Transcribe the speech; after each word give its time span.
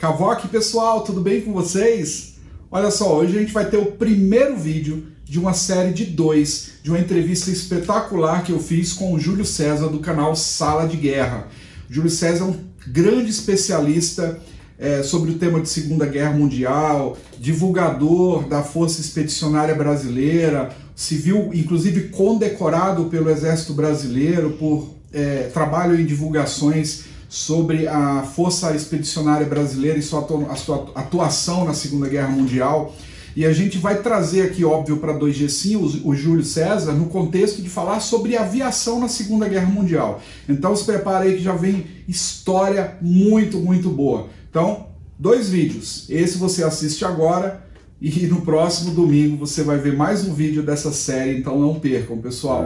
Cavoque, 0.00 0.48
pessoal, 0.48 1.02
tudo 1.02 1.20
bem 1.20 1.42
com 1.42 1.52
vocês? 1.52 2.36
Olha 2.70 2.90
só, 2.90 3.18
hoje 3.18 3.36
a 3.36 3.40
gente 3.40 3.52
vai 3.52 3.68
ter 3.68 3.76
o 3.76 3.92
primeiro 3.92 4.56
vídeo 4.56 5.08
de 5.26 5.38
uma 5.38 5.52
série 5.52 5.92
de 5.92 6.06
dois, 6.06 6.70
de 6.82 6.88
uma 6.88 6.98
entrevista 6.98 7.50
espetacular 7.50 8.42
que 8.42 8.50
eu 8.50 8.58
fiz 8.58 8.94
com 8.94 9.12
o 9.12 9.20
Júlio 9.20 9.44
César 9.44 9.88
do 9.88 9.98
canal 9.98 10.34
Sala 10.34 10.88
de 10.88 10.96
Guerra. 10.96 11.48
O 11.86 11.92
Júlio 11.92 12.10
César 12.10 12.44
é 12.44 12.46
um 12.46 12.56
grande 12.86 13.28
especialista 13.28 14.40
é, 14.78 15.02
sobre 15.02 15.32
o 15.32 15.34
tema 15.38 15.60
de 15.60 15.68
Segunda 15.68 16.06
Guerra 16.06 16.32
Mundial, 16.32 17.18
divulgador 17.38 18.48
da 18.48 18.62
Força 18.62 19.02
Expedicionária 19.02 19.74
Brasileira, 19.74 20.74
civil, 20.96 21.50
inclusive 21.52 22.08
condecorado 22.08 23.04
pelo 23.10 23.28
Exército 23.28 23.74
Brasileiro 23.74 24.52
por 24.52 24.94
é, 25.12 25.50
trabalho 25.52 26.00
em 26.00 26.06
divulgações 26.06 27.09
sobre 27.30 27.86
a 27.86 28.22
Força 28.22 28.74
Expedicionária 28.74 29.46
Brasileira 29.46 29.96
e 29.96 30.02
sua, 30.02 30.26
a 30.50 30.56
sua 30.56 30.90
atuação 30.96 31.64
na 31.64 31.72
Segunda 31.72 32.08
Guerra 32.08 32.28
Mundial. 32.28 32.92
E 33.36 33.46
a 33.46 33.52
gente 33.52 33.78
vai 33.78 34.02
trazer 34.02 34.42
aqui, 34.42 34.64
óbvio, 34.64 34.96
para 34.96 35.16
2G 35.16 35.48
sim, 35.48 35.76
o, 35.76 36.08
o, 36.08 36.16
Júlio 36.16 36.42
César, 36.42 36.92
no 36.92 37.06
contexto 37.06 37.62
de 37.62 37.68
falar 37.68 38.00
sobre 38.00 38.36
aviação 38.36 38.98
na 38.98 39.06
Segunda 39.06 39.48
Guerra 39.48 39.68
Mundial. 39.68 40.20
Então 40.48 40.74
se 40.74 40.84
prepare 40.84 41.28
aí 41.28 41.36
que 41.36 41.42
já 41.42 41.54
vem 41.54 41.86
história 42.08 42.98
muito, 43.00 43.58
muito 43.58 43.88
boa. 43.90 44.26
Então, 44.50 44.88
dois 45.16 45.48
vídeos. 45.48 46.06
Esse 46.10 46.36
você 46.36 46.64
assiste 46.64 47.04
agora 47.04 47.64
e 48.02 48.26
no 48.26 48.40
próximo 48.40 48.92
domingo 48.92 49.36
você 49.36 49.62
vai 49.62 49.78
ver 49.78 49.94
mais 49.94 50.26
um 50.26 50.34
vídeo 50.34 50.64
dessa 50.64 50.90
série, 50.90 51.38
então 51.38 51.60
não 51.60 51.78
percam, 51.78 52.18
pessoal. 52.18 52.64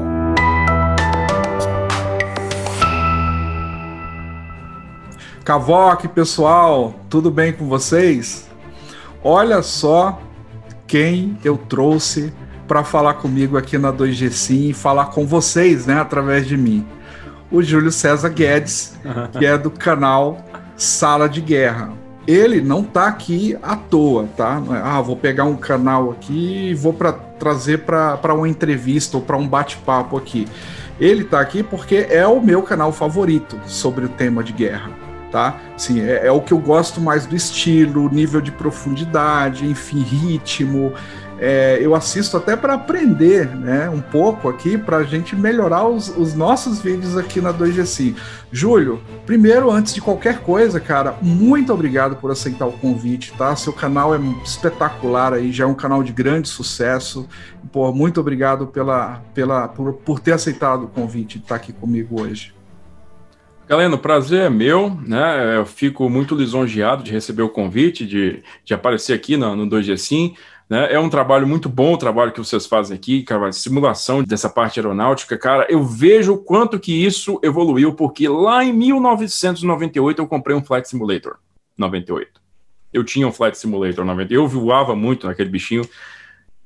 Cavoque, 5.44 6.08
pessoal, 6.08 6.94
tudo 7.10 7.30
bem 7.30 7.52
com 7.52 7.68
vocês? 7.68 8.48
Olha 9.22 9.60
só 9.60 10.18
quem 10.86 11.36
eu 11.44 11.58
trouxe 11.58 12.32
para 12.66 12.82
falar 12.82 13.14
comigo 13.14 13.58
aqui 13.58 13.76
na 13.76 13.92
2G 13.92 14.30
Sim 14.30 14.68
e 14.70 14.72
falar 14.72 15.06
com 15.06 15.26
vocês, 15.26 15.84
né, 15.84 16.00
através 16.00 16.46
de 16.46 16.56
mim. 16.56 16.86
O 17.50 17.62
Júlio 17.62 17.92
César 17.92 18.30
Guedes, 18.30 18.98
que 19.38 19.44
é 19.44 19.58
do 19.58 19.70
canal 19.70 20.38
Sala 20.78 21.28
de 21.28 21.42
Guerra. 21.42 21.92
Ele 22.26 22.62
não 22.62 22.82
tá 22.82 23.06
aqui 23.06 23.54
à 23.62 23.76
toa, 23.76 24.26
tá? 24.34 24.62
É, 24.70 24.80
ah, 24.82 25.02
vou 25.02 25.14
pegar 25.14 25.44
um 25.44 25.58
canal 25.58 26.10
aqui 26.10 26.70
e 26.70 26.74
vou 26.74 26.94
para 26.94 27.12
trazer 27.12 27.80
para 27.80 28.32
uma 28.32 28.48
entrevista 28.48 29.18
ou 29.18 29.22
para 29.22 29.36
um 29.36 29.46
bate-papo 29.46 30.16
aqui. 30.16 30.48
Ele 30.98 31.22
tá 31.22 31.38
aqui 31.38 31.62
porque 31.62 32.06
é 32.08 32.26
o 32.26 32.40
meu 32.40 32.62
canal 32.62 32.90
favorito 32.92 33.60
sobre 33.66 34.06
o 34.06 34.08
tema 34.08 34.42
de 34.42 34.54
guerra 34.54 35.03
tá? 35.34 35.58
Sim, 35.76 36.00
é, 36.00 36.28
é, 36.28 36.30
o 36.30 36.40
que 36.40 36.52
eu 36.52 36.58
gosto 36.58 37.00
mais 37.00 37.26
do 37.26 37.34
estilo, 37.34 38.08
nível 38.08 38.40
de 38.40 38.52
profundidade, 38.52 39.66
enfim, 39.66 40.00
ritmo. 40.00 40.92
É, 41.40 41.76
eu 41.80 41.92
assisto 41.92 42.36
até 42.36 42.54
para 42.54 42.74
aprender 42.74 43.48
né, 43.48 43.90
um 43.90 44.00
pouco 44.00 44.48
aqui, 44.48 44.78
para 44.78 44.98
a 44.98 45.02
gente 45.02 45.34
melhorar 45.34 45.88
os, 45.88 46.08
os, 46.16 46.34
nossos 46.34 46.80
vídeos 46.80 47.16
aqui 47.16 47.40
na 47.40 47.52
2GC. 47.52 48.14
Júlio, 48.52 49.02
primeiro, 49.26 49.72
antes 49.72 49.92
de 49.92 50.00
qualquer 50.00 50.38
coisa, 50.38 50.78
cara, 50.78 51.16
muito 51.20 51.72
obrigado 51.72 52.14
por 52.14 52.30
aceitar 52.30 52.66
o 52.66 52.72
convite, 52.72 53.32
tá? 53.36 53.56
Seu 53.56 53.72
canal 53.72 54.14
é 54.14 54.20
espetacular 54.44 55.32
aí, 55.32 55.50
já 55.50 55.64
é 55.64 55.66
um 55.66 55.74
canal 55.74 56.04
de 56.04 56.12
grande 56.12 56.48
sucesso. 56.48 57.28
Pô, 57.72 57.92
muito 57.92 58.20
obrigado 58.20 58.68
pela, 58.68 59.20
pela, 59.34 59.66
por, 59.66 59.94
por 59.94 60.20
ter 60.20 60.30
aceitado 60.30 60.84
o 60.84 60.88
convite 60.88 61.38
de 61.38 61.44
estar 61.44 61.56
aqui 61.56 61.72
comigo 61.72 62.22
hoje. 62.22 62.54
Galeno, 63.66 63.96
o 63.96 63.98
prazer 63.98 64.42
é 64.42 64.50
meu, 64.50 64.94
né? 65.06 65.56
Eu 65.56 65.64
fico 65.64 66.08
muito 66.10 66.34
lisonjeado 66.34 67.02
de 67.02 67.10
receber 67.10 67.42
o 67.42 67.48
convite, 67.48 68.06
de, 68.06 68.42
de 68.62 68.74
aparecer 68.74 69.14
aqui 69.14 69.36
no, 69.36 69.56
no 69.56 69.66
2G 69.66 69.96
Sim. 69.96 70.34
Né? 70.68 70.92
É 70.92 70.98
um 70.98 71.08
trabalho 71.08 71.46
muito 71.46 71.68
bom 71.68 71.94
o 71.94 71.98
trabalho 71.98 72.32
que 72.32 72.38
vocês 72.38 72.66
fazem 72.66 72.96
aqui, 72.96 73.22
cara, 73.22 73.52
simulação 73.52 74.22
dessa 74.22 74.48
parte 74.50 74.78
aeronáutica. 74.78 75.36
Cara, 75.38 75.66
eu 75.70 75.82
vejo 75.82 76.34
o 76.34 76.38
quanto 76.38 76.78
que 76.78 77.04
isso 77.04 77.40
evoluiu, 77.42 77.94
porque 77.94 78.28
lá 78.28 78.64
em 78.64 78.72
1998 78.72 80.20
eu 80.20 80.26
comprei 80.26 80.56
um 80.56 80.64
Flight 80.64 80.88
Simulator 80.88 81.36
98. 81.76 82.40
Eu 82.92 83.02
tinha 83.02 83.26
um 83.26 83.32
Flight 83.32 83.58
Simulator 83.58 84.04
98, 84.04 84.32
eu 84.32 84.48
voava 84.48 84.94
muito 84.94 85.26
naquele 85.26 85.48
bichinho, 85.48 85.88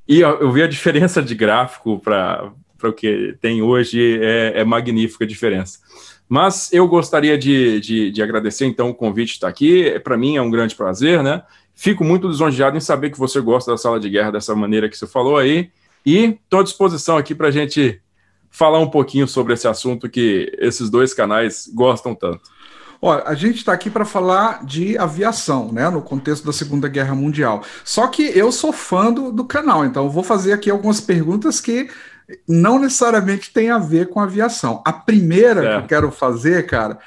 e 0.06 0.20
eu, 0.20 0.40
eu 0.40 0.52
vi 0.52 0.62
a 0.62 0.68
diferença 0.68 1.22
de 1.22 1.34
gráfico 1.34 1.98
para 1.98 2.52
o 2.82 2.92
que 2.92 3.36
tem 3.40 3.62
hoje, 3.62 4.20
é, 4.20 4.60
é 4.60 4.64
magnífica 4.64 5.24
a 5.24 5.28
diferença. 5.28 5.78
Mas 6.28 6.72
eu 6.72 6.86
gostaria 6.86 7.38
de, 7.38 7.80
de, 7.80 8.10
de 8.10 8.22
agradecer, 8.22 8.66
então, 8.66 8.90
o 8.90 8.94
convite 8.94 9.28
de 9.28 9.34
estar 9.34 9.48
aqui. 9.48 9.98
Para 10.00 10.16
mim 10.16 10.36
é 10.36 10.42
um 10.42 10.50
grande 10.50 10.74
prazer, 10.74 11.22
né? 11.22 11.42
Fico 11.74 12.04
muito 12.04 12.28
lisonjeado 12.28 12.76
em 12.76 12.80
saber 12.80 13.10
que 13.10 13.18
você 13.18 13.40
gosta 13.40 13.70
da 13.70 13.78
sala 13.78 13.98
de 13.98 14.10
guerra 14.10 14.32
dessa 14.32 14.54
maneira 14.54 14.88
que 14.88 14.98
você 14.98 15.06
falou 15.06 15.38
aí. 15.38 15.70
E 16.04 16.38
estou 16.42 16.60
à 16.60 16.62
disposição 16.62 17.16
aqui 17.16 17.34
para 17.34 17.48
a 17.48 17.50
gente 17.50 18.00
falar 18.50 18.78
um 18.78 18.90
pouquinho 18.90 19.28
sobre 19.28 19.54
esse 19.54 19.68
assunto 19.68 20.08
que 20.08 20.52
esses 20.58 20.90
dois 20.90 21.14
canais 21.14 21.70
gostam 21.72 22.14
tanto. 22.14 22.40
Olha, 23.00 23.22
a 23.24 23.34
gente 23.34 23.58
está 23.58 23.72
aqui 23.72 23.88
para 23.88 24.04
falar 24.04 24.64
de 24.64 24.98
aviação, 24.98 25.70
né, 25.70 25.88
no 25.88 26.02
contexto 26.02 26.44
da 26.44 26.52
Segunda 26.52 26.88
Guerra 26.88 27.14
Mundial. 27.14 27.62
Só 27.84 28.08
que 28.08 28.22
eu 28.22 28.50
sou 28.50 28.72
fã 28.72 29.12
do, 29.12 29.30
do 29.30 29.44
canal, 29.44 29.84
então 29.84 30.10
vou 30.10 30.24
fazer 30.24 30.52
aqui 30.52 30.68
algumas 30.68 31.00
perguntas 31.00 31.60
que 31.60 31.88
não 32.46 32.78
necessariamente 32.78 33.52
tem 33.52 33.70
a 33.70 33.78
ver 33.78 34.08
com 34.08 34.20
aviação. 34.20 34.82
A 34.84 34.92
primeira 34.92 35.64
é. 35.64 35.70
que 35.70 35.84
eu 35.84 35.86
quero 35.86 36.10
fazer, 36.10 36.66
cara, 36.66 36.98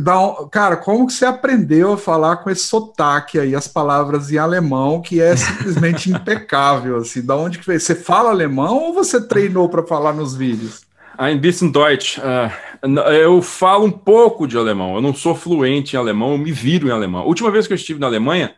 um, 0.00 0.48
cara, 0.48 0.76
como 0.76 1.06
que 1.06 1.12
você 1.12 1.24
aprendeu 1.24 1.92
a 1.92 1.98
falar 1.98 2.38
com 2.38 2.50
esse 2.50 2.64
sotaque 2.64 3.38
aí, 3.38 3.54
as 3.54 3.68
palavras 3.68 4.32
em 4.32 4.38
alemão, 4.38 5.00
que 5.00 5.20
é 5.20 5.36
simplesmente 5.36 6.10
impecável, 6.12 6.96
assim, 6.96 7.24
da 7.24 7.36
onde 7.36 7.58
que 7.58 7.66
veio? 7.66 7.80
Você 7.80 7.94
fala 7.94 8.30
alemão 8.30 8.78
ou 8.78 8.94
você 8.94 9.20
treinou 9.20 9.68
para 9.68 9.82
falar 9.82 10.12
nos 10.12 10.34
vídeos? 10.34 10.82
Ein 11.18 11.38
bisschen 11.38 11.70
Deutsch. 11.70 12.18
Uh, 12.18 12.88
eu 13.10 13.42
falo 13.42 13.84
um 13.84 13.90
pouco 13.90 14.46
de 14.46 14.56
alemão. 14.56 14.94
Eu 14.94 15.02
não 15.02 15.14
sou 15.14 15.34
fluente 15.34 15.94
em 15.94 15.98
alemão, 15.98 16.32
eu 16.32 16.38
me 16.38 16.50
viro 16.50 16.88
em 16.88 16.90
alemão. 16.90 17.20
A 17.20 17.26
última 17.26 17.50
vez 17.50 17.66
que 17.66 17.72
eu 17.72 17.76
estive 17.76 18.00
na 18.00 18.06
Alemanha, 18.06 18.54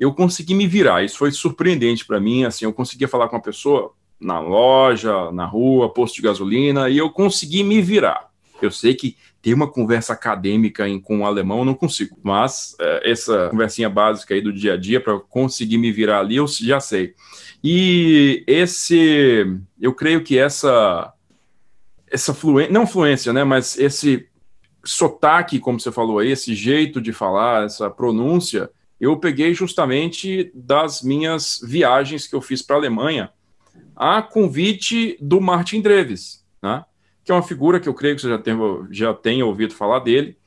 eu 0.00 0.12
consegui 0.14 0.54
me 0.54 0.66
virar. 0.66 1.04
Isso 1.04 1.18
foi 1.18 1.30
surpreendente 1.30 2.06
para 2.06 2.18
mim. 2.18 2.44
Assim, 2.44 2.64
eu 2.64 2.72
conseguia 2.72 3.06
falar 3.06 3.28
com 3.28 3.36
uma 3.36 3.42
pessoa 3.42 3.92
na 4.20 4.40
loja, 4.40 5.30
na 5.32 5.44
rua, 5.44 5.92
posto 5.92 6.16
de 6.16 6.22
gasolina, 6.22 6.88
e 6.88 6.98
eu 6.98 7.10
consegui 7.10 7.62
me 7.62 7.80
virar. 7.80 8.28
Eu 8.60 8.70
sei 8.70 8.94
que 8.94 9.16
ter 9.40 9.54
uma 9.54 9.70
conversa 9.70 10.12
acadêmica 10.12 10.88
em, 10.88 11.00
com 11.00 11.20
o 11.20 11.26
alemão 11.26 11.60
eu 11.60 11.64
não 11.64 11.74
consigo, 11.74 12.18
mas 12.22 12.74
é, 12.80 13.10
essa 13.10 13.48
conversinha 13.50 13.88
básica 13.88 14.34
aí 14.34 14.40
do 14.40 14.52
dia 14.52 14.74
a 14.74 14.76
dia 14.76 15.00
para 15.00 15.18
conseguir 15.20 15.78
me 15.78 15.92
virar 15.92 16.20
ali 16.20 16.36
eu 16.36 16.46
já 16.46 16.80
sei. 16.80 17.14
E 17.62 18.44
esse, 18.46 19.46
eu 19.80 19.94
creio 19.94 20.22
que 20.22 20.38
essa 20.38 21.12
essa 22.10 22.32
fluência, 22.32 22.72
não 22.72 22.86
fluência, 22.86 23.32
né, 23.34 23.44
mas 23.44 23.78
esse 23.78 24.26
sotaque, 24.82 25.58
como 25.58 25.78
você 25.78 25.92
falou 25.92 26.18
aí, 26.18 26.30
esse 26.30 26.54
jeito 26.54 27.02
de 27.02 27.12
falar, 27.12 27.66
essa 27.66 27.90
pronúncia, 27.90 28.70
eu 28.98 29.18
peguei 29.18 29.52
justamente 29.52 30.50
das 30.54 31.02
minhas 31.02 31.60
viagens 31.62 32.26
que 32.26 32.34
eu 32.34 32.40
fiz 32.40 32.62
para 32.62 32.76
a 32.76 32.78
Alemanha 32.78 33.30
a 33.98 34.22
convite 34.22 35.18
do 35.20 35.40
Martin 35.40 35.80
Dreves, 35.80 36.44
né? 36.62 36.84
que 37.24 37.32
é 37.32 37.34
uma 37.34 37.42
figura 37.42 37.80
que 37.80 37.88
eu 37.88 37.94
creio 37.94 38.14
que 38.14 38.22
você 38.22 38.28
já 38.28 38.38
tem, 38.38 38.56
já 38.90 39.12
tem 39.12 39.42
ouvido 39.42 39.74
falar 39.74 39.98
dele, 39.98 40.38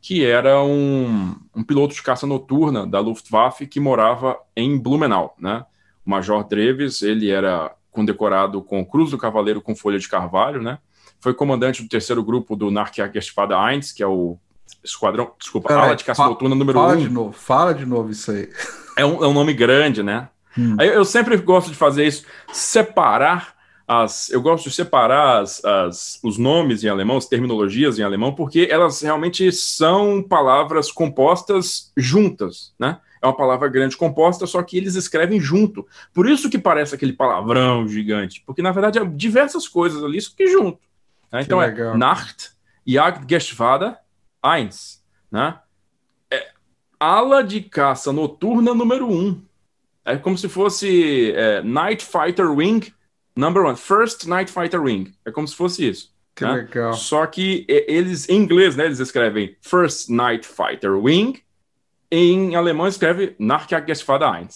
que 0.00 0.24
era 0.24 0.60
um, 0.62 1.36
um 1.54 1.62
piloto 1.62 1.94
de 1.94 2.02
caça 2.02 2.26
noturna 2.26 2.84
da 2.84 2.98
Luftwaffe 2.98 3.66
que 3.66 3.78
morava 3.78 4.36
em 4.56 4.76
Blumenau. 4.76 5.36
Né? 5.38 5.64
O 6.04 6.10
Major 6.10 6.46
Dreves, 6.46 7.00
ele 7.00 7.30
era 7.30 7.72
condecorado 7.92 8.60
com 8.60 8.84
Cruz 8.84 9.12
do 9.12 9.18
Cavaleiro 9.18 9.62
com 9.62 9.76
Folha 9.76 9.98
de 9.98 10.08
Carvalho, 10.08 10.60
né? 10.60 10.78
foi 11.20 11.32
comandante 11.32 11.82
do 11.82 11.88
terceiro 11.88 12.22
grupo 12.24 12.56
do 12.56 12.70
Nachjagdgeschwader 12.72 13.56
1, 13.56 13.80
que 13.96 14.02
é 14.02 14.06
o 14.06 14.36
esquadrão, 14.82 15.32
desculpa, 15.38 15.68
Pera 15.68 15.82
ala 15.82 15.96
de 15.96 16.04
caça 16.04 16.24
noturna 16.24 16.54
número 16.54 16.78
1. 16.78 16.82
Fala 16.82 16.94
um. 16.94 16.98
de 16.98 17.08
novo, 17.08 17.32
fala 17.32 17.72
de 17.72 17.86
novo 17.86 18.10
isso 18.10 18.30
aí. 18.30 18.50
É 18.96 19.04
um, 19.04 19.24
é 19.24 19.28
um 19.28 19.32
nome 19.32 19.52
grande, 19.52 20.02
né? 20.02 20.28
Hum. 20.58 20.76
Eu 20.80 21.04
sempre 21.04 21.36
gosto 21.36 21.70
de 21.70 21.76
fazer 21.76 22.06
isso, 22.06 22.24
separar 22.52 23.54
as. 23.86 24.30
Eu 24.30 24.40
gosto 24.42 24.68
de 24.68 24.74
separar 24.74 25.42
as, 25.42 25.64
as, 25.64 26.20
os 26.22 26.38
nomes 26.38 26.82
em 26.82 26.88
alemão, 26.88 27.16
as 27.16 27.26
terminologias 27.26 27.98
em 27.98 28.02
alemão, 28.02 28.34
porque 28.34 28.68
elas 28.70 29.00
realmente 29.00 29.50
são 29.52 30.22
palavras 30.22 30.90
compostas 30.90 31.92
juntas, 31.96 32.74
né? 32.78 32.98
É 33.22 33.26
uma 33.26 33.36
palavra 33.36 33.68
grande 33.68 33.96
composta, 33.96 34.46
só 34.46 34.62
que 34.62 34.76
eles 34.76 34.94
escrevem 34.94 35.40
junto. 35.40 35.86
Por 36.12 36.28
isso 36.28 36.50
que 36.50 36.58
parece 36.58 36.94
aquele 36.94 37.12
palavrão 37.12 37.88
gigante, 37.88 38.42
porque 38.44 38.62
na 38.62 38.72
verdade 38.72 38.98
é 38.98 39.04
diversas 39.04 39.66
coisas 39.66 40.02
ali, 40.04 40.20
só 40.20 40.32
que 40.36 40.46
junto. 40.46 40.80
Né? 41.32 41.42
Então 41.42 41.60
é 41.60 41.66
legal. 41.66 41.94
é 41.94 41.96
Nacht, 41.96 42.50
Jagdgeschwader 42.86 43.96
1, 44.44 44.68
né? 45.30 45.58
É 46.30 46.48
ala 47.00 47.42
de 47.42 47.60
caça 47.62 48.12
noturna 48.12 48.74
número 48.74 49.08
1. 49.08 49.12
Um. 49.12 49.42
É 50.06 50.16
como 50.16 50.38
se 50.38 50.48
fosse 50.48 51.32
é, 51.32 51.60
Night 51.62 52.04
Fighter 52.04 52.50
Wing 52.50 52.92
Number 53.36 53.64
One, 53.64 53.76
First 53.76 54.26
Night 54.26 54.50
Fighter 54.50 54.82
Wing. 54.82 55.12
É 55.24 55.30
como 55.30 55.46
se 55.46 55.54
fosse 55.54 55.86
isso. 55.86 56.14
Que 56.34 56.44
né? 56.44 56.52
legal. 56.52 56.94
Só 56.94 57.26
que 57.26 57.66
eles, 57.68 58.28
em 58.28 58.36
inglês, 58.36 58.76
né, 58.76 58.86
eles 58.86 58.98
escrevem 58.98 59.56
First 59.60 60.08
Night 60.08 60.46
Fighter 60.46 60.96
Wing 60.96 61.42
em 62.10 62.54
alemão 62.54 62.86
escreve 62.86 63.34
Nachjagdgeschwader 63.38 64.28
1. 64.28 64.48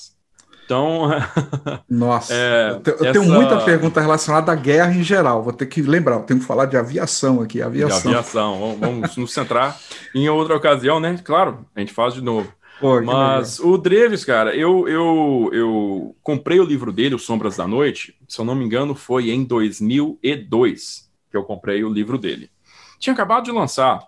Então. 0.64 1.08
Nossa, 1.90 2.32
é, 2.32 2.70
eu, 2.70 2.80
te, 2.80 2.90
eu 2.90 2.94
essa... 2.94 3.12
tenho 3.12 3.24
muita 3.24 3.58
pergunta 3.64 4.00
relacionada 4.00 4.52
à 4.52 4.54
guerra 4.54 4.94
em 4.94 5.02
geral. 5.02 5.42
Vou 5.42 5.52
ter 5.52 5.66
que 5.66 5.82
lembrar, 5.82 6.14
eu 6.16 6.22
tenho 6.22 6.38
que 6.38 6.46
falar 6.46 6.66
de 6.66 6.76
aviação 6.76 7.42
aqui. 7.42 7.60
Aviação. 7.60 8.12
De 8.12 8.16
aviação. 8.16 8.78
Vamos 8.78 9.16
nos 9.16 9.32
centrar 9.32 9.76
em 10.14 10.28
outra 10.28 10.54
ocasião, 10.54 11.00
né? 11.00 11.18
Claro, 11.24 11.66
a 11.74 11.80
gente 11.80 11.92
faz 11.92 12.14
de 12.14 12.22
novo. 12.22 12.52
Pô, 12.80 13.00
Mas 13.02 13.60
o 13.60 13.76
Dreves, 13.76 14.24
cara, 14.24 14.56
eu, 14.56 14.88
eu, 14.88 15.50
eu 15.52 16.16
comprei 16.22 16.58
o 16.58 16.64
livro 16.64 16.90
dele, 16.90 17.14
O 17.14 17.18
Sombras 17.18 17.58
da 17.58 17.66
Noite, 17.66 18.16
se 18.26 18.40
eu 18.40 18.44
não 18.44 18.54
me 18.54 18.64
engano, 18.64 18.94
foi 18.94 19.30
em 19.30 19.44
2002 19.44 21.10
que 21.30 21.36
eu 21.36 21.44
comprei 21.44 21.84
o 21.84 21.92
livro 21.92 22.16
dele. 22.16 22.50
Tinha 22.98 23.12
acabado 23.12 23.44
de 23.44 23.52
lançar. 23.52 24.00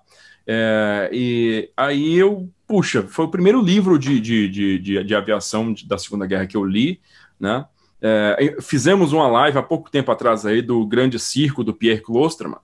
É, 0.46 1.10
e 1.12 1.70
aí 1.76 2.14
eu, 2.14 2.50
puxa, 2.66 3.02
foi 3.02 3.26
o 3.26 3.30
primeiro 3.30 3.60
livro 3.60 3.98
de, 3.98 4.18
de, 4.18 4.48
de, 4.48 4.78
de, 4.78 5.04
de 5.04 5.14
aviação 5.14 5.74
da 5.86 5.98
Segunda 5.98 6.26
Guerra 6.26 6.46
que 6.46 6.56
eu 6.56 6.64
li, 6.64 7.00
né? 7.38 7.66
É, 8.00 8.56
fizemos 8.60 9.12
uma 9.12 9.28
live 9.28 9.58
há 9.58 9.62
pouco 9.62 9.88
tempo 9.88 10.10
atrás 10.10 10.44
aí 10.44 10.60
do 10.60 10.84
Grande 10.84 11.20
Circo 11.20 11.62
do 11.62 11.72
Pierre 11.72 12.00
Klosterman, 12.00 12.58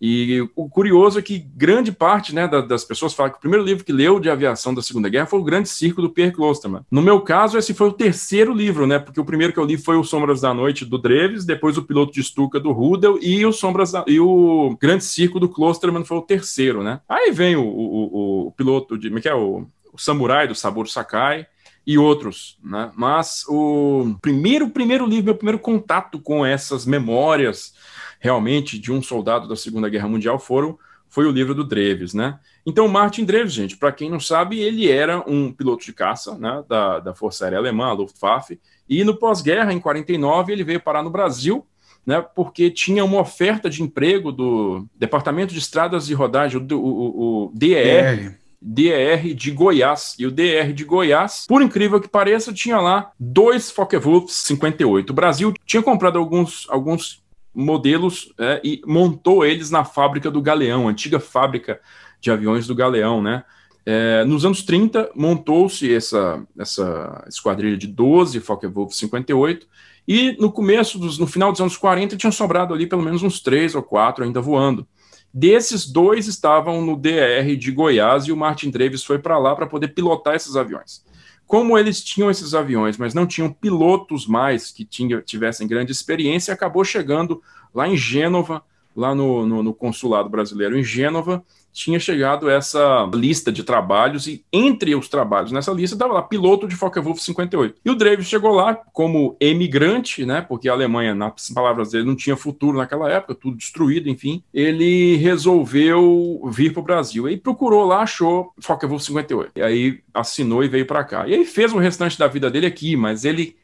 e 0.00 0.46
o 0.54 0.68
curioso 0.68 1.18
é 1.18 1.22
que 1.22 1.38
grande 1.38 1.90
parte 1.90 2.34
né, 2.34 2.46
das 2.46 2.84
pessoas 2.84 3.14
falam 3.14 3.32
que 3.32 3.38
o 3.38 3.40
primeiro 3.40 3.64
livro 3.64 3.84
que 3.84 3.92
leu 3.92 4.20
de 4.20 4.28
aviação 4.28 4.74
da 4.74 4.82
Segunda 4.82 5.08
Guerra 5.08 5.26
foi 5.26 5.38
o 5.38 5.44
Grande 5.44 5.68
Circo 5.68 6.02
do 6.02 6.10
Pierre 6.10 6.32
Klosterman. 6.32 6.82
No 6.90 7.00
meu 7.00 7.20
caso, 7.20 7.56
esse 7.56 7.72
foi 7.72 7.88
o 7.88 7.92
terceiro 7.92 8.52
livro, 8.52 8.86
né? 8.86 8.98
Porque 8.98 9.20
o 9.20 9.24
primeiro 9.24 9.52
que 9.52 9.58
eu 9.58 9.64
li 9.64 9.78
foi 9.78 9.96
o 9.96 10.04
Sombras 10.04 10.42
da 10.42 10.52
Noite 10.52 10.84
do 10.84 10.98
Dreves, 10.98 11.46
depois 11.46 11.78
o 11.78 11.82
Piloto 11.82 12.12
de 12.12 12.22
Stuka 12.22 12.60
do 12.60 12.72
Rudel 12.72 13.18
e 13.22 13.44
o 13.46 13.52
Sombras 13.52 13.92
da... 13.92 14.04
e 14.06 14.20
o 14.20 14.76
Grande 14.80 15.04
Circo 15.04 15.40
do 15.40 15.48
Klosterman 15.48 16.04
foi 16.04 16.18
o 16.18 16.22
terceiro, 16.22 16.82
né? 16.82 17.00
Aí 17.08 17.30
vem 17.32 17.56
o, 17.56 17.64
o, 17.64 18.46
o 18.48 18.52
piloto 18.52 18.98
de, 18.98 19.08
como 19.08 19.18
é 19.18 19.22
que 19.22 19.28
é 19.28 19.34
o, 19.34 19.66
o 19.92 19.98
Samurai 19.98 20.46
do 20.46 20.54
Saburo 20.54 20.88
Sakai 20.88 21.46
e 21.86 21.96
outros, 21.96 22.58
né? 22.62 22.90
Mas 22.94 23.44
o 23.48 24.16
primeiro 24.20 24.68
primeiro 24.68 25.06
livro, 25.06 25.24
meu 25.24 25.34
primeiro 25.36 25.58
contato 25.58 26.18
com 26.18 26.44
essas 26.44 26.84
memórias 26.84 27.72
realmente 28.20 28.78
de 28.78 28.92
um 28.92 29.02
soldado 29.02 29.48
da 29.48 29.56
Segunda 29.56 29.88
Guerra 29.88 30.08
Mundial 30.08 30.38
foram 30.38 30.78
foi 31.08 31.26
o 31.26 31.30
livro 31.30 31.54
do 31.54 31.64
Dreves, 31.64 32.12
né? 32.12 32.38
Então, 32.64 32.88
Martin 32.88 33.24
Dreves, 33.24 33.52
gente, 33.52 33.76
para 33.76 33.92
quem 33.92 34.10
não 34.10 34.20
sabe, 34.20 34.58
ele 34.58 34.90
era 34.90 35.22
um 35.26 35.52
piloto 35.52 35.84
de 35.84 35.92
caça, 35.92 36.36
né, 36.36 36.64
da, 36.68 36.98
da 36.98 37.14
Força 37.14 37.44
Aérea 37.44 37.58
Alemã, 37.58 37.86
a 37.86 37.92
Luftwaffe, 37.92 38.60
e 38.88 39.04
no 39.04 39.16
pós-guerra, 39.16 39.72
em 39.72 39.80
49, 39.80 40.52
ele 40.52 40.64
veio 40.64 40.80
parar 40.80 41.02
no 41.02 41.10
Brasil, 41.10 41.64
né, 42.04 42.20
porque 42.34 42.70
tinha 42.70 43.04
uma 43.04 43.20
oferta 43.20 43.70
de 43.70 43.82
emprego 43.82 44.32
do 44.32 44.86
Departamento 44.96 45.52
de 45.52 45.58
Estradas 45.58 46.06
de 46.06 46.14
Rodagem, 46.14 46.60
o, 46.60 46.76
o, 46.76 47.46
o 47.46 47.52
DER, 47.54 48.38
DER 48.60 49.34
de 49.34 49.50
Goiás. 49.52 50.14
E 50.18 50.26
o 50.26 50.30
DER 50.30 50.72
de 50.72 50.84
Goiás, 50.84 51.46
por 51.48 51.62
incrível 51.62 52.00
que 52.00 52.08
pareça, 52.08 52.52
tinha 52.52 52.80
lá 52.80 53.12
dois 53.18 53.70
Focke-Wulf 53.70 54.28
58. 54.30 55.10
O 55.10 55.14
Brasil 55.14 55.54
tinha 55.64 55.82
comprado 55.82 56.18
alguns, 56.18 56.66
alguns 56.68 57.22
modelos 57.56 58.34
é, 58.38 58.60
e 58.62 58.82
montou 58.86 59.44
eles 59.44 59.70
na 59.70 59.82
fábrica 59.82 60.30
do 60.30 60.42
Galeão, 60.42 60.88
antiga 60.88 61.18
fábrica 61.18 61.80
de 62.20 62.30
aviões 62.30 62.66
do 62.66 62.74
Galeão, 62.74 63.22
né? 63.22 63.44
É, 63.88 64.24
nos 64.24 64.44
anos 64.44 64.62
30, 64.62 65.10
montou-se 65.14 65.94
essa, 65.94 66.44
essa 66.58 67.24
esquadrilha 67.28 67.76
de 67.76 67.86
12 67.86 68.40
Focke-Wulf 68.40 68.92
58, 68.92 69.66
e 70.06 70.36
no 70.38 70.52
começo, 70.52 70.98
dos, 70.98 71.18
no 71.18 71.26
final 71.26 71.50
dos 71.50 71.60
anos 71.60 71.76
40, 71.76 72.16
tinha 72.16 72.32
sobrado 72.32 72.74
ali 72.74 72.86
pelo 72.86 73.02
menos 73.02 73.22
uns 73.22 73.40
três 73.40 73.74
ou 73.74 73.82
quatro 73.82 74.22
ainda 74.22 74.40
voando. 74.40 74.86
Desses 75.32 75.86
dois 75.86 76.26
estavam 76.26 76.84
no 76.84 76.96
DR 76.96 77.56
de 77.58 77.70
Goiás 77.70 78.24
e 78.24 78.32
o 78.32 78.36
Martin 78.36 78.70
Dreves 78.70 79.04
foi 79.04 79.18
para 79.18 79.38
lá 79.38 79.54
para 79.54 79.66
poder 79.66 79.88
pilotar 79.88 80.34
esses 80.34 80.56
aviões. 80.56 81.04
Como 81.46 81.78
eles 81.78 82.02
tinham 82.02 82.30
esses 82.30 82.54
aviões, 82.54 82.96
mas 82.96 83.14
não 83.14 83.26
tinham 83.26 83.52
pilotos 83.52 84.26
mais 84.26 84.72
que 84.72 84.84
tinha, 84.84 85.22
tivessem 85.22 85.68
grande 85.68 85.92
experiência, 85.92 86.52
acabou 86.52 86.84
chegando 86.84 87.40
lá 87.72 87.86
em 87.86 87.96
Gênova, 87.96 88.62
lá 88.96 89.14
no, 89.14 89.46
no, 89.46 89.62
no 89.62 89.74
consulado 89.74 90.28
brasileiro 90.28 90.76
em 90.76 90.82
Gênova, 90.82 91.44
tinha 91.76 92.00
chegado 92.00 92.48
essa 92.48 93.08
lista 93.12 93.52
de 93.52 93.62
trabalhos 93.62 94.26
e 94.26 94.42
entre 94.50 94.94
os 94.94 95.08
trabalhos 95.08 95.52
nessa 95.52 95.70
lista 95.72 95.94
estava 95.94 96.14
lá 96.14 96.22
piloto 96.22 96.66
de 96.66 96.74
Focke-Wulf 96.74 97.20
58. 97.20 97.80
E 97.84 97.90
o 97.90 97.94
Davis 97.94 98.26
chegou 98.26 98.50
lá 98.52 98.74
como 98.74 99.36
emigrante, 99.38 100.24
né, 100.24 100.40
porque 100.40 100.70
a 100.70 100.72
Alemanha, 100.72 101.14
nas 101.14 101.50
palavras 101.50 101.90
dele, 101.90 102.06
não 102.06 102.16
tinha 102.16 102.34
futuro 102.34 102.78
naquela 102.78 103.12
época, 103.12 103.34
tudo 103.34 103.58
destruído, 103.58 104.08
enfim. 104.08 104.42
Ele 104.54 105.16
resolveu 105.16 106.40
vir 106.50 106.72
para 106.72 106.80
o 106.80 106.84
Brasil 106.84 107.28
e 107.28 107.36
procurou 107.36 107.84
lá, 107.84 108.00
achou 108.00 108.54
Focke-Wulf 108.58 109.04
58. 109.04 109.52
E 109.56 109.62
aí 109.62 110.00
assinou 110.14 110.64
e 110.64 110.68
veio 110.68 110.86
para 110.86 111.04
cá. 111.04 111.28
E 111.28 111.34
aí 111.34 111.44
fez 111.44 111.74
o 111.74 111.78
restante 111.78 112.18
da 112.18 112.26
vida 112.26 112.50
dele 112.50 112.66
aqui, 112.66 112.96
mas 112.96 113.26
ele 113.26 113.54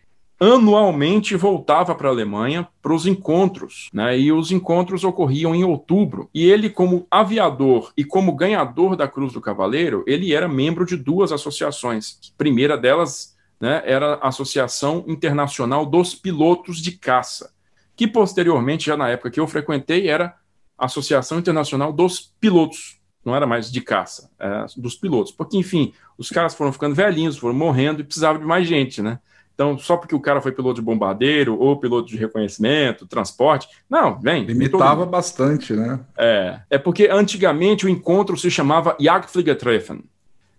anualmente 0.42 1.36
voltava 1.36 1.94
para 1.94 2.08
a 2.08 2.10
Alemanha 2.10 2.66
para 2.82 2.92
os 2.92 3.06
encontros, 3.06 3.88
né? 3.92 4.18
E 4.18 4.32
os 4.32 4.50
encontros 4.50 5.04
ocorriam 5.04 5.54
em 5.54 5.62
outubro. 5.62 6.28
E 6.34 6.44
ele, 6.44 6.68
como 6.68 7.06
aviador 7.08 7.92
e 7.96 8.04
como 8.04 8.34
ganhador 8.34 8.96
da 8.96 9.06
Cruz 9.06 9.32
do 9.32 9.40
Cavaleiro, 9.40 10.02
ele 10.04 10.34
era 10.34 10.48
membro 10.48 10.84
de 10.84 10.96
duas 10.96 11.30
associações. 11.30 12.18
A 12.34 12.36
primeira 12.36 12.76
delas 12.76 13.36
né, 13.60 13.82
era 13.86 14.14
a 14.14 14.28
Associação 14.28 15.04
Internacional 15.06 15.86
dos 15.86 16.12
Pilotos 16.12 16.78
de 16.78 16.92
Caça, 16.92 17.52
que 17.94 18.08
posteriormente, 18.08 18.86
já 18.86 18.96
na 18.96 19.08
época 19.08 19.30
que 19.30 19.38
eu 19.38 19.46
frequentei, 19.46 20.08
era 20.08 20.34
a 20.76 20.86
Associação 20.86 21.38
Internacional 21.38 21.92
dos 21.92 22.34
Pilotos. 22.40 23.00
Não 23.24 23.36
era 23.36 23.46
mais 23.46 23.70
de 23.70 23.80
caça, 23.80 24.28
dos 24.76 24.96
pilotos. 24.96 25.30
Porque, 25.30 25.56
enfim, 25.56 25.92
os 26.18 26.28
caras 26.28 26.56
foram 26.56 26.72
ficando 26.72 26.96
velhinhos, 26.96 27.38
foram 27.38 27.54
morrendo 27.54 28.00
e 28.00 28.04
precisava 28.04 28.36
de 28.36 28.44
mais 28.44 28.66
gente, 28.66 29.00
né? 29.00 29.20
Então, 29.62 29.78
só 29.78 29.96
porque 29.96 30.14
o 30.14 30.20
cara 30.20 30.40
foi 30.40 30.50
piloto 30.50 30.80
de 30.80 30.84
bombardeiro 30.84 31.56
ou 31.56 31.78
piloto 31.78 32.08
de 32.08 32.16
reconhecimento, 32.16 33.06
transporte, 33.06 33.68
não, 33.88 34.18
vem. 34.18 34.44
Limitava 34.44 35.06
bastante, 35.06 35.72
né? 35.72 36.00
É, 36.18 36.60
é 36.68 36.78
porque 36.78 37.06
antigamente 37.06 37.86
o 37.86 37.88
encontro 37.88 38.36
se 38.36 38.50
chamava 38.50 38.96
Jagdfliegertreffen, 38.98 40.02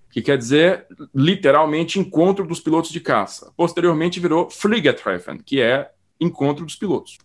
que 0.09 0.21
quer 0.21 0.37
dizer 0.37 0.85
literalmente 1.13 1.99
encontro 1.99 2.47
dos 2.47 2.61
pilotos 2.61 2.91
de 2.91 3.01
caça. 3.01 3.51
Posteriormente 3.57 4.21
virou 4.21 4.49
Fliegertreffen, 4.49 5.37
que 5.45 5.61
é 5.61 5.91
encontro 6.17 6.63
dos 6.63 6.77
pilotos. 6.77 7.17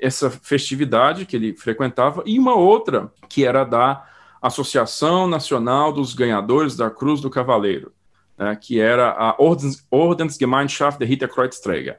Essa 0.00 0.30
festividade 0.30 1.26
que 1.26 1.36
ele 1.36 1.54
frequentava 1.54 2.22
e 2.24 2.38
uma 2.38 2.54
outra 2.54 3.12
que 3.28 3.44
era 3.44 3.62
da 3.62 4.06
Associação 4.40 5.26
Nacional 5.26 5.92
dos 5.92 6.14
Ganhadores 6.14 6.76
da 6.76 6.88
Cruz 6.88 7.20
do 7.20 7.28
Cavaleiro 7.28 7.92
né, 8.38 8.56
que 8.56 8.80
era 8.80 9.10
a 9.10 9.36
Ordens, 9.38 9.86
Ordensgemeinschaft 9.90 10.98
der 10.98 11.10
Hitlerkreuzträger, 11.10 11.98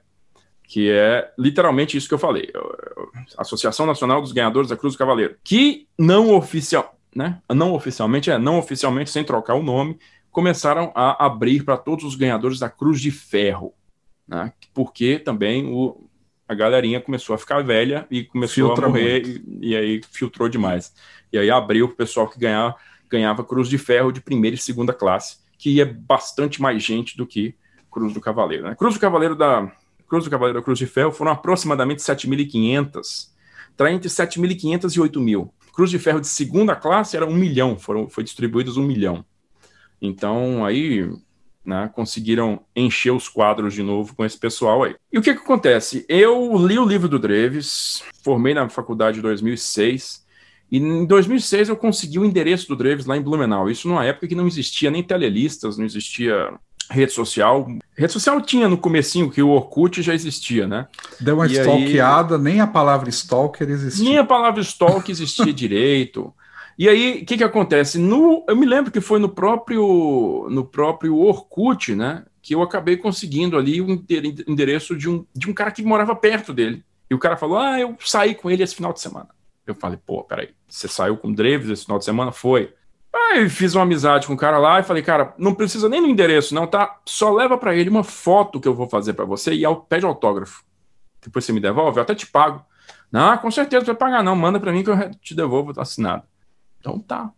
que 0.64 0.92
é 0.92 1.32
literalmente 1.38 1.98
isso 1.98 2.08
que 2.08 2.14
eu 2.14 2.20
falei, 2.20 2.52
Associação 3.38 3.86
Nacional 3.86 4.22
dos 4.22 4.32
Ganhadores 4.32 4.70
da 4.70 4.78
Cruz 4.78 4.94
do 4.94 4.98
Cavaleiro, 4.98 5.38
que 5.44 5.88
não 5.98 6.34
oficial, 6.34 6.98
né, 7.16 7.42
não 7.50 7.74
oficialmente 7.74 8.30
é, 8.30 8.38
não 8.38 8.60
oficialmente 8.60 9.10
sem 9.10 9.24
trocar 9.24 9.56
o 9.56 9.64
nome, 9.64 9.98
começaram 10.30 10.92
a 10.94 11.26
abrir 11.26 11.64
para 11.64 11.78
todos 11.78 12.06
os 12.06 12.16
ganhadores 12.16 12.60
da 12.60 12.70
Cruz 12.70 13.02
de 13.02 13.10
Ferro, 13.10 13.74
né, 14.28 14.54
porque 14.74 15.18
também 15.18 15.66
o, 15.66 16.08
a 16.48 16.54
galerinha 16.54 17.02
começou 17.02 17.34
a 17.34 17.38
ficar 17.40 17.64
velha 17.64 18.06
e 18.12 18.24
começou 18.24 18.68
Filtra 18.68 18.86
a 18.86 18.90
morrer 18.90 19.24
e, 19.26 19.70
e, 19.70 19.76
aí 19.76 20.02
filtrou 20.12 20.48
demais. 20.48 20.94
E 21.34 21.38
aí 21.38 21.50
abriu 21.50 21.88
para 21.88 21.94
o 21.94 21.98
pessoal 21.98 22.30
que 22.30 22.40
ganhava, 22.40 22.76
ganhava 23.10 23.44
Cruz 23.44 23.68
de 23.68 23.78
Ferro 23.78 24.12
de 24.12 24.22
primeira 24.22 24.56
e 24.56 24.60
segunda 24.60 24.94
classe 24.94 25.47
que 25.58 25.72
ia 25.72 25.86
bastante 25.86 26.62
mais 26.62 26.84
gente 26.84 27.18
do 27.18 27.26
que 27.26 27.56
Cruz 27.92 28.14
do 28.14 28.22
Cavaleiro. 28.22 28.64
Né? 28.64 28.76
Cruz 28.76 28.94
do 28.94 29.00
Cavaleiro 29.00 29.36
da 29.36 29.72
Cruz 30.08 30.24
do 30.24 30.30
Cavaleiro 30.30 30.60
da 30.60 30.64
Cruz 30.64 30.80
de 30.80 30.88
Ferro 30.88 31.12
foram 31.12 31.32
aproximadamente 31.32 32.02
7.500, 32.02 33.30
está 33.72 33.92
entre 33.92 34.08
7.500 34.08 34.96
e 34.96 35.00
8.000. 35.00 35.50
Cruz 35.74 35.90
de 35.90 36.00
Ferro 36.00 36.22
de 36.22 36.28
segunda 36.28 36.76
classe 36.76 37.18
era 37.18 37.26
um 37.26 37.34
milhão, 37.34 37.78
foram 37.78 38.10
foi 38.10 38.24
distribuídos 38.24 38.78
um 38.78 38.84
milhão. 38.84 39.26
Então 40.02 40.66
aí 40.66 41.10
né, 41.66 41.92
conseguiram 41.94 42.62
encher 42.74 43.12
os 43.12 43.28
quadros 43.28 43.74
de 43.74 43.84
novo 43.84 44.16
com 44.16 44.24
esse 44.24 44.38
pessoal 44.38 44.84
aí. 44.84 44.96
E 45.12 45.20
o 45.20 45.22
que, 45.22 45.34
que 45.34 45.42
acontece? 45.42 46.06
Eu 46.08 46.56
li 46.66 46.80
o 46.80 46.86
livro 46.86 47.10
do 47.10 47.20
Dreves, 47.20 48.02
formei 48.24 48.54
na 48.54 48.70
faculdade 48.70 49.20
em 49.20 49.22
2006 49.22 50.26
e 50.72 50.78
em 50.78 51.06
2006 51.06 51.70
eu 51.70 51.76
consegui 51.76 52.20
o 52.20 52.26
endereço 52.26 52.68
do 52.68 52.76
Dreves 52.76 53.06
lá 53.06 53.16
em 53.16 53.22
Blumenau. 53.22 53.70
Isso 53.70 53.88
numa 53.88 54.06
época 54.06 54.28
que 54.28 54.36
não 54.36 54.48
existia 54.48 54.92
nem 54.92 55.02
telelistas, 55.02 55.78
não 55.78 55.86
existia 55.86 56.54
rede 56.90 57.12
social. 57.12 57.68
Rede 57.96 58.14
social 58.14 58.42
tinha 58.42 58.68
no 58.68 58.78
comecinho, 58.78 59.32
que 59.32 59.42
o 59.42 59.50
Orkut 59.50 60.02
já 60.02 60.14
existia, 60.14 60.68
né? 60.68 60.88
Deu 61.20 61.36
uma 61.36 61.48
e 61.48 61.54
stalkeada, 61.54 62.36
aí... 62.36 62.42
nem 62.42 62.62
a 62.62 62.68
palavra 62.68 63.10
stalker 63.10 63.70
existia. 63.70 64.04
Nem 64.04 64.18
a 64.18 64.26
palavra 64.26 64.62
stalker 64.62 65.12
existia 65.12 65.52
direito. 65.54 66.34
E 66.78 66.88
aí, 66.88 67.22
o 67.24 67.26
que 67.26 67.38
que 67.38 67.44
acontece? 67.44 67.98
No, 67.98 68.46
eu 68.48 68.56
me 68.56 68.66
lembro 68.66 68.92
que 68.92 69.02
foi 69.02 69.20
no 69.20 69.30
próprio, 69.30 70.48
no 70.52 70.64
próprio 70.64 71.18
Orkut, 71.18 71.96
né? 71.96 72.24
Que 72.42 72.54
eu 72.54 72.62
acabei 72.62 72.98
conseguindo 72.98 73.58
ali 73.58 73.82
o 73.82 74.04
endereço 74.48 74.96
de 74.96 75.10
um, 75.10 75.26
de 75.36 75.50
um 75.50 75.54
cara 75.54 75.72
que 75.72 75.82
morava 75.82 76.16
perto 76.16 76.54
dele. 76.54 76.84
E 77.10 77.16
o 77.16 77.20
cara 77.20 77.36
falou: 77.36 77.58
Ah, 77.58 77.80
eu 77.80 77.96
saí 78.00 78.36
com 78.36 78.50
ele 78.50 78.62
esse 78.62 78.76
final 78.76 78.94
de 78.94 79.02
semana. 79.02 79.30
Eu 79.68 79.76
falei, 79.76 80.00
pô, 80.04 80.24
peraí, 80.24 80.50
você 80.68 80.88
saiu 80.88 81.18
com 81.18 81.28
o 81.28 81.36
Dreves 81.36 81.70
esse 81.70 81.84
final 81.84 82.00
de 82.00 82.06
semana? 82.06 82.32
Foi. 82.32 82.74
Aí 83.14 83.50
fiz 83.50 83.76
uma 83.76 83.84
amizade 83.84 84.28
com 84.28 84.34
o 84.34 84.38
cara 84.38 84.58
lá 84.58 84.80
e 84.80 84.84
falei, 84.84 85.04
cara, 85.04 85.34
não 85.38 85.54
precisa 85.54 85.90
nem 85.90 86.00
no 86.00 86.08
endereço, 86.08 86.56
não, 86.56 86.66
tá? 86.66 87.00
Só 87.06 87.32
leva 87.34 87.58
para 87.58 87.76
ele 87.76 87.90
uma 87.90 88.04
foto 88.04 88.60
que 88.60 88.68
eu 88.68 88.74
vou 88.74 88.88
fazer 88.88 89.14
para 89.14 89.26
você 89.26 89.54
e 89.54 89.64
pede 89.90 90.06
autógrafo. 90.06 90.64
Depois 91.22 91.44
você 91.44 91.52
me 91.52 91.60
devolve, 91.60 91.98
eu 91.98 92.04
até 92.04 92.16
te 92.16 92.28
pago. 92.28 92.64
Não, 93.12 93.38
com 93.38 93.52
certeza 93.52 93.82
não 93.82 93.88
vai 93.88 93.96
pagar, 93.96 94.24
não. 94.24 94.36
Manda 94.36 94.60
para 94.60 94.72
mim 94.72 94.84
que 94.84 94.90
eu 94.90 95.12
te 95.22 95.36
devolvo 95.36 95.74
assinado. 95.80 96.24
Então 96.80 97.00
tá. 97.00 97.32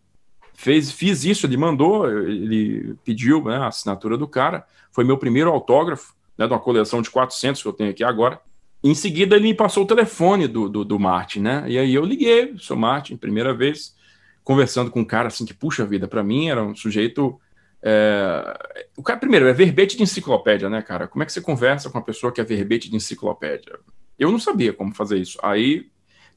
Fez, 0.53 0.91
fiz 0.91 1.23
isso, 1.23 1.45
ele 1.45 1.55
mandou, 1.55 2.09
ele 2.09 2.95
pediu 3.05 3.43
né, 3.45 3.57
a 3.57 3.67
assinatura 3.67 4.17
do 4.17 4.27
cara. 4.27 4.65
Foi 4.91 5.03
meu 5.03 5.17
primeiro 5.17 5.49
autógrafo, 5.49 6.13
né, 6.37 6.45
de 6.45 6.53
uma 6.53 6.59
coleção 6.59 7.01
de 7.01 7.09
400 7.09 7.61
que 7.61 7.67
eu 7.67 7.73
tenho 7.73 7.89
aqui 7.91 8.03
agora. 8.03 8.41
Em 8.83 8.95
seguida, 8.95 9.35
ele 9.35 9.49
me 9.49 9.53
passou 9.53 9.83
o 9.83 9.87
telefone 9.87 10.47
do, 10.47 10.69
do, 10.69 10.85
do 10.85 10.99
Martin, 10.99 11.41
né? 11.41 11.65
E 11.67 11.77
aí 11.77 11.93
eu 11.93 12.05
liguei, 12.05 12.55
sou 12.57 12.77
Martin, 12.77 13.17
primeira 13.17 13.53
vez 13.53 13.97
conversando 14.49 14.89
com 14.89 15.01
um 15.01 15.05
cara 15.05 15.27
assim 15.27 15.45
que, 15.45 15.53
puxa 15.53 15.85
vida, 15.85 16.07
para 16.07 16.23
mim 16.23 16.49
era 16.49 16.63
um 16.63 16.75
sujeito. 16.75 17.39
É... 17.83 18.57
O 18.97 19.03
cara, 19.03 19.19
primeiro, 19.19 19.47
é 19.47 19.53
verbete 19.53 19.95
de 19.95 20.01
enciclopédia, 20.01 20.67
né, 20.69 20.81
cara? 20.81 21.07
Como 21.07 21.21
é 21.21 21.25
que 21.25 21.31
você 21.31 21.39
conversa 21.39 21.87
com 21.87 21.99
uma 21.99 22.03
pessoa 22.03 22.31
que 22.31 22.41
é 22.41 22.43
verbete 22.43 22.89
de 22.89 22.95
enciclopédia? 22.95 23.79
Eu 24.17 24.31
não 24.31 24.39
sabia 24.39 24.73
como 24.73 24.91
fazer 24.95 25.17
isso. 25.17 25.37
Aí, 25.43 25.87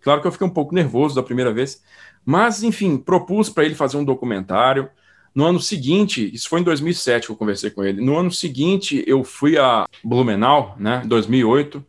claro 0.02 0.20
que 0.20 0.26
eu 0.26 0.32
fiquei 0.32 0.46
um 0.46 0.50
pouco 0.50 0.74
nervoso 0.74 1.14
da 1.14 1.22
primeira 1.22 1.54
vez, 1.54 1.82
mas, 2.22 2.62
enfim, 2.62 2.98
propus 2.98 3.48
para 3.48 3.64
ele 3.64 3.74
fazer 3.74 3.96
um 3.96 4.04
documentário. 4.04 4.90
No 5.34 5.46
ano 5.46 5.58
seguinte, 5.58 6.30
isso 6.34 6.48
foi 6.48 6.60
em 6.60 6.62
2007 6.62 7.26
que 7.26 7.32
eu 7.32 7.36
conversei 7.36 7.70
com 7.70 7.82
ele. 7.82 8.02
No 8.02 8.18
ano 8.18 8.30
seguinte, 8.30 9.02
eu 9.06 9.24
fui 9.24 9.56
a 9.56 9.86
Blumenau, 10.04 10.76
né? 10.78 11.02
2008, 11.06 11.82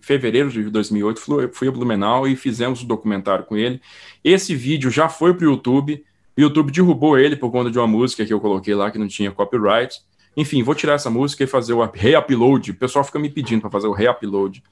fevereiro 0.00 0.50
de 0.50 0.64
2008, 0.70 1.20
fui 1.52 1.68
a 1.68 1.70
Blumenau 1.70 2.26
e 2.26 2.34
fizemos 2.36 2.82
um 2.82 2.86
documentário 2.86 3.44
com 3.44 3.56
ele. 3.56 3.82
Esse 4.24 4.54
vídeo 4.54 4.90
já 4.90 5.10
foi 5.10 5.34
para 5.34 5.46
o 5.46 5.50
YouTube. 5.50 6.02
O 6.36 6.40
YouTube 6.40 6.72
derrubou 6.72 7.18
ele 7.18 7.36
por 7.36 7.50
conta 7.50 7.70
de 7.70 7.78
uma 7.78 7.86
música 7.86 8.24
que 8.24 8.32
eu 8.32 8.40
coloquei 8.40 8.74
lá 8.74 8.90
que 8.90 8.98
não 8.98 9.08
tinha 9.08 9.30
copyright. 9.30 10.00
Enfim, 10.34 10.62
vou 10.62 10.74
tirar 10.74 10.94
essa 10.94 11.10
música 11.10 11.44
e 11.44 11.46
fazer 11.46 11.74
o 11.74 11.84
re-upload. 11.84 12.70
O 12.70 12.74
pessoal 12.74 13.04
fica 13.04 13.18
me 13.18 13.28
pedindo 13.28 13.60
para 13.60 13.70
fazer 13.70 13.88
o 13.88 13.92
re-upload. 13.92 14.62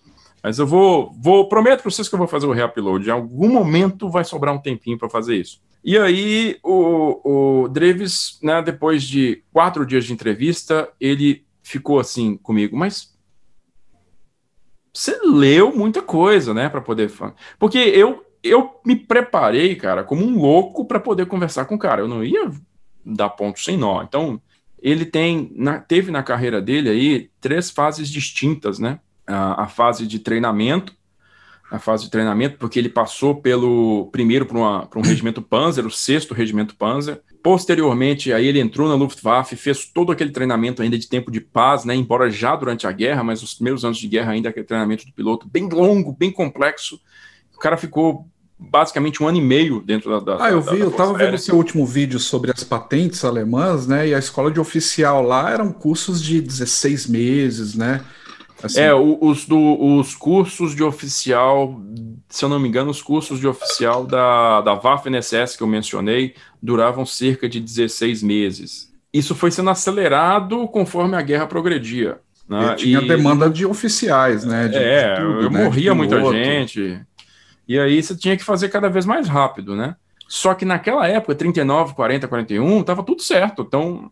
Mas 0.43 0.59
eu 0.59 0.67
vou, 0.67 1.11
vou 1.21 1.49
prometo 1.49 1.83
para 1.83 1.91
vocês 1.91 2.09
que 2.09 2.15
eu 2.15 2.19
vou 2.19 2.29
fazer 2.29 2.47
o 2.47 2.53
re-upload. 2.53 3.07
Em 3.07 3.13
algum 3.13 3.49
momento 3.49 4.11
vai 4.11 4.25
sobrar 4.25 4.55
um 4.55 4.59
tempinho 4.59 4.99
para 4.99 5.09
fazer 5.09 5.37
isso. 5.37 5.61
E 5.85 5.99
aí, 5.99 6.59
o, 6.63 7.65
o 7.65 7.69
Dreves, 7.69 8.39
né, 8.43 8.63
depois 8.63 9.03
de 9.03 9.45
quatro 9.53 9.85
dias 9.85 10.07
de 10.07 10.15
entrevista, 10.15 10.91
ele 10.99 11.45
ficou 11.63 12.01
assim 12.01 12.39
comigo, 12.39 12.75
mas 12.75 13.15
você 14.95 15.19
leu 15.23 15.77
muita 15.77 16.01
coisa, 16.01 16.55
né, 16.55 16.71
para 16.71 16.81
poder 16.81 17.11
falar. 17.11 17.35
Porque 17.59 17.79
eu, 17.79 18.25
eu 18.43 18.81
me 18.87 18.97
preparei, 18.97 19.75
cara, 19.75 20.05
como 20.05 20.25
um 20.25 20.41
louco 20.41 20.87
para 20.87 21.01
poder 21.01 21.27
conversar 21.27 21.67
com 21.67 21.75
o 21.75 21.79
cara. 21.79 22.01
Eu 22.01 22.09
não 22.09 22.25
ia 22.25 22.51
dar 23.05 23.29
ponto 23.31 23.61
sem 23.61 23.77
nó. 23.77 24.03
Então, 24.03 24.41
ele 24.81 25.05
tem, 25.05 25.53
na, 25.55 25.81
teve 25.81 26.11
na 26.11 26.23
carreira 26.23 26.63
dele 26.63 26.89
aí 26.89 27.31
três 27.41 27.71
fases 27.71 28.09
distintas, 28.09 28.79
né? 28.79 29.01
A, 29.27 29.65
a 29.65 29.67
fase 29.67 30.07
de 30.07 30.19
treinamento, 30.19 30.95
na 31.71 31.79
fase 31.79 32.05
de 32.05 32.11
treinamento, 32.11 32.59
porque 32.59 32.79
ele 32.79 32.89
passou 32.89 33.35
pelo 33.35 34.09
primeiro 34.13 34.47
para 34.47 34.99
um 34.99 35.03
regimento 35.03 35.43
Panzer, 35.43 35.87
o 35.87 35.91
sexto 35.91 36.35
regimento 36.35 36.77
Panzer. 36.77 37.21
Posteriormente, 37.43 38.33
aí 38.33 38.47
ele 38.47 38.61
entrou 38.61 38.89
na 38.89 38.95
Luftwaffe, 38.95 39.57
fez 39.57 39.85
todo 39.85 40.13
aquele 40.13 40.31
treinamento 40.31 40.83
ainda 40.83 40.97
de 40.99 41.09
tempo 41.09 41.31
de 41.31 41.41
paz, 41.41 41.85
né? 41.85 41.95
Embora 41.95 42.31
já 42.31 42.55
durante 42.55 42.87
a 42.87 42.93
guerra, 42.93 43.23
mas 43.23 43.43
os 43.43 43.55
primeiros 43.55 43.85
anos 43.85 43.99
de 43.99 44.09
guerra 44.09 44.33
ainda 44.33 44.49
aquele 44.49 44.67
treinamento 44.67 45.05
do 45.05 45.13
piloto 45.13 45.49
bem 45.49 45.69
longo, 45.69 46.13
bem 46.13 46.31
complexo. 46.31 47.01
O 47.55 47.59
cara 47.59 47.77
ficou 47.77 48.27
basicamente 48.59 49.23
um 49.23 49.29
ano 49.29 49.39
e 49.39 49.43
meio 49.43 49.81
dentro 49.81 50.11
da. 50.11 50.37
da 50.37 50.45
ah, 50.45 50.51
eu 50.51 50.61
vi, 50.61 50.79
da 50.79 50.85
eu 50.85 50.89
estava 50.91 51.13
vendo 51.15 51.37
seu 51.39 51.57
último 51.57 51.85
vídeo 51.85 52.19
sobre 52.19 52.51
as 52.51 52.63
patentes 52.63 53.25
alemãs, 53.25 53.87
né? 53.87 54.09
E 54.09 54.15
a 54.15 54.19
escola 54.19 54.51
de 54.51 54.61
oficial 54.61 55.23
lá 55.23 55.51
eram 55.51 55.73
cursos 55.73 56.23
de 56.23 56.41
16 56.41 57.07
meses, 57.07 57.75
né? 57.75 58.01
Assim. 58.63 58.81
É, 58.81 58.95
os, 58.95 59.47
do, 59.47 59.99
os 59.99 60.15
cursos 60.15 60.75
de 60.75 60.83
oficial, 60.83 61.81
se 62.29 62.45
eu 62.45 62.49
não 62.49 62.59
me 62.59 62.69
engano, 62.69 62.91
os 62.91 63.03
cursos 63.03 63.39
de 63.39 63.47
oficial 63.47 64.07
da, 64.07 64.61
da 64.61 64.75
Waffen-SS 64.75 65.57
que 65.57 65.63
eu 65.63 65.67
mencionei 65.67 66.35
duravam 66.63 67.05
cerca 67.05 67.49
de 67.49 67.61
16 67.61 68.23
meses. 68.23 68.93
Isso 69.13 69.35
foi 69.35 69.51
sendo 69.51 69.71
acelerado 69.71 70.67
conforme 70.69 71.17
a 71.17 71.23
guerra 71.23 71.47
progredia. 71.47 72.19
Né? 72.49 72.73
E 72.73 72.77
tinha 72.77 73.01
e, 73.01 73.09
demanda 73.09 73.49
de 73.49 73.65
oficiais, 73.65 74.45
né? 74.45 74.69
De, 74.69 74.77
é, 74.77 75.15
de 75.15 75.21
tudo, 75.21 75.41
eu 75.43 75.51
né? 75.51 75.65
morria 75.65 75.95
muita 75.95 76.21
gente. 76.33 77.01
E 77.67 77.79
aí 77.79 78.03
você 78.03 78.15
tinha 78.15 78.37
que 78.37 78.45
fazer 78.45 78.69
cada 78.69 78.89
vez 78.89 79.07
mais 79.07 79.29
rápido, 79.29 79.75
né? 79.75 79.97
Só 80.29 80.55
que 80.55 80.65
naquela 80.65 81.07
época, 81.07 81.35
39, 81.35 81.95
40, 81.95 82.29
41, 82.29 82.81
estava 82.81 83.03
tudo 83.03 83.23
certo. 83.23 83.63
Então, 83.63 84.11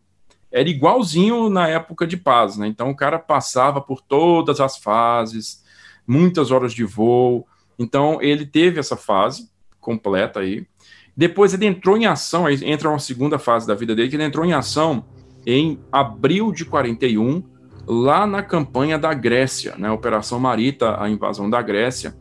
era 0.53 0.69
igualzinho 0.69 1.49
na 1.49 1.67
época 1.67 2.07
de 2.07 2.17
paz, 2.17 2.57
né? 2.57 2.67
Então 2.67 2.91
o 2.91 2.97
cara 2.97 3.19
passava 3.19 3.81
por 3.81 4.03
todas 4.03 4.61
as 4.61 4.77
fases, 4.77 5.65
muitas 6.07 6.51
horas 6.51 6.75
de 6.75 6.85
voo. 6.85 7.47
Então 7.79 8.21
ele 8.21 8.45
teve 8.45 8.79
essa 8.79 8.97
fase 8.97 9.51
completa 9.81 10.41
aí. 10.41 10.67
Depois 11.17 11.55
ele 11.55 11.67
entrou 11.67 11.97
em 11.97 12.07
ação, 12.07 12.47
aí 12.47 12.59
entra 12.65 12.89
uma 12.89 12.99
segunda 12.99 13.39
fase 13.39 13.67
da 13.67 13.75
vida 13.75 13.95
dele, 13.95 14.09
que 14.09 14.17
ele 14.17 14.25
entrou 14.25 14.45
em 14.45 14.53
ação 14.53 15.05
em 15.45 15.81
abril 15.91 16.53
de 16.53 16.65
41, 16.65 17.43
lá 17.87 18.27
na 18.27 18.43
campanha 18.43 18.99
da 18.99 19.13
Grécia, 19.13 19.75
né? 19.77 19.91
Operação 19.91 20.39
Marita, 20.39 21.03
a 21.03 21.09
invasão 21.09 21.51
da 21.51 21.61
Grécia. 21.61 22.15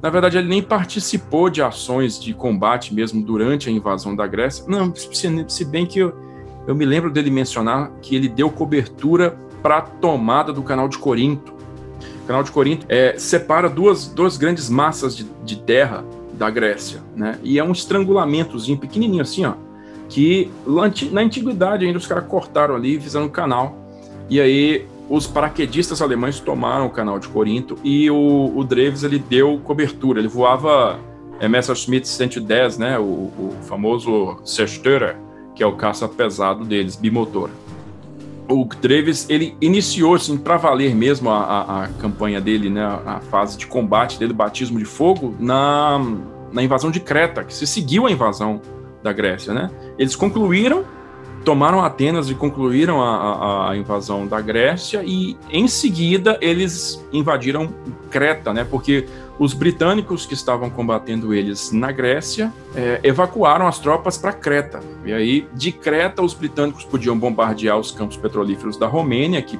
Na 0.00 0.10
verdade, 0.10 0.36
ele 0.36 0.48
nem 0.48 0.62
participou 0.62 1.48
de 1.48 1.62
ações 1.62 2.20
de 2.20 2.34
combate 2.34 2.92
mesmo 2.92 3.24
durante 3.24 3.68
a 3.68 3.72
invasão 3.72 4.16
da 4.16 4.26
Grécia. 4.26 4.64
Não, 4.68 4.92
se 4.94 5.64
bem 5.64 5.86
que 5.86 6.00
eu, 6.00 6.31
eu 6.66 6.74
me 6.74 6.84
lembro 6.84 7.10
dele 7.10 7.30
mencionar 7.30 7.90
que 8.00 8.14
ele 8.14 8.28
deu 8.28 8.50
cobertura 8.50 9.36
para 9.62 9.78
a 9.78 9.80
tomada 9.82 10.52
do 10.52 10.62
canal 10.62 10.88
de 10.88 10.98
Corinto. 10.98 11.52
O 12.22 12.26
canal 12.26 12.42
de 12.42 12.50
Corinto 12.50 12.86
é, 12.88 13.14
separa 13.18 13.68
duas, 13.68 14.06
duas 14.06 14.36
grandes 14.36 14.68
massas 14.68 15.16
de, 15.16 15.26
de 15.44 15.56
terra 15.56 16.04
da 16.34 16.48
Grécia, 16.50 17.02
né? 17.16 17.38
E 17.42 17.58
é 17.58 17.64
um 17.64 17.72
estrangulamentozinho 17.72 18.78
pequenininho 18.78 19.22
assim, 19.22 19.44
ó, 19.44 19.54
que 20.08 20.50
na 21.10 21.20
antiguidade 21.20 21.84
ainda 21.84 21.98
os 21.98 22.06
caras 22.06 22.26
cortaram 22.26 22.74
ali 22.74 23.00
fizeram 23.00 23.26
um 23.26 23.30
canal. 23.30 23.76
E 24.28 24.40
aí 24.40 24.86
os 25.08 25.26
paraquedistas 25.26 26.00
alemães 26.00 26.38
tomaram 26.40 26.86
o 26.86 26.90
canal 26.90 27.18
de 27.18 27.28
Corinto 27.28 27.76
e 27.82 28.10
o, 28.10 28.52
o 28.56 28.64
Dreves 28.64 29.02
ele 29.02 29.18
deu 29.18 29.60
cobertura. 29.64 30.20
Ele 30.20 30.28
voava 30.28 30.98
é, 31.40 31.48
Messerschmitt 31.48 32.06
110, 32.06 32.78
né? 32.78 32.98
O, 32.98 33.02
o 33.02 33.56
famoso 33.62 34.38
Zerstörer 34.46 35.16
que 35.62 35.64
é 35.64 35.66
o 35.68 35.76
caça 35.76 36.08
pesado 36.08 36.64
deles, 36.64 36.96
bimotor. 36.96 37.48
O 38.48 38.66
Treves, 38.66 39.30
ele 39.30 39.56
iniciou, 39.60 40.16
assim, 40.16 40.36
para 40.36 40.56
valer 40.56 40.92
mesmo 40.92 41.30
a, 41.30 41.38
a, 41.38 41.84
a, 41.84 41.88
campanha 42.00 42.40
dele, 42.40 42.68
né, 42.68 42.82
a 42.82 43.20
fase 43.20 43.56
de 43.56 43.68
combate 43.68 44.18
dele, 44.18 44.32
batismo 44.32 44.76
de 44.76 44.84
fogo, 44.84 45.36
na, 45.38 46.00
na 46.52 46.64
invasão 46.64 46.90
de 46.90 46.98
Creta, 46.98 47.44
que 47.44 47.54
se 47.54 47.64
seguiu 47.64 48.08
a 48.08 48.10
invasão 48.10 48.60
da 49.04 49.12
Grécia, 49.12 49.54
né? 49.54 49.70
Eles 49.96 50.16
concluíram, 50.16 50.84
tomaram 51.44 51.80
Atenas 51.80 52.28
e 52.28 52.34
concluíram 52.34 53.00
a, 53.00 53.16
a, 53.16 53.70
a 53.70 53.76
invasão 53.76 54.26
da 54.26 54.40
Grécia 54.40 55.04
e, 55.04 55.36
em 55.48 55.68
seguida, 55.68 56.38
eles 56.40 57.00
invadiram 57.12 57.72
Creta, 58.10 58.52
né? 58.52 58.66
Porque 58.68 59.06
os 59.42 59.54
britânicos 59.54 60.24
que 60.24 60.34
estavam 60.34 60.70
combatendo 60.70 61.34
eles 61.34 61.72
na 61.72 61.90
Grécia 61.90 62.52
é, 62.76 63.00
evacuaram 63.02 63.66
as 63.66 63.76
tropas 63.76 64.16
para 64.16 64.32
Creta. 64.32 64.78
E 65.04 65.12
aí, 65.12 65.48
de 65.52 65.72
Creta, 65.72 66.22
os 66.22 66.32
britânicos 66.32 66.84
podiam 66.84 67.18
bombardear 67.18 67.76
os 67.76 67.90
campos 67.90 68.16
petrolíferos 68.16 68.76
da 68.76 68.86
Romênia, 68.86 69.42
que 69.42 69.58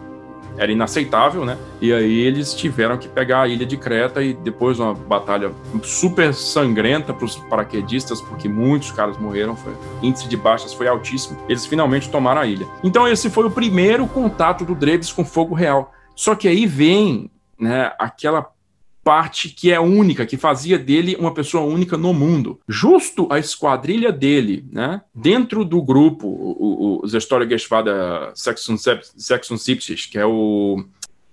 era 0.56 0.70
inaceitável, 0.70 1.44
né? 1.44 1.58
E 1.80 1.92
aí 1.92 2.20
eles 2.20 2.54
tiveram 2.54 2.96
que 2.96 3.08
pegar 3.08 3.42
a 3.42 3.48
ilha 3.48 3.66
de 3.66 3.76
Creta 3.76 4.22
e 4.22 4.34
depois 4.34 4.78
uma 4.78 4.94
batalha 4.94 5.50
super 5.82 6.32
sangrenta 6.32 7.12
para 7.12 7.24
os 7.24 7.34
paraquedistas, 7.34 8.20
porque 8.20 8.48
muitos 8.48 8.92
caras 8.92 9.18
morreram, 9.18 9.56
foi, 9.56 9.74
índice 10.00 10.28
de 10.28 10.36
baixas 10.36 10.72
foi 10.72 10.86
altíssimo. 10.86 11.40
Eles 11.48 11.66
finalmente 11.66 12.08
tomaram 12.08 12.42
a 12.42 12.46
ilha. 12.46 12.68
Então 12.84 13.08
esse 13.08 13.28
foi 13.28 13.46
o 13.46 13.50
primeiro 13.50 14.06
contato 14.06 14.64
do 14.64 14.76
Dreves 14.76 15.10
com 15.10 15.24
fogo 15.24 15.56
real. 15.56 15.92
Só 16.14 16.36
que 16.36 16.46
aí 16.46 16.66
vem 16.66 17.28
né, 17.58 17.92
aquela 17.98 18.52
parte 19.04 19.48
que 19.48 19.72
é 19.72 19.80
única, 19.80 20.24
que 20.24 20.36
fazia 20.36 20.78
dele 20.78 21.16
uma 21.18 21.34
pessoa 21.34 21.64
única 21.64 21.96
no 21.96 22.14
mundo. 22.14 22.60
Justo 22.68 23.26
a 23.30 23.38
esquadrilha 23.38 24.12
dele, 24.12 24.64
né, 24.70 25.02
dentro 25.14 25.64
do 25.64 25.82
grupo, 25.82 26.26
o, 26.28 27.00
o 27.02 27.06
Zestorgeschwader 27.06 28.32
Sechsundsipzig, 28.34 30.08
que 30.08 30.18
é 30.18 30.26
o 30.26 30.84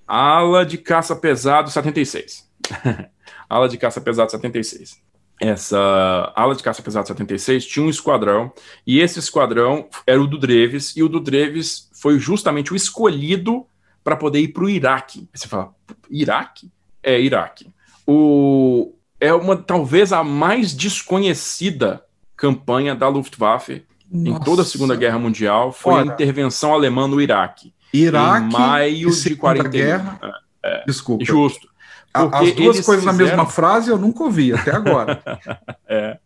ala 0.07 0.65
de 0.65 0.77
caça 0.77 1.15
pesado 1.15 1.69
76. 1.69 2.49
ala 3.47 3.69
de 3.69 3.77
caça 3.77 4.01
pesado 4.01 4.31
76. 4.31 4.97
Essa 5.39 6.33
ala 6.35 6.53
de 6.53 6.63
caça 6.63 6.81
pesado 6.81 7.07
76 7.07 7.65
tinha 7.65 7.85
um 7.85 7.89
esquadrão, 7.89 8.51
e 8.85 8.99
esse 8.99 9.19
esquadrão 9.19 9.87
era 10.05 10.21
o 10.21 10.27
do 10.27 10.37
Dreves, 10.37 10.97
e 10.97 11.03
o 11.03 11.07
do 11.07 11.19
Dreves 11.19 11.89
foi 11.93 12.19
justamente 12.19 12.73
o 12.73 12.75
escolhido 12.75 13.65
para 14.03 14.15
poder 14.15 14.39
ir 14.39 14.49
para 14.49 14.63
o 14.63 14.69
Iraque. 14.69 15.29
Você 15.33 15.47
fala, 15.47 15.73
Iraque? 16.09 16.69
É 17.03 17.19
Iraque. 17.19 17.67
O, 18.05 18.93
é 19.19 19.33
uma 19.33 19.55
talvez 19.57 20.11
a 20.11 20.23
mais 20.23 20.73
desconhecida 20.73 22.03
campanha 22.35 22.95
da 22.95 23.07
Luftwaffe 23.07 23.85
Nossa. 24.09 24.29
em 24.29 24.43
toda 24.43 24.61
a 24.61 24.65
Segunda 24.65 24.95
Guerra 24.95 25.19
Mundial 25.19 25.71
foi 25.71 25.93
Olha, 25.93 26.11
a 26.11 26.13
intervenção 26.13 26.73
alemã 26.73 27.07
no 27.07 27.21
Iraque. 27.21 27.73
Iraque 27.93 28.45
em 28.45 28.51
maio 28.51 29.11
de 29.11 29.35
41. 29.35 29.69
Guerra. 29.69 30.19
É, 30.63 30.81
é, 30.81 30.83
Desculpa. 30.85 31.25
Justo. 31.25 31.67
As 32.13 32.53
duas 32.53 32.81
coisas 32.81 33.05
fizeram... 33.05 33.05
na 33.05 33.13
mesma 33.13 33.45
frase 33.45 33.89
eu 33.89 33.97
nunca 33.97 34.23
ouvi 34.23 34.53
até 34.53 34.71
agora. 34.71 35.21
é. 35.87 36.17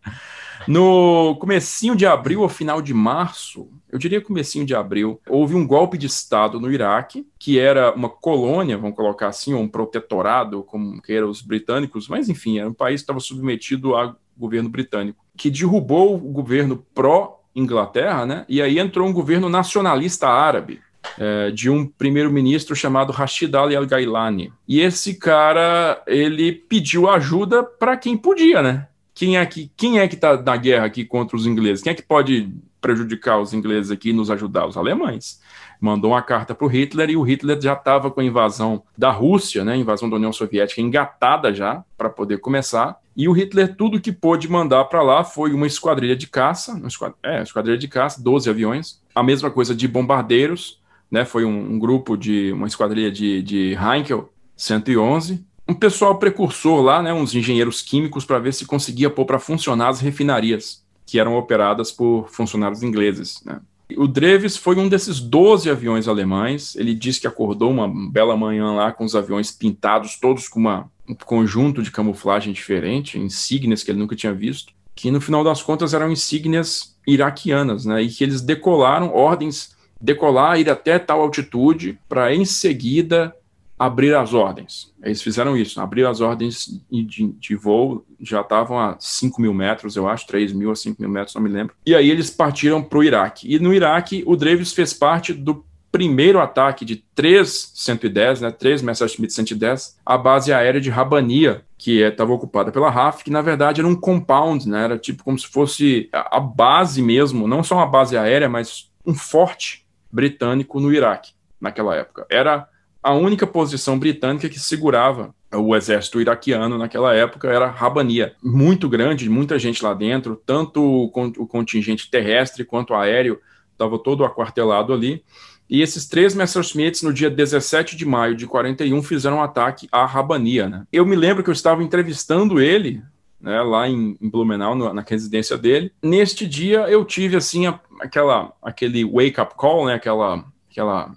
No 0.68 1.36
comecinho 1.40 1.96
de 1.96 2.06
abril 2.06 2.42
ou 2.42 2.50
final 2.50 2.82
de 2.82 2.94
março, 2.94 3.70
eu 3.94 4.00
diria 4.00 4.20
comecinho 4.20 4.66
de 4.66 4.74
abril, 4.74 5.22
houve 5.30 5.54
um 5.54 5.68
golpe 5.68 6.00
de 6.00 6.08
Estado 6.08 6.60
no 6.60 6.72
Iraque, 6.72 7.28
que 7.38 7.60
era 7.60 7.94
uma 7.94 8.10
colônia, 8.10 8.76
vamos 8.76 8.96
colocar 8.96 9.28
assim, 9.28 9.54
ou 9.54 9.62
um 9.62 9.68
protetorado, 9.68 10.64
como 10.64 11.00
que 11.00 11.14
eram 11.14 11.30
os 11.30 11.44
britânicos, 11.44 12.08
mas 12.08 12.28
enfim, 12.28 12.58
era 12.58 12.68
um 12.68 12.74
país 12.74 13.02
que 13.02 13.04
estava 13.04 13.20
submetido 13.20 13.94
ao 13.94 14.16
governo 14.36 14.68
britânico, 14.68 15.24
que 15.38 15.52
derrubou 15.52 16.16
o 16.16 16.32
governo 16.32 16.84
pró-Inglaterra, 16.96 18.26
né? 18.26 18.46
E 18.50 18.64
aí 18.64 18.80
entrou 18.80 19.08
um 19.08 19.14
governo 19.14 19.48
nacionalista 19.48 20.28
árabe, 20.28 20.82
é, 21.20 21.52
de 21.52 21.70
um 21.70 21.86
primeiro-ministro 21.86 22.76
chamado 22.76 23.14
Rashid 23.14 23.56
Ali 23.56 23.76
Al-Gailani. 23.76 24.52
E 24.68 24.80
esse 24.80 25.14
cara, 25.20 26.02
ele 26.08 26.52
pediu 26.52 27.08
ajuda 27.08 27.62
para 27.64 27.96
quem 27.96 28.18
podia, 28.18 28.64
né? 28.64 28.88
Quem 29.14 29.38
é 29.38 29.46
que 29.46 29.72
quem 29.78 30.00
é 30.00 30.08
que 30.08 30.16
está 30.16 30.42
na 30.42 30.58
guerra 30.58 30.86
aqui 30.86 31.06
contra 31.06 31.38
os 31.38 31.46
ingleses? 31.46 31.84
Quem 31.84 31.92
é 31.92 31.96
que 31.96 32.02
pode 32.02 32.50
prejudicar 32.84 33.40
os 33.40 33.54
ingleses 33.54 33.90
aqui 33.90 34.10
e 34.10 34.14
nos 34.14 34.30
ajudar? 34.30 34.68
Os 34.68 34.76
alemães. 34.76 35.42
Mandou 35.80 36.12
uma 36.12 36.22
carta 36.22 36.54
para 36.54 36.66
o 36.66 36.70
Hitler 36.70 37.10
e 37.10 37.18
o 37.18 37.24
Hitler 37.24 37.60
já 37.60 37.74
estava 37.74 38.12
com 38.12 38.20
a 38.20 38.24
invasão 38.24 38.84
da 38.98 39.10
Rússia, 39.10 39.64
né, 39.64 39.76
invasão 39.78 40.10
da 40.10 40.18
União 40.18 40.34
Soviética 40.34 40.82
engatada 40.82 41.54
já 41.54 41.84
para 41.98 42.10
poder 42.10 42.40
começar. 42.40 43.00
E 43.16 43.28
o 43.28 43.32
Hitler 43.32 43.76
tudo 43.76 44.02
que 44.02 44.12
pôde 44.12 44.50
mandar 44.50 44.84
para 44.86 45.02
lá 45.02 45.24
foi 45.24 45.54
uma 45.54 45.66
esquadrilha 45.66 46.16
de 46.16 46.28
caça, 46.28 46.74
uma 46.74 46.88
esquadrilha, 46.88 47.20
é, 47.24 47.42
esquadrilha 47.42 47.78
de 47.78 47.88
caça, 47.88 48.22
12 48.22 48.50
aviões, 48.50 49.02
a 49.16 49.24
mesma 49.24 49.50
coisa 49.50 49.74
de 49.74 49.88
bombardeiros, 49.88 50.82
né, 51.10 51.24
foi 51.26 51.46
um, 51.46 51.74
um 51.74 51.80
grupo 51.80 52.18
de 52.18 52.52
uma 52.52 52.68
esquadrilha 52.68 53.12
de, 53.12 53.42
de 53.42 53.74
Heinkel 53.74 54.32
111 54.56 55.46
um 55.68 55.74
pessoal 55.74 56.18
precursor 56.18 56.82
lá, 56.82 57.02
né, 57.02 57.14
uns 57.14 57.34
engenheiros 57.34 57.82
químicos, 57.82 58.26
para 58.26 58.40
ver 58.40 58.54
se 58.54 58.66
conseguia 58.66 59.10
pôr 59.10 59.26
para 59.26 59.40
funcionar 59.40 59.90
as 59.90 60.02
refinarias, 60.02 60.83
que 61.14 61.20
eram 61.20 61.38
operadas 61.38 61.92
por 61.92 62.28
funcionários 62.28 62.82
ingleses. 62.82 63.40
Né. 63.46 63.62
O 63.96 64.08
Dreves 64.08 64.58
foi 64.58 64.76
um 64.78 64.90
desses 64.90 65.20
12 65.20 65.70
aviões 65.70 66.08
alemães. 66.08 66.76
Ele 66.76 66.96
disse 66.96 67.22
que 67.22 67.28
acordou 67.28 67.70
uma 67.70 67.88
bela 67.88 68.36
manhã 68.36 68.74
lá 68.74 68.92
com 68.92 69.06
os 69.06 69.16
aviões 69.16 69.52
pintados, 69.52 70.18
todos 70.20 70.48
com 70.48 70.60
uma, 70.60 70.90
um 71.08 71.14
conjunto 71.14 71.84
de 71.84 71.92
camuflagem 71.92 72.52
diferente, 72.52 73.20
insígnias 73.20 73.84
que 73.84 73.92
ele 73.92 74.00
nunca 74.00 74.16
tinha 74.16 74.34
visto, 74.34 74.74
que 74.96 75.12
no 75.12 75.22
final 75.22 75.44
das 75.44 75.62
contas 75.62 75.94
eram 75.94 76.12
insígnias 76.12 76.98
iraquianas, 77.06 77.86
né, 77.86 78.02
e 78.02 78.10
que 78.10 78.24
eles 78.24 78.42
decolaram 78.42 79.14
ordens 79.14 79.76
decolar, 80.02 80.60
ir 80.60 80.68
até 80.68 80.98
tal 80.98 81.22
altitude, 81.22 82.00
para 82.10 82.34
em 82.34 82.44
seguida 82.44 83.36
abrir 83.86 84.16
as 84.16 84.34
ordens. 84.34 84.94
Eles 85.04 85.22
fizeram 85.22 85.58
isso, 85.58 85.82
abrir 85.82 86.06
as 86.06 86.22
ordens 86.22 86.82
de, 86.90 87.34
de 87.34 87.56
voo, 87.56 88.06
já 88.22 88.40
estavam 88.40 88.80
a 88.80 88.96
5 88.98 89.42
mil 89.42 89.54
metros, 89.54 89.98
eu 89.98 90.08
acho, 90.08 90.26
3 90.26 90.54
mil 90.54 90.72
a 90.72 90.76
5 90.76 91.02
mil 91.02 91.10
metros, 91.10 91.36
não 91.36 91.42
me 91.42 91.50
lembro. 91.50 91.76
E 91.86 91.94
aí 91.94 92.10
eles 92.10 92.30
partiram 92.30 92.82
para 92.82 92.98
o 92.98 93.04
Iraque. 93.04 93.54
E 93.54 93.60
no 93.60 93.74
Iraque, 93.74 94.24
o 94.26 94.38
Dreves 94.38 94.72
fez 94.72 94.94
parte 94.94 95.34
do 95.34 95.66
primeiro 95.92 96.40
ataque 96.40 96.86
de 96.86 96.96
três 97.14 97.72
110, 97.76 98.42
né, 98.42 98.52
três 98.52 98.82
Messerschmitt 98.82 99.34
110, 99.34 100.00
à 100.06 100.18
base 100.18 100.54
aérea 100.54 100.80
de 100.80 100.90
Rabania, 100.90 101.64
que 101.78 102.02
estava 102.02 102.32
é, 102.32 102.36
ocupada 102.36 102.72
pela 102.72 102.90
RAF, 102.90 103.22
que 103.22 103.30
na 103.30 103.42
verdade 103.42 103.82
era 103.82 103.88
um 103.88 103.96
compound, 103.96 104.68
né, 104.68 104.86
era 104.86 104.98
tipo 104.98 105.26
como 105.26 105.38
se 105.38 105.48
fosse 105.48 106.10
a 106.14 106.40
base 106.40 107.02
mesmo, 107.02 107.48
não 107.48 107.62
só 107.62 107.76
uma 107.76 107.86
base 107.86 108.18
aérea, 108.18 108.48
mas 108.48 108.90
um 109.06 109.14
forte 109.14 109.86
britânico 110.10 110.80
no 110.80 110.92
Iraque, 110.92 111.34
naquela 111.60 111.96
época. 111.96 112.26
Era 112.30 112.68
a 113.04 113.14
única 113.14 113.46
posição 113.46 114.00
britânica 114.00 114.48
que 114.48 114.60
segurava 114.60 115.36
o 115.52 115.76
exército 115.76 116.22
iraquiano 116.22 116.78
naquela 116.78 117.14
época 117.14 117.50
era 117.50 117.70
Rabania, 117.70 118.34
muito 118.42 118.88
grande, 118.88 119.30
muita 119.30 119.60
gente 119.60 119.84
lá 119.84 119.94
dentro, 119.94 120.42
tanto 120.46 120.82
o 120.82 121.48
contingente 121.48 122.10
terrestre 122.10 122.64
quanto 122.64 122.94
aéreo 122.94 123.40
estava 123.72 124.00
todo 124.00 124.24
aquartelado 124.24 124.94
ali. 124.94 125.24
E 125.70 125.82
esses 125.82 126.08
três 126.08 126.34
Messerschmitts, 126.34 127.02
no 127.04 127.14
dia 127.14 127.30
17 127.30 127.96
de 127.96 128.06
maio 128.06 128.36
de 128.36 128.48
41, 128.48 129.02
fizeram 129.04 129.38
um 129.38 129.44
ataque 129.44 129.88
à 129.92 130.06
Rabania. 130.06 130.70
Né? 130.70 130.86
Eu 130.92 131.06
me 131.06 131.16
lembro 131.16 131.44
que 131.44 131.50
eu 131.50 131.54
estava 131.54 131.84
entrevistando 131.84 132.62
ele 132.62 133.02
né, 133.40 133.62
lá 133.62 133.88
em, 133.90 134.18
em 134.22 134.30
Blumenau, 134.30 134.76
no, 134.76 134.94
na 134.94 135.04
residência 135.06 135.58
dele. 135.58 135.92
Neste 136.02 136.48
dia 136.48 136.82
eu 136.90 137.04
tive 137.04 137.36
assim 137.36 137.68
a, 137.68 137.80
aquela, 138.00 138.54
aquele 138.62 139.04
wake-up 139.04 139.56
call, 139.56 139.88
né, 139.88 139.96
aquela, 139.96 140.46
aquela, 140.70 141.12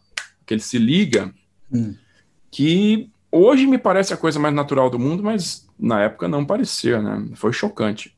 que 0.44 0.54
ele 0.54 0.60
se 0.60 0.78
liga 0.78 1.32
Hum. 1.72 1.94
Que 2.50 3.10
hoje 3.30 3.66
me 3.66 3.78
parece 3.78 4.14
a 4.14 4.16
coisa 4.16 4.38
mais 4.38 4.54
natural 4.54 4.88
do 4.88 4.98
mundo, 4.98 5.22
mas 5.22 5.66
na 5.78 6.02
época 6.02 6.28
não 6.28 6.44
parecia, 6.44 7.00
né? 7.00 7.28
Foi 7.34 7.52
chocante. 7.52 8.16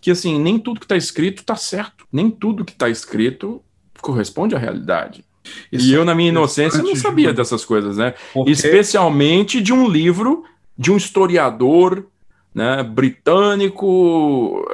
Que 0.00 0.10
assim, 0.10 0.38
nem 0.38 0.58
tudo 0.58 0.80
que 0.80 0.86
está 0.86 0.96
escrito 0.96 1.40
está 1.40 1.56
certo. 1.56 2.06
Nem 2.12 2.30
tudo 2.30 2.64
que 2.64 2.72
está 2.72 2.88
escrito 2.88 3.62
corresponde 4.00 4.54
à 4.54 4.58
realidade. 4.58 5.24
Isso 5.72 5.86
e 5.86 5.92
eu, 5.92 6.04
na 6.04 6.14
minha 6.14 6.28
inocência, 6.28 6.82
não 6.82 6.94
sabia 6.94 7.32
dessas 7.32 7.64
coisas, 7.64 7.96
né? 7.96 8.14
Porque... 8.32 8.50
Especialmente 8.50 9.60
de 9.60 9.72
um 9.72 9.88
livro 9.88 10.44
de 10.76 10.92
um 10.92 10.96
historiador 10.96 12.06
né, 12.54 12.82
britânico 12.82 14.64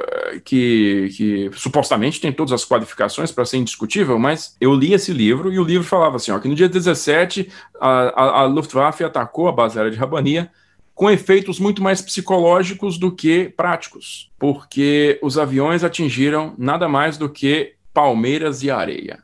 que, 0.43 1.09
que 1.15 1.51
supostamente 1.53 2.19
tem 2.19 2.31
todas 2.31 2.53
as 2.53 2.65
qualificações 2.65 3.31
para 3.31 3.45
ser 3.45 3.57
indiscutível, 3.57 4.17
mas 4.17 4.55
eu 4.59 4.73
li 4.73 4.93
esse 4.93 5.13
livro 5.13 5.51
e 5.51 5.59
o 5.59 5.63
livro 5.63 5.87
falava 5.87 6.15
assim: 6.15 6.31
ó, 6.31 6.39
que 6.39 6.47
no 6.47 6.55
dia 6.55 6.69
17 6.69 7.49
a, 7.79 7.89
a, 7.89 8.41
a 8.41 8.45
Luftwaffe 8.45 9.03
atacou 9.03 9.47
a 9.47 9.51
base 9.51 9.77
aérea 9.77 9.91
de 9.91 9.97
Rabania 9.97 10.51
com 10.93 11.11
efeitos 11.11 11.59
muito 11.59 11.83
mais 11.83 12.01
psicológicos 12.01 12.97
do 12.97 13.11
que 13.11 13.49
práticos, 13.49 14.31
porque 14.39 15.19
os 15.21 15.37
aviões 15.37 15.83
atingiram 15.83 16.55
nada 16.57 16.87
mais 16.87 17.17
do 17.17 17.29
que 17.29 17.75
palmeiras 17.93 18.63
e 18.63 18.71
areia. 18.71 19.21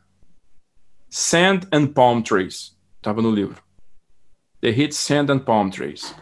Sand 1.10 1.62
and 1.72 1.88
palm 1.88 2.22
trees. 2.22 2.78
Estava 2.98 3.22
no 3.22 3.32
livro. 3.32 3.62
They 4.62 4.72
hit 4.72 4.94
sand 4.94 5.32
and 5.32 5.40
palm 5.40 5.70
trees. 5.70 6.14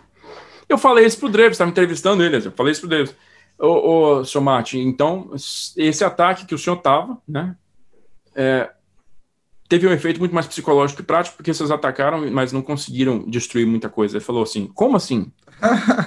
Eu 0.70 0.78
falei 0.78 1.06
isso 1.06 1.20
pro 1.20 1.28
Dreves, 1.30 1.54
estava 1.54 1.72
entrevistando 1.72 2.24
ele, 2.24 2.38
eu 2.38 2.52
falei 2.52 2.72
isso 2.72 2.82
pro 2.82 2.90
Dreves. 2.90 3.16
Ô, 3.58 4.20
ô, 4.20 4.26
senhor 4.26 4.44
Martin, 4.44 4.80
então, 4.80 5.32
esse 5.76 6.04
ataque 6.04 6.46
que 6.46 6.56
o 6.56 6.58
senhor 6.58 6.78
estava, 6.78 7.18
né, 7.28 7.58
é, 8.36 8.70
teve 9.68 9.88
um 9.88 9.92
efeito 9.92 10.20
muito 10.20 10.34
mais 10.34 10.48
psicológico 10.48 11.02
que 11.02 11.08
prático, 11.08 11.36
porque 11.36 11.54
vocês 11.54 11.72
atacaram, 11.72 12.32
mas 12.32 12.54
não 12.54 12.62
conseguiram 12.62 13.28
destruir 13.28 13.68
muita 13.68 13.90
coisa. 13.90 14.16
Ele 14.16 14.24
falou 14.24 14.44
assim, 14.44 14.68
como 14.68 14.96
assim? 14.96 15.32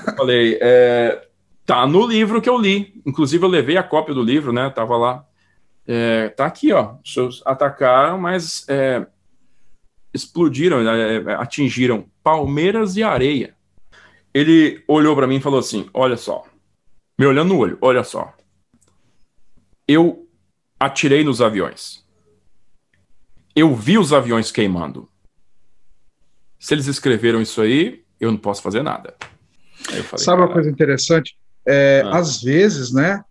eu 0.08 0.16
falei, 0.16 0.58
é, 0.62 1.28
tá 1.66 1.86
no 1.86 2.06
livro 2.06 2.40
que 2.40 2.48
eu 2.48 2.56
li, 2.56 3.02
inclusive 3.04 3.44
eu 3.44 3.50
levei 3.50 3.76
a 3.76 3.82
cópia 3.82 4.14
do 4.14 4.22
livro, 4.22 4.52
né, 4.52 4.70
tava 4.70 4.96
lá, 4.96 5.26
é, 5.86 6.28
tá 6.28 6.46
aqui, 6.46 6.72
ó, 6.72 6.94
os 7.04 7.12
seus 7.12 7.42
atacaram, 7.44 8.16
mas 8.16 8.64
é, 8.68 9.04
explodiram, 10.14 10.88
é, 10.88 11.16
é, 11.16 11.34
atingiram 11.34 12.06
palmeiras 12.22 12.96
e 12.96 13.02
areia. 13.02 13.54
Ele 14.34 14.82
olhou 14.88 15.14
para 15.14 15.26
mim 15.26 15.36
e 15.36 15.40
falou 15.40 15.60
assim, 15.60 15.88
olha 15.92 16.16
só, 16.16 16.44
me 17.18 17.26
olhando 17.26 17.54
no 17.54 17.58
olho, 17.58 17.78
olha 17.80 18.02
só. 18.02 18.34
Eu 19.86 20.26
atirei 20.78 21.22
nos 21.22 21.40
aviões. 21.40 22.04
Eu 23.54 23.74
vi 23.74 23.98
os 23.98 24.12
aviões 24.12 24.50
queimando. 24.50 25.08
Se 26.58 26.74
eles 26.74 26.86
escreveram 26.86 27.42
isso 27.42 27.60
aí, 27.60 28.02
eu 28.18 28.30
não 28.30 28.38
posso 28.38 28.62
fazer 28.62 28.82
nada. 28.82 29.14
Falei, 29.74 30.24
Sabe 30.24 30.42
uma 30.42 30.52
coisa 30.52 30.70
interessante? 30.70 31.36
É, 31.66 32.02
ah. 32.04 32.18
Às 32.18 32.40
vezes, 32.42 32.92
né? 32.92 33.22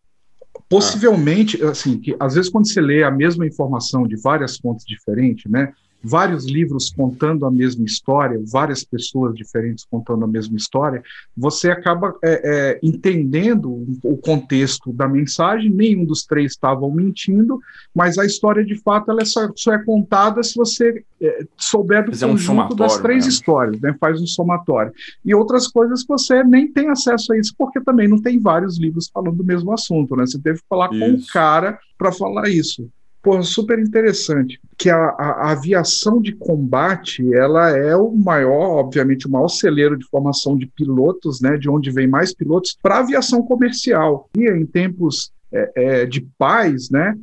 Possivelmente, 0.70 1.64
ah. 1.64 1.72
assim, 1.72 2.00
que 2.00 2.16
às 2.20 2.36
vezes 2.36 2.52
quando 2.52 2.68
você 2.68 2.82
lê 2.82 3.04
a 3.04 3.12
mesma 3.12 3.46
informação 3.46 4.08
de 4.08 4.16
várias 4.18 4.58
fontes 4.58 4.86
diferentes, 4.86 5.50
né? 5.50 5.74
Vários 6.04 6.46
livros 6.46 6.90
contando 6.90 7.46
a 7.46 7.52
mesma 7.52 7.86
história, 7.86 8.42
várias 8.46 8.84
pessoas 8.84 9.36
diferentes 9.36 9.86
contando 9.90 10.26
a 10.26 10.28
mesma 10.28 10.58
história, 10.58 11.04
você 11.36 11.70
acaba 11.70 12.16
é, 12.24 12.42
é, 12.44 12.80
entendendo 12.82 13.86
o 14.04 14.18
contexto 14.18 14.92
da 14.92 15.08
mensagem. 15.08 15.70
Nenhum 15.70 16.06
dos 16.06 16.24
três 16.26 16.52
estavam 16.52 16.92
mentindo, 16.92 17.60
mas 17.94 18.18
a 18.18 18.26
história 18.26 18.64
de 18.64 18.76
fato 18.76 19.12
ela 19.12 19.26
só, 19.26 19.50
só, 19.56 19.74
é 19.74 19.84
contada 19.84 20.42
se 20.44 20.56
você 20.56 21.04
é, 21.22 21.46
souber 21.58 22.06
do 22.06 22.12
Fazer 22.12 22.28
conjunto 22.28 22.74
um 22.74 22.76
das 22.76 22.98
três 23.00 23.26
né? 23.26 23.30
histórias, 23.30 23.80
né? 23.82 23.96
faz 24.00 24.22
um 24.22 24.28
somatório. 24.28 24.92
E 25.24 25.36
outras 25.36 25.68
coisas 25.68 26.02
que 26.02 26.10
você 26.10 26.44
nem 26.44 26.72
tem 26.72 26.90
acesso 26.90 27.34
a 27.34 27.38
isso, 27.38 27.54
porque 27.58 27.80
também 27.82 28.08
não 28.08 28.22
tem 28.22 28.40
vários 28.40 28.80
livros 28.80 29.10
falando 29.14 29.38
do 29.38 29.44
mesmo 29.44 29.72
assunto. 29.72 30.16
Né? 30.16 30.26
Você 30.26 30.40
teve 30.40 30.60
que 30.60 30.68
falar 30.68 30.92
isso. 30.92 31.00
com 31.00 31.12
um 31.12 31.22
cara 31.32 31.80
para 31.98 32.12
falar 32.12 32.50
isso. 32.50 32.90
Pô, 33.22 33.42
super 33.44 33.78
interessante. 33.78 34.60
Que 34.78 34.90
a, 34.90 34.98
a, 34.98 35.48
a, 35.48 35.52
aviação 35.52 36.20
de 36.20 36.34
combate, 36.34 37.24
ela 37.34 37.70
é 37.70 37.96
o 37.96 38.12
maior, 38.12 38.80
obviamente, 38.80 39.28
o 39.28 39.32
maior 39.32 39.48
celeiro 39.48 39.98
de 39.98 40.06
formação 40.08 40.58
de 40.58 40.66
pilotos, 40.66 41.40
né? 41.40 41.58
De 41.58 41.70
onde 41.70 41.92
vem 41.92 42.08
mais 42.08 42.34
pilotos 42.34 42.78
para 42.82 43.00
aviação 43.00 43.44
comercial. 43.44 44.28
E 44.36 44.50
em 44.50 44.66
tempos 44.66 45.32
é, 45.52 45.72
é, 45.76 46.06
de 46.06 46.22
paz, 46.38 46.90
né? 46.90 47.16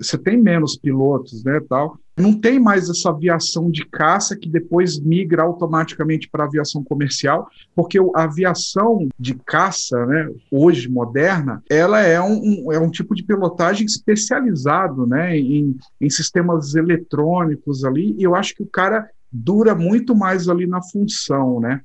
você 0.00 0.16
tem 0.16 0.40
menos 0.40 0.76
pilotos, 0.76 1.44
né, 1.44 1.60
tal. 1.68 1.98
Não 2.16 2.32
tem 2.32 2.60
mais 2.60 2.88
essa 2.88 3.10
aviação 3.10 3.70
de 3.70 3.84
caça 3.86 4.36
que 4.36 4.48
depois 4.48 5.00
migra 5.00 5.42
automaticamente 5.42 6.28
para 6.28 6.44
a 6.44 6.46
aviação 6.46 6.82
comercial, 6.84 7.48
porque 7.74 7.98
a 8.14 8.22
aviação 8.22 9.08
de 9.18 9.34
caça, 9.34 10.06
né, 10.06 10.30
hoje 10.50 10.88
moderna, 10.88 11.62
ela 11.68 12.00
é 12.00 12.20
um, 12.20 12.72
é 12.72 12.78
um 12.78 12.90
tipo 12.90 13.14
de 13.14 13.24
pilotagem 13.24 13.84
especializado, 13.84 15.06
né, 15.06 15.36
em, 15.36 15.76
em 16.00 16.10
sistemas 16.10 16.74
eletrônicos 16.74 17.84
ali. 17.84 18.14
E 18.16 18.22
eu 18.22 18.34
acho 18.34 18.54
que 18.54 18.62
o 18.62 18.70
cara 18.70 19.08
dura 19.32 19.74
muito 19.74 20.14
mais 20.14 20.48
ali 20.48 20.66
na 20.66 20.80
função, 20.80 21.58
né? 21.58 21.80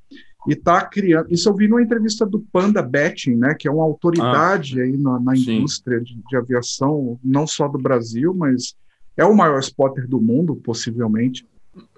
e 0.47 0.53
está 0.53 0.85
criando. 0.85 1.31
Isso 1.31 1.49
eu 1.49 1.55
vi 1.55 1.67
numa 1.67 1.81
entrevista 1.81 2.25
do 2.25 2.39
Panda 2.51 2.81
Betting, 2.81 3.35
né, 3.35 3.55
que 3.57 3.67
é 3.67 3.71
uma 3.71 3.83
autoridade 3.83 4.79
ah, 4.79 4.83
aí 4.83 4.97
na, 4.97 5.19
na 5.19 5.35
indústria 5.35 5.99
de, 5.99 6.15
de, 6.15 6.37
aviação, 6.37 7.19
não 7.23 7.45
só 7.45 7.67
do 7.67 7.77
Brasil, 7.77 8.33
mas 8.33 8.73
é 9.19 9.25
o 9.25 9.35
maior 9.35 9.59
spotter 9.59 10.07
do 10.07 10.21
mundo, 10.21 10.55
possivelmente. 10.55 11.45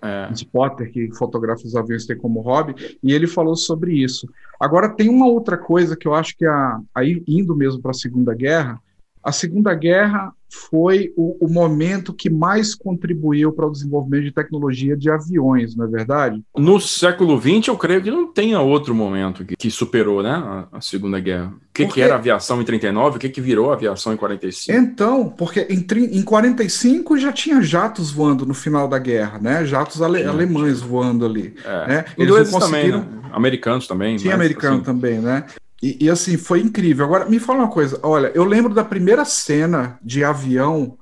É. 0.02 0.30
Spotter 0.34 0.92
que 0.92 1.12
fotografa 1.16 1.66
os 1.66 1.76
aviões 1.76 2.06
tem 2.06 2.18
como 2.18 2.42
hobby, 2.42 2.98
e 3.02 3.14
ele 3.14 3.28
falou 3.28 3.56
sobre 3.56 3.94
isso. 3.94 4.28
Agora 4.60 4.90
tem 4.90 5.08
uma 5.10 5.28
outra 5.28 5.58
coisa 5.58 5.96
que 5.96 6.08
eu 6.08 6.14
acho 6.14 6.36
que 6.36 6.46
a, 6.46 6.80
aí 6.94 7.24
indo 7.28 7.56
mesmo 7.56 7.82
para 7.82 7.92
a 7.92 7.96
Segunda 7.96 8.34
Guerra, 8.34 8.82
a 9.24 9.32
Segunda 9.32 9.74
Guerra 9.74 10.34
foi 10.52 11.14
o, 11.16 11.46
o, 11.46 11.50
momento 11.50 12.14
que 12.14 12.30
mais 12.30 12.76
contribuiu 12.76 13.52
para 13.52 13.66
o 13.66 13.72
desenvolvimento 13.72 14.24
de 14.24 14.32
tecnologia 14.32 14.98
de 14.98 15.10
aviões, 15.10 15.76
não 15.76 15.86
é 15.86 15.88
verdade? 15.88 16.42
No 16.58 16.80
século 16.80 17.40
XX, 17.40 17.70
eu 17.70 17.78
creio 17.78 18.02
que 18.02 18.12
não 18.12 18.32
tenha 18.32 18.60
outro 18.60 18.94
momento 18.94 19.46
que, 19.46 19.56
que 19.56 19.72
superou 19.72 20.22
né, 20.22 20.32
a, 20.32 20.68
a, 20.74 20.82
Segunda 20.82 21.20
Guerra. 21.20 21.48
O 21.48 21.74
que, 21.74 21.86
porque... 21.86 21.94
que 21.94 22.02
era 22.02 22.16
aviação 22.16 22.62
em 22.62 22.66
39? 22.66 23.16
O 23.16 23.20
que, 23.20 23.30
que 23.30 23.40
virou 23.40 23.72
aviação 23.72 24.14
em 24.14 24.18
45? 24.18 24.78
Então, 24.78 25.30
porque 25.30 25.68
em, 25.70 25.86
em 26.18 26.22
45 26.22 27.18
já 27.18 27.32
tinha 27.32 27.62
jatos 27.62 28.12
voando 28.12 28.46
no 28.46 28.54
final 28.54 28.88
da 28.88 29.00
guerra, 29.00 29.40
né? 29.40 29.66
Jatos 29.66 30.02
ale, 30.02 30.24
alemães 30.24 30.82
voando 30.82 31.26
ali. 31.26 31.54
É. 31.64 31.88
Né? 31.88 32.06
Eles 32.18 32.50
conseguiram... 32.50 33.02
também, 33.02 33.22
né? 33.22 33.22
americanos 33.32 33.88
também. 33.88 34.18
Sim, 34.18 34.32
americano 34.32 34.76
assim... 34.76 34.84
também, 34.84 35.20
né? 35.20 35.46
E, 35.82 36.06
e, 36.06 36.10
assim, 36.10 36.38
foi 36.38 36.62
incrível. 36.62 37.06
Agora, 37.06 37.26
me 37.26 37.40
fala 37.40 37.60
uma 37.60 37.72
coisa: 37.72 38.00
olha, 38.04 38.32
eu 38.36 38.44
lembro 38.44 38.74
da 38.74 38.84
primeira 38.84 39.26
cena 39.26 40.00
de 40.04 40.24
avião 40.24 40.98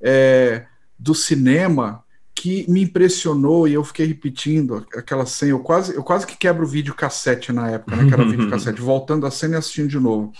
é, 0.00 0.66
do 0.98 1.14
cinema 1.14 2.04
que 2.34 2.64
me 2.70 2.82
impressionou 2.82 3.68
e 3.68 3.74
eu 3.74 3.84
fiquei 3.84 4.06
repetindo 4.06 4.86
aquela 4.96 5.26
cena. 5.26 5.52
Eu 5.52 5.60
quase, 5.60 5.94
eu 5.94 6.02
quase 6.02 6.26
que 6.26 6.36
quebro 6.36 6.64
o 6.64 6.68
vídeo 6.68 6.94
cassete 6.94 7.52
na 7.52 7.68
época, 7.70 7.96
né? 7.96 8.06
Que 8.06 8.14
era 8.14 8.24
vídeo 8.28 8.48
cassete, 8.48 8.80
voltando 8.80 9.26
a 9.26 9.30
cena 9.30 9.56
e 9.56 9.58
assistindo 9.58 9.88
de 9.88 9.98
novo. 9.98 10.32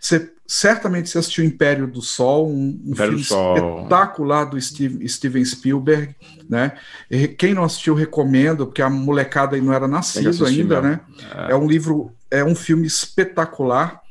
Você 0.00 0.32
certamente 0.54 1.08
você 1.08 1.16
assistiu 1.16 1.42
Império 1.42 1.86
do 1.86 2.02
Sol, 2.02 2.46
um, 2.46 2.78
um 2.84 2.94
filme 2.94 3.22
espetacular 3.22 4.44
do 4.44 4.60
Steve, 4.60 5.08
Steven 5.08 5.42
Spielberg, 5.42 6.14
né? 6.46 6.72
E 7.10 7.26
quem 7.26 7.54
não 7.54 7.64
assistiu, 7.64 7.94
recomendo, 7.94 8.66
porque 8.66 8.82
a 8.82 8.90
molecada 8.90 9.56
aí 9.56 9.62
não 9.62 9.72
era 9.72 9.88
nascido 9.88 10.44
ainda, 10.44 10.82
né? 10.82 11.00
É. 11.48 11.52
é 11.52 11.56
um 11.56 11.66
livro 11.66 12.12
é 12.30 12.44
um 12.44 12.54
filme 12.54 12.86
espetacular. 12.86 14.02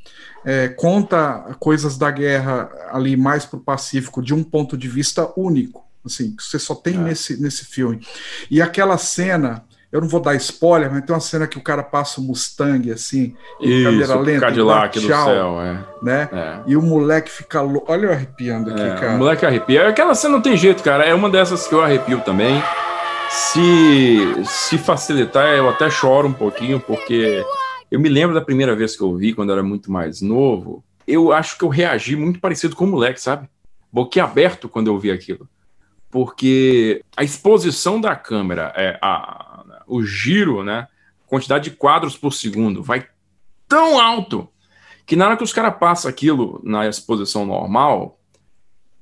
É, 0.43 0.67
conta 0.69 1.56
coisas 1.60 1.95
da 1.95 2.10
guerra 2.10 2.71
ali 2.91 3.15
mais 3.15 3.45
para 3.45 3.58
o 3.58 3.62
Pacífico 3.62 4.19
de 4.19 4.34
um 4.34 4.43
ponto 4.43 4.75
de 4.75 4.88
vista 4.88 5.32
único, 5.38 5.86
assim, 6.04 6.36
que 6.36 6.41
você 6.41 6.58
só 6.58 6.73
tem 6.73 6.95
é. 6.95 6.97
nesse, 6.97 7.39
nesse 7.39 7.65
filme. 7.65 8.01
E 8.49 8.63
aquela 8.63 8.97
cena, 8.97 9.63
eu 9.91 9.99
não 9.99 10.08
vou 10.08 10.21
dar 10.21 10.36
spoiler, 10.36 10.89
mas 10.89 11.04
tem 11.04 11.13
uma 11.13 11.19
cena 11.19 11.45
que 11.45 11.58
o 11.58 11.62
cara 11.62 11.84
passa 11.84 12.21
o 12.21 12.23
Mustang, 12.23 12.89
assim, 12.91 13.36
em 13.60 13.84
câmera 13.84 14.15
lenta, 14.15 14.39
Cadillac 14.39 14.99
do 14.99 15.08
céu, 15.08 15.62
é. 15.62 15.84
né? 16.01 16.30
É. 16.32 16.60
E 16.65 16.77
o 16.77 16.82
moleque 16.82 17.30
fica 17.30 17.62
louco. 17.62 17.91
Olha 17.91 18.06
eu 18.06 18.12
arrepiando 18.12 18.71
aqui, 18.71 18.82
é, 18.82 18.95
cara. 18.95 19.15
O 19.15 19.17
moleque 19.17 19.45
arrepia. 19.45 19.89
Aquela 19.89 20.15
cena 20.15 20.36
não 20.36 20.41
tem 20.41 20.56
jeito, 20.56 20.82
cara. 20.82 21.04
É 21.04 21.13
uma 21.13 21.30
dessas 21.30 21.67
que 21.67 21.75
eu 21.75 21.82
arrepio 21.82 22.21
também. 22.21 22.63
Se, 23.30 24.43
se 24.45 24.77
facilitar, 24.77 25.49
eu 25.56 25.69
até 25.69 25.89
choro 25.89 26.27
um 26.27 26.34
pouquinho, 26.34 26.80
porque 26.80 27.45
eu 27.89 27.99
me 27.99 28.08
lembro 28.08 28.34
da 28.34 28.41
primeira 28.41 28.75
vez 28.75 28.95
que 28.95 29.04
eu 29.04 29.13
vi, 29.15 29.34
quando 29.34 29.49
eu 29.49 29.56
era 29.56 29.63
muito 29.63 29.91
mais 29.91 30.21
novo, 30.21 30.84
eu 31.06 31.34
acho 31.34 31.58
que 31.58 31.65
eu 31.65 31.69
reagi 31.69 32.15
muito 32.15 32.39
parecido 32.39 32.75
com 32.75 32.86
o 32.86 32.88
moleque, 32.88 33.19
sabe? 33.19 33.49
Boquiaberto 33.91 34.69
quando 34.69 34.88
eu 34.88 34.97
vi 34.97 35.12
aquilo. 35.12 35.49
Porque 36.10 37.04
a 37.15 37.23
exposição 37.23 37.99
da 37.99 38.15
câmera, 38.15 38.73
é, 38.75 38.97
a, 39.01 39.50
o 39.95 40.04
giro, 40.04 40.63
né? 40.63 40.88
Quantidade 41.27 41.69
de 41.69 41.75
quadros 41.75 42.17
por 42.17 42.34
segundo 42.34 42.82
vai 42.82 43.08
tão 43.67 43.99
alto 43.99 44.47
que 45.06 45.15
na 45.15 45.27
hora 45.27 45.38
que 45.38 45.43
os 45.43 45.54
caras 45.54 45.75
passam 45.77 46.10
aquilo 46.10 46.62
na 46.63 46.88
exposição 46.88 47.45
normal, 47.45 48.19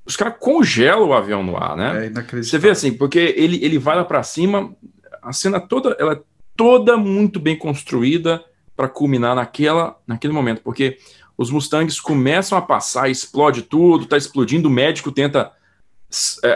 os 0.05 0.15
caras 0.15 0.35
congelam 0.39 1.09
o 1.09 1.13
avião 1.13 1.43
no 1.43 1.57
ar, 1.57 1.77
né? 1.77 2.07
É 2.07 2.41
Você 2.41 2.57
vê 2.57 2.71
assim, 2.71 2.91
porque 2.93 3.19
ele, 3.37 3.63
ele 3.63 3.77
vai 3.77 3.95
lá 3.95 4.03
para 4.03 4.23
cima, 4.23 4.75
a 5.21 5.31
cena 5.33 5.59
toda, 5.59 5.95
ela 5.99 6.13
é 6.13 6.21
toda 6.55 6.97
muito 6.97 7.39
bem 7.39 7.57
construída, 7.57 8.43
para 8.79 8.87
culminar 8.87 9.35
naquela, 9.35 9.99
naquele 10.07 10.31
momento, 10.31 10.61
porque 10.61 10.97
os 11.37 11.51
Mustangs 11.51 11.99
começam 11.99 12.57
a 12.57 12.61
passar, 12.61 13.09
explode 13.09 13.63
tudo, 13.63 14.05
tá 14.05 14.15
explodindo, 14.15 14.69
o 14.69 14.71
médico 14.71 15.11
tenta 15.11 15.51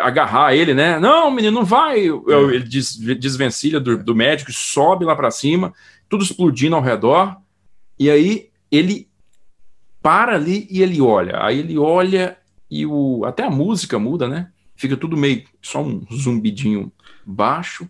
agarrar 0.02 0.56
ele, 0.56 0.74
né? 0.74 1.00
Não, 1.00 1.30
menino, 1.30 1.60
não 1.60 1.66
vai. 1.66 2.08
É. 2.08 2.34
Ele 2.54 2.64
des, 2.64 2.96
desvencilha 2.96 3.80
do, 3.80 3.98
do 4.04 4.16
médico, 4.16 4.52
sobe 4.52 5.06
lá 5.06 5.16
para 5.16 5.32
cima, 5.32 5.74
tudo 6.10 6.24
explodindo 6.24 6.76
ao 6.76 6.82
redor, 6.82 7.38
e 8.00 8.10
aí 8.10 8.50
ele 8.72 9.08
para 10.02 10.36
ali 10.36 10.68
e 10.70 10.82
ele 10.82 11.00
olha. 11.00 11.44
Aí 11.44 11.60
ele 11.60 11.78
olha 11.78 12.38
e 12.70 12.86
o 12.86 13.24
até 13.26 13.44
a 13.44 13.50
música 13.50 14.00
muda, 14.00 14.28
né? 14.28 14.50
Fica 14.76 14.98
tudo 14.98 15.16
meio 15.16 15.44
só 15.62 15.82
um 15.82 16.06
zumbidinho 16.12 16.92
baixo. 17.26 17.90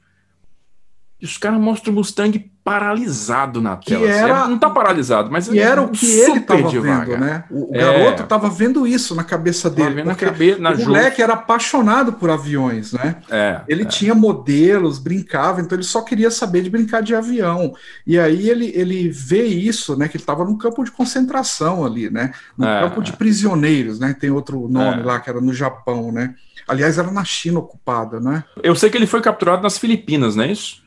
E 1.24 1.26
os 1.26 1.38
caras 1.38 1.58
mostram 1.58 1.94
o 1.94 1.96
Mustang 1.96 2.38
paralisado 2.66 3.62
na 3.62 3.78
tela. 3.78 4.02
Que 4.02 4.12
era, 4.12 4.40
assim. 4.40 4.48
não 4.50 4.56
está 4.56 4.70
paralisado, 4.70 5.32
mas 5.32 5.48
que 5.48 5.58
era 5.58 5.82
o 5.82 5.88
que 5.88 6.06
ele 6.06 6.40
estava 6.40 6.68
vendo, 6.68 7.18
né? 7.18 7.46
O, 7.50 7.70
é. 7.74 7.80
garoto 7.80 8.24
estava 8.24 8.50
vendo 8.50 8.86
isso 8.86 9.16
na 9.16 9.24
cabeça 9.24 9.70
dele. 9.70 10.04
Na 10.04 10.16
cabeça, 10.16 10.60
na 10.60 10.72
o 10.72 10.80
moleque 10.80 11.22
era 11.22 11.32
apaixonado 11.32 12.12
por 12.12 12.30
aviões, 12.30 12.92
né? 12.92 13.16
É, 13.30 13.62
ele 13.70 13.84
é. 13.84 13.86
tinha 13.86 14.14
modelos, 14.14 15.00
brincava, 15.00 15.62
então 15.62 15.78
ele 15.78 15.86
só 15.86 16.02
queria 16.02 16.30
saber 16.30 16.62
de 16.62 16.70
brincar 16.70 17.02
de 17.02 17.16
avião. 17.16 17.74
E 18.06 18.20
aí 18.20 18.50
ele, 18.50 18.74
ele 18.76 19.08
vê 19.08 19.46
isso, 19.46 19.96
né? 19.96 20.10
Que 20.10 20.18
ele 20.18 20.24
estava 20.24 20.44
num 20.44 20.58
campo 20.58 20.84
de 20.84 20.92
concentração 20.92 21.86
ali, 21.86 22.10
né? 22.10 22.34
No 22.58 22.68
é, 22.68 22.82
campo 22.82 23.02
de 23.02 23.14
prisioneiros, 23.14 23.98
né? 23.98 24.14
Tem 24.14 24.30
outro 24.30 24.68
nome 24.68 25.04
é. 25.04 25.06
lá 25.06 25.22
que 25.22 25.30
era 25.30 25.40
no 25.40 25.54
Japão, 25.54 26.12
né? 26.12 26.36
Aliás, 26.68 26.98
era 26.98 27.12
na 27.12 27.24
China 27.24 27.60
ocupada, 27.60 28.20
né? 28.20 28.44
Eu 28.62 28.76
sei 28.76 28.90
que 28.90 28.98
ele 28.98 29.08
foi 29.08 29.22
capturado 29.22 29.64
nas 29.64 29.78
Filipinas, 29.78 30.36
não 30.36 30.44
é 30.44 30.52
isso? 30.52 30.83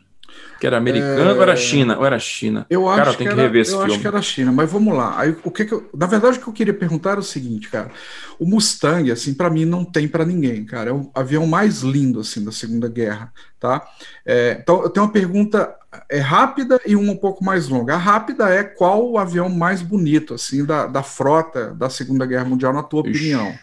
Que 0.58 0.66
era 0.66 0.78
americano 0.78 1.30
é... 1.30 1.34
ou 1.34 1.42
era 1.42 1.56
China? 1.56 1.98
Ou 1.98 2.06
era 2.06 2.18
China? 2.18 2.66
Eu 2.70 2.88
acho 2.88 2.96
cara, 2.96 3.16
que, 3.16 3.24
que 3.24 3.28
era, 3.28 3.42
rever 3.42 3.62
esse 3.62 3.72
eu 3.72 3.78
filme. 3.78 3.92
acho 3.92 4.00
que 4.00 4.06
era 4.06 4.22
China, 4.22 4.52
mas 4.52 4.70
vamos 4.70 4.96
lá. 4.96 5.18
Aí, 5.18 5.36
o 5.44 5.50
que, 5.50 5.64
que 5.64 5.74
eu, 5.74 5.88
na 5.94 6.06
verdade, 6.06 6.38
o 6.38 6.42
que 6.42 6.48
eu 6.48 6.52
queria 6.52 6.74
perguntar 6.74 7.10
era 7.12 7.20
o 7.20 7.22
seguinte, 7.22 7.68
cara. 7.68 7.90
O 8.38 8.46
Mustang, 8.46 9.10
assim, 9.10 9.34
para 9.34 9.50
mim 9.50 9.64
não 9.64 9.84
tem 9.84 10.08
para 10.08 10.24
ninguém, 10.24 10.64
cara. 10.64 10.90
É 10.90 10.92
o 10.92 11.10
avião 11.14 11.46
mais 11.46 11.80
lindo, 11.80 12.20
assim, 12.20 12.42
da 12.44 12.52
Segunda 12.52 12.88
Guerra, 12.88 13.32
tá? 13.60 13.86
É, 14.24 14.58
então, 14.60 14.82
eu 14.82 14.90
tenho 14.90 15.04
uma 15.04 15.12
pergunta 15.12 15.74
é 16.10 16.18
rápida 16.18 16.80
e 16.86 16.94
uma 16.94 17.12
um 17.12 17.16
pouco 17.16 17.44
mais 17.44 17.68
longa. 17.68 17.94
A 17.94 17.98
rápida 17.98 18.48
é 18.50 18.62
qual 18.62 19.10
o 19.10 19.18
avião 19.18 19.48
mais 19.48 19.82
bonito, 19.82 20.34
assim, 20.34 20.64
da, 20.64 20.86
da 20.86 21.02
frota 21.02 21.74
da 21.74 21.88
Segunda 21.88 22.26
Guerra 22.26 22.44
Mundial, 22.44 22.72
na 22.72 22.82
tua 22.82 23.08
Ixi. 23.08 23.10
opinião? 23.10 23.54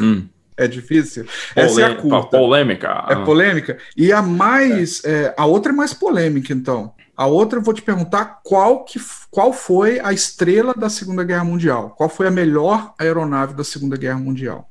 Hum. 0.00 0.28
É 0.56 0.68
difícil? 0.68 1.26
Essa 1.54 1.80
é 1.80 1.84
a 1.84 1.94
curta. 1.96 2.38
Polêmica. 2.38 3.06
É 3.08 3.16
polêmica. 3.16 3.78
E 3.96 4.12
a 4.12 4.22
mais. 4.22 5.04
É. 5.04 5.24
É, 5.24 5.34
a 5.36 5.46
outra 5.46 5.72
é 5.72 5.74
mais 5.74 5.92
polêmica, 5.92 6.52
então. 6.52 6.92
A 7.16 7.26
outra 7.26 7.58
eu 7.58 7.62
vou 7.62 7.72
te 7.72 7.82
perguntar 7.82 8.40
qual, 8.42 8.84
que, 8.84 9.00
qual 9.30 9.52
foi 9.52 10.00
a 10.00 10.12
estrela 10.12 10.74
da 10.74 10.88
Segunda 10.88 11.22
Guerra 11.22 11.44
Mundial? 11.44 11.90
Qual 11.96 12.08
foi 12.08 12.26
a 12.26 12.30
melhor 12.30 12.92
aeronave 12.98 13.54
da 13.54 13.62
Segunda 13.62 13.96
Guerra 13.96 14.18
Mundial? 14.18 14.68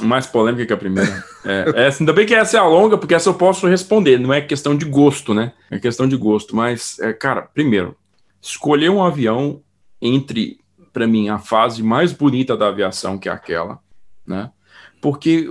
Mais 0.00 0.26
polêmica 0.26 0.64
que 0.64 0.72
a 0.72 0.76
primeira. 0.76 1.24
é, 1.44 1.86
essa, 1.86 2.02
ainda 2.02 2.12
bem 2.12 2.24
que 2.24 2.34
essa 2.34 2.56
é 2.56 2.60
a 2.60 2.66
longa, 2.66 2.96
porque 2.96 3.14
essa 3.14 3.28
eu 3.28 3.34
posso 3.34 3.66
responder. 3.66 4.18
Não 4.18 4.32
é 4.32 4.40
questão 4.40 4.76
de 4.76 4.84
gosto, 4.84 5.34
né? 5.34 5.52
É 5.70 5.78
questão 5.78 6.06
de 6.08 6.16
gosto. 6.16 6.54
Mas, 6.54 6.98
é, 7.00 7.12
cara, 7.12 7.42
primeiro, 7.42 7.96
escolher 8.40 8.88
um 8.88 9.02
avião 9.02 9.60
entre, 10.00 10.58
para 10.92 11.06
mim, 11.06 11.28
a 11.28 11.38
fase 11.38 11.82
mais 11.82 12.12
bonita 12.12 12.56
da 12.56 12.68
aviação, 12.68 13.18
que 13.18 13.28
é 13.28 13.32
aquela, 13.32 13.80
né? 14.26 14.50
Porque 15.02 15.50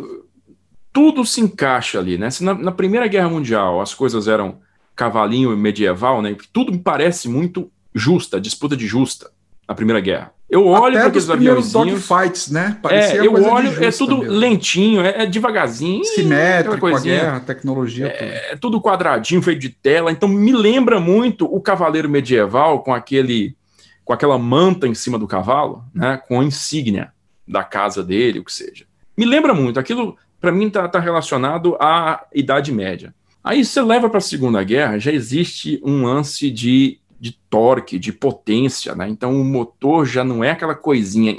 tudo 0.93 1.25
se 1.25 1.41
encaixa 1.41 1.99
ali, 1.99 2.17
né? 2.17 2.31
Se 2.31 2.43
na, 2.43 2.53
na, 2.53 2.71
Primeira 2.71 3.05
Guerra 3.05 3.29
Mundial 3.29 3.81
as 3.81 3.93
coisas 3.93 4.27
eram 4.27 4.59
cavalinho 4.95 5.55
medieval, 5.55 6.21
né? 6.21 6.35
Tudo 6.51 6.71
me 6.71 6.79
parece 6.79 7.27
muito 7.27 7.69
justa, 7.93 8.39
disputa 8.39 8.75
de 8.75 8.87
justa 8.87 9.29
na 9.67 9.75
Primeira 9.75 9.99
Guerra. 9.99 10.31
Eu 10.49 10.67
olho 10.67 10.97
para 10.97 11.07
aqueles 11.07 11.29
aviões. 11.29 11.71
dogfights, 11.71 12.49
né? 12.49 12.77
Parecia 12.81 13.21
é, 13.21 13.27
eu 13.27 13.33
olho, 13.33 13.83
é 13.83 13.91
tudo 13.91 14.19
mesmo. 14.19 14.33
lentinho, 14.33 15.01
é, 15.01 15.23
é, 15.23 15.25
devagarzinho. 15.25 16.03
Simétrico, 16.03 16.87
a 16.87 16.99
guerra, 16.99 17.37
a 17.37 17.39
tecnologia. 17.39 18.07
É, 18.07 18.11
tudo. 18.11 18.23
é 18.23 18.55
tudo 18.55 18.81
quadradinho, 18.81 19.41
feito 19.41 19.59
de 19.59 19.69
tela. 19.69 20.11
Então 20.11 20.27
me 20.27 20.51
lembra 20.51 20.99
muito 20.99 21.45
o 21.45 21.59
cavaleiro 21.61 22.09
medieval 22.09 22.83
com 22.83 22.93
aquele, 22.93 23.55
com 24.03 24.11
aquela 24.13 24.37
manta 24.37 24.87
em 24.87 24.93
cima 24.93 25.17
do 25.17 25.27
cavalo, 25.27 25.83
né? 25.93 26.21
Com 26.27 26.39
a 26.39 26.43
insígnia 26.43 27.11
da 27.47 27.63
casa 27.63 28.03
dele, 28.03 28.39
o 28.39 28.45
que 28.45 28.53
seja 28.53 28.90
Me 29.21 29.27
lembra 29.27 29.53
muito, 29.53 29.79
aquilo 29.79 30.17
para 30.39 30.51
mim 30.51 30.65
está 30.65 30.88
tá 30.88 30.99
relacionado 30.99 31.77
à 31.79 32.25
Idade 32.34 32.71
Média. 32.71 33.13
Aí 33.43 33.63
você 33.63 33.79
leva 33.79 34.10
para 34.10 34.17
a 34.17 34.21
Segunda 34.21 34.63
Guerra, 34.63 34.97
já 34.97 35.12
existe 35.12 35.79
um 35.86 36.05
lance 36.05 36.49
de, 36.49 36.99
de 37.19 37.38
torque, 37.47 37.99
de 37.99 38.12
potência, 38.12 38.95
né? 38.95 39.07
Então 39.07 39.39
o 39.39 39.45
motor 39.45 40.07
já 40.07 40.23
não 40.23 40.43
é 40.43 40.49
aquela 40.49 40.73
coisinha. 40.73 41.36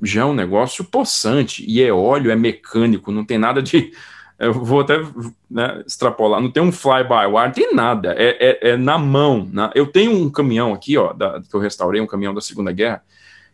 Já 0.00 0.20
é 0.20 0.24
um 0.24 0.32
negócio 0.32 0.84
possante, 0.84 1.64
e 1.68 1.82
é 1.82 1.92
óleo, 1.92 2.30
é 2.30 2.36
mecânico, 2.36 3.10
não 3.10 3.24
tem 3.24 3.36
nada 3.36 3.60
de. 3.60 3.90
Eu 4.38 4.52
vou 4.52 4.80
até 4.80 5.00
né, 5.50 5.82
extrapolar, 5.84 6.40
não 6.40 6.52
tem 6.52 6.62
um 6.62 6.72
fly-by-wire, 6.72 7.46
não 7.46 7.52
tem 7.52 7.74
nada, 7.74 8.14
é, 8.16 8.36
é, 8.40 8.70
é 8.70 8.76
na 8.76 8.96
mão. 8.96 9.48
Na... 9.52 9.72
Eu 9.74 9.86
tenho 9.86 10.12
um 10.12 10.30
caminhão 10.30 10.72
aqui, 10.72 10.96
ó, 10.96 11.12
da, 11.12 11.40
que 11.40 11.54
eu 11.54 11.60
restaurei, 11.60 12.00
um 12.00 12.06
caminhão 12.06 12.34
da 12.34 12.40
Segunda 12.40 12.70
Guerra, 12.70 13.02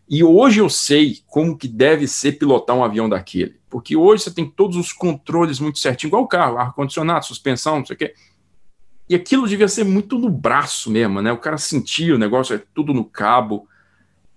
e 0.08 0.24
hoje 0.24 0.60
eu 0.60 0.70
sei 0.70 1.18
como 1.26 1.56
que 1.56 1.68
deve 1.68 2.08
ser 2.08 2.32
pilotar 2.32 2.74
um 2.74 2.82
avião 2.82 3.08
daquele. 3.08 3.56
Porque 3.68 3.94
hoje 3.94 4.24
você 4.24 4.30
tem 4.30 4.48
todos 4.48 4.76
os 4.76 4.92
controles 4.92 5.60
muito 5.60 5.78
certinho, 5.78 6.08
igual 6.08 6.22
o 6.22 6.28
carro, 6.28 6.56
ar-condicionado, 6.56 7.26
suspensão, 7.26 7.78
não 7.78 7.86
sei 7.86 7.94
o 7.94 7.98
quê. 7.98 8.14
E 9.08 9.14
aquilo 9.14 9.46
devia 9.46 9.68
ser 9.68 9.84
muito 9.84 10.18
no 10.18 10.30
braço 10.30 10.90
mesmo, 10.90 11.20
né? 11.20 11.30
O 11.30 11.38
cara 11.38 11.58
sentia 11.58 12.14
o 12.14 12.18
negócio, 12.18 12.54
é 12.54 12.62
tudo 12.74 12.94
no 12.94 13.04
cabo. 13.04 13.68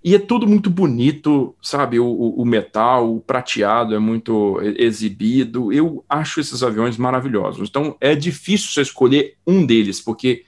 E 0.04 0.16
é 0.16 0.20
tudo 0.20 0.48
muito 0.48 0.70
bonito, 0.70 1.56
sabe? 1.62 2.00
O, 2.00 2.06
o, 2.06 2.42
o 2.42 2.46
metal, 2.46 3.16
o 3.16 3.22
prateado 3.22 3.94
é 3.94 4.00
muito 4.00 4.60
exibido. 4.62 5.72
Eu 5.72 6.04
acho 6.10 6.40
esses 6.40 6.64
aviões 6.64 6.98
maravilhosos. 6.98 7.70
Então 7.70 7.96
é 8.02 8.16
difícil 8.16 8.70
você 8.70 8.82
escolher 8.82 9.38
um 9.46 9.66
deles, 9.66 10.02
porque 10.02 10.44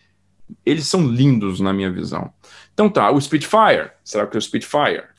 eles 0.65 0.87
são 0.87 1.07
lindos 1.07 1.59
na 1.59 1.71
minha 1.71 1.91
visão. 1.91 2.33
Então 2.73 2.89
tá, 2.89 3.11
o 3.11 3.21
Spitfire. 3.21 3.91
Será 4.03 4.25
que 4.25 4.35
é 4.35 4.39
o 4.39 4.41
Spitfire? 4.41 5.12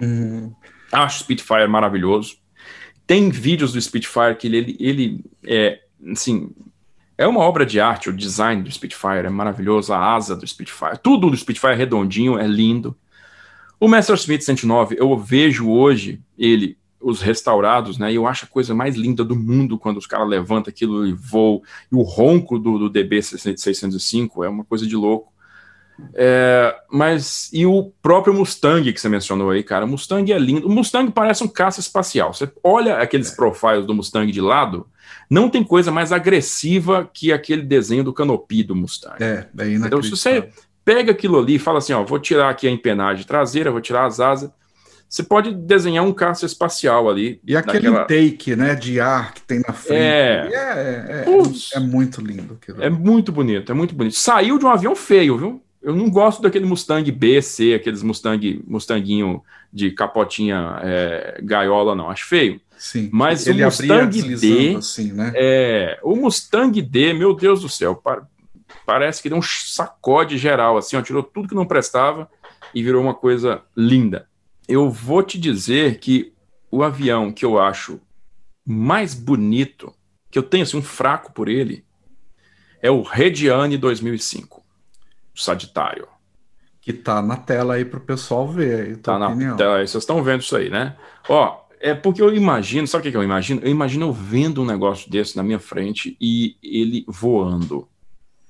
Uhum. 0.00 0.52
Acho 0.92 1.20
Spitfire 1.20 1.66
maravilhoso. 1.66 2.36
Tem 3.06 3.30
vídeos 3.30 3.72
do 3.72 3.80
Spitfire 3.80 4.36
que 4.36 4.46
ele, 4.46 4.76
ele 4.80 5.24
é, 5.44 5.80
assim, 6.10 6.50
é 7.18 7.26
uma 7.26 7.40
obra 7.40 7.64
de 7.64 7.80
arte, 7.80 8.10
o 8.10 8.12
design 8.12 8.62
do 8.62 8.70
Spitfire 8.70 9.26
é 9.26 9.30
maravilhoso, 9.30 9.92
a 9.92 10.14
asa 10.14 10.36
do 10.36 10.46
Spitfire, 10.46 10.98
tudo 11.02 11.30
do 11.30 11.36
Spitfire 11.36 11.72
é 11.72 11.76
redondinho, 11.76 12.38
é 12.38 12.46
lindo. 12.46 12.96
O 13.78 13.88
Messerschmitt 13.88 14.44
109, 14.44 14.96
eu 14.98 15.16
vejo 15.16 15.68
hoje 15.68 16.20
ele, 16.38 16.76
os 17.00 17.22
restaurados, 17.22 17.98
né, 17.98 18.12
e 18.12 18.16
eu 18.16 18.26
acho 18.26 18.44
a 18.44 18.48
coisa 18.48 18.74
mais 18.74 18.96
linda 18.96 19.24
do 19.24 19.36
mundo 19.36 19.78
quando 19.78 19.98
os 19.98 20.06
caras 20.06 20.28
levantam 20.28 20.70
aquilo 20.70 21.06
e 21.06 21.12
voam, 21.12 21.62
e 21.90 21.94
o 21.94 22.02
ronco 22.02 22.58
do, 22.58 22.78
do 22.78 22.90
DB 22.90 23.22
605 23.22 24.44
é 24.44 24.48
uma 24.48 24.64
coisa 24.64 24.86
de 24.86 24.96
louco. 24.96 25.32
É, 26.14 26.74
mas 26.90 27.50
e 27.52 27.64
o 27.66 27.90
próprio 28.02 28.34
Mustang 28.34 28.92
que 28.92 29.00
você 29.00 29.08
mencionou 29.08 29.50
aí, 29.50 29.62
cara? 29.62 29.86
Mustang 29.86 30.30
é 30.30 30.38
lindo. 30.38 30.66
O 30.66 30.70
Mustang 30.70 31.10
parece 31.10 31.42
um 31.42 31.48
caça 31.48 31.80
espacial. 31.80 32.32
Você 32.32 32.50
olha 32.62 32.98
aqueles 32.98 33.32
é. 33.32 33.36
profiles 33.36 33.86
do 33.86 33.94
Mustang 33.94 34.30
de 34.30 34.40
lado, 34.40 34.86
não 35.28 35.48
tem 35.48 35.64
coisa 35.64 35.90
mais 35.90 36.12
agressiva 36.12 37.08
que 37.12 37.32
aquele 37.32 37.62
desenho 37.62 38.04
do 38.04 38.12
canopy 38.12 38.62
do 38.62 38.76
Mustang. 38.76 39.22
É, 39.22 39.46
é 39.58 39.68
Então, 39.72 40.02
se 40.02 40.10
você 40.10 40.50
pega 40.84 41.12
aquilo 41.12 41.38
ali 41.38 41.56
e 41.56 41.58
fala 41.58 41.78
assim, 41.78 41.92
ó, 41.92 42.04
vou 42.04 42.18
tirar 42.18 42.50
aqui 42.50 42.68
a 42.68 42.70
empenagem 42.70 43.26
traseira, 43.26 43.70
vou 43.70 43.80
tirar 43.80 44.06
as 44.06 44.20
asas, 44.20 44.50
você 45.08 45.22
pode 45.22 45.52
desenhar 45.52 46.04
um 46.04 46.12
caça 46.12 46.46
espacial 46.46 47.08
ali. 47.08 47.40
E 47.46 47.56
aquele 47.56 47.90
take, 48.04 48.56
né, 48.56 48.74
de 48.74 49.00
ar 49.00 49.32
que 49.32 49.40
tem 49.42 49.62
na 49.66 49.72
frente. 49.72 50.00
É, 50.00 50.48
é, 50.52 51.24
é, 51.24 51.24
é, 51.26 51.76
é 51.76 51.80
muito 51.80 52.20
lindo. 52.20 52.58
Aquilo. 52.60 52.82
É 52.82 52.90
muito 52.90 53.32
bonito, 53.32 53.70
é 53.70 53.74
muito 53.74 53.94
bonito. 53.94 54.14
Saiu 54.16 54.58
de 54.58 54.64
um 54.64 54.68
avião 54.68 54.94
feio, 54.94 55.38
viu? 55.38 55.62
Eu 55.86 55.94
não 55.94 56.10
gosto 56.10 56.42
daquele 56.42 56.66
Mustang 56.66 57.08
B, 57.12 57.40
C, 57.40 57.74
aqueles 57.74 58.02
Mustang, 58.02 58.60
Mustanguinho 58.66 59.40
de 59.72 59.92
capotinha 59.92 60.80
é, 60.82 61.38
gaiola, 61.40 61.94
não. 61.94 62.10
Acho 62.10 62.26
feio. 62.26 62.60
Sim. 62.76 63.08
Mas 63.12 63.46
Ele 63.46 63.62
o 63.62 63.66
Mustang 63.66 64.36
D. 64.36 64.74
Assim, 64.74 65.12
né? 65.12 65.32
é, 65.36 66.00
o 66.02 66.16
Mustang 66.16 66.82
D, 66.82 67.12
meu 67.12 67.32
Deus 67.32 67.60
do 67.60 67.68
céu, 67.68 68.02
parece 68.84 69.22
que 69.22 69.28
deu 69.28 69.38
um 69.38 69.42
sacode 69.42 70.36
geral, 70.36 70.76
assim, 70.76 70.96
ó, 70.96 71.02
tirou 71.02 71.22
tudo 71.22 71.46
que 71.46 71.54
não 71.54 71.64
prestava 71.64 72.28
e 72.74 72.82
virou 72.82 73.00
uma 73.00 73.14
coisa 73.14 73.62
linda. 73.76 74.26
Eu 74.66 74.90
vou 74.90 75.22
te 75.22 75.38
dizer 75.38 76.00
que 76.00 76.32
o 76.68 76.82
avião 76.82 77.30
que 77.30 77.44
eu 77.44 77.60
acho 77.60 78.00
mais 78.66 79.14
bonito, 79.14 79.94
que 80.32 80.38
eu 80.38 80.42
tenho 80.42 80.64
assim, 80.64 80.78
um 80.78 80.82
fraco 80.82 81.32
por 81.32 81.48
ele, 81.48 81.84
é 82.82 82.90
o 82.90 83.02
Rediane 83.02 83.78
2005. 83.78 84.65
Sagitário. 85.36 86.08
Que 86.80 86.92
tá 86.92 87.20
na 87.20 87.36
tela 87.36 87.74
aí 87.74 87.84
para 87.84 87.98
o 87.98 88.02
pessoal 88.02 88.46
ver 88.48 88.80
aí, 88.80 88.96
tá 88.96 89.16
opinião. 89.16 89.52
na 89.52 89.56
tela 89.56 89.76
aí, 89.78 89.88
vocês 89.88 90.02
estão 90.02 90.22
vendo 90.22 90.40
isso 90.40 90.56
aí, 90.56 90.70
né? 90.70 90.96
Ó, 91.28 91.66
é 91.80 91.94
porque 91.94 92.22
eu 92.22 92.34
imagino, 92.34 92.86
sabe 92.86 93.08
o 93.08 93.10
que 93.10 93.16
eu 93.16 93.22
imagino? 93.22 93.60
Eu 93.62 93.70
imagino 93.70 94.06
eu 94.06 94.12
vendo 94.12 94.62
um 94.62 94.66
negócio 94.66 95.10
desse 95.10 95.36
na 95.36 95.42
minha 95.42 95.58
frente 95.58 96.16
e 96.20 96.56
ele 96.62 97.04
voando, 97.08 97.88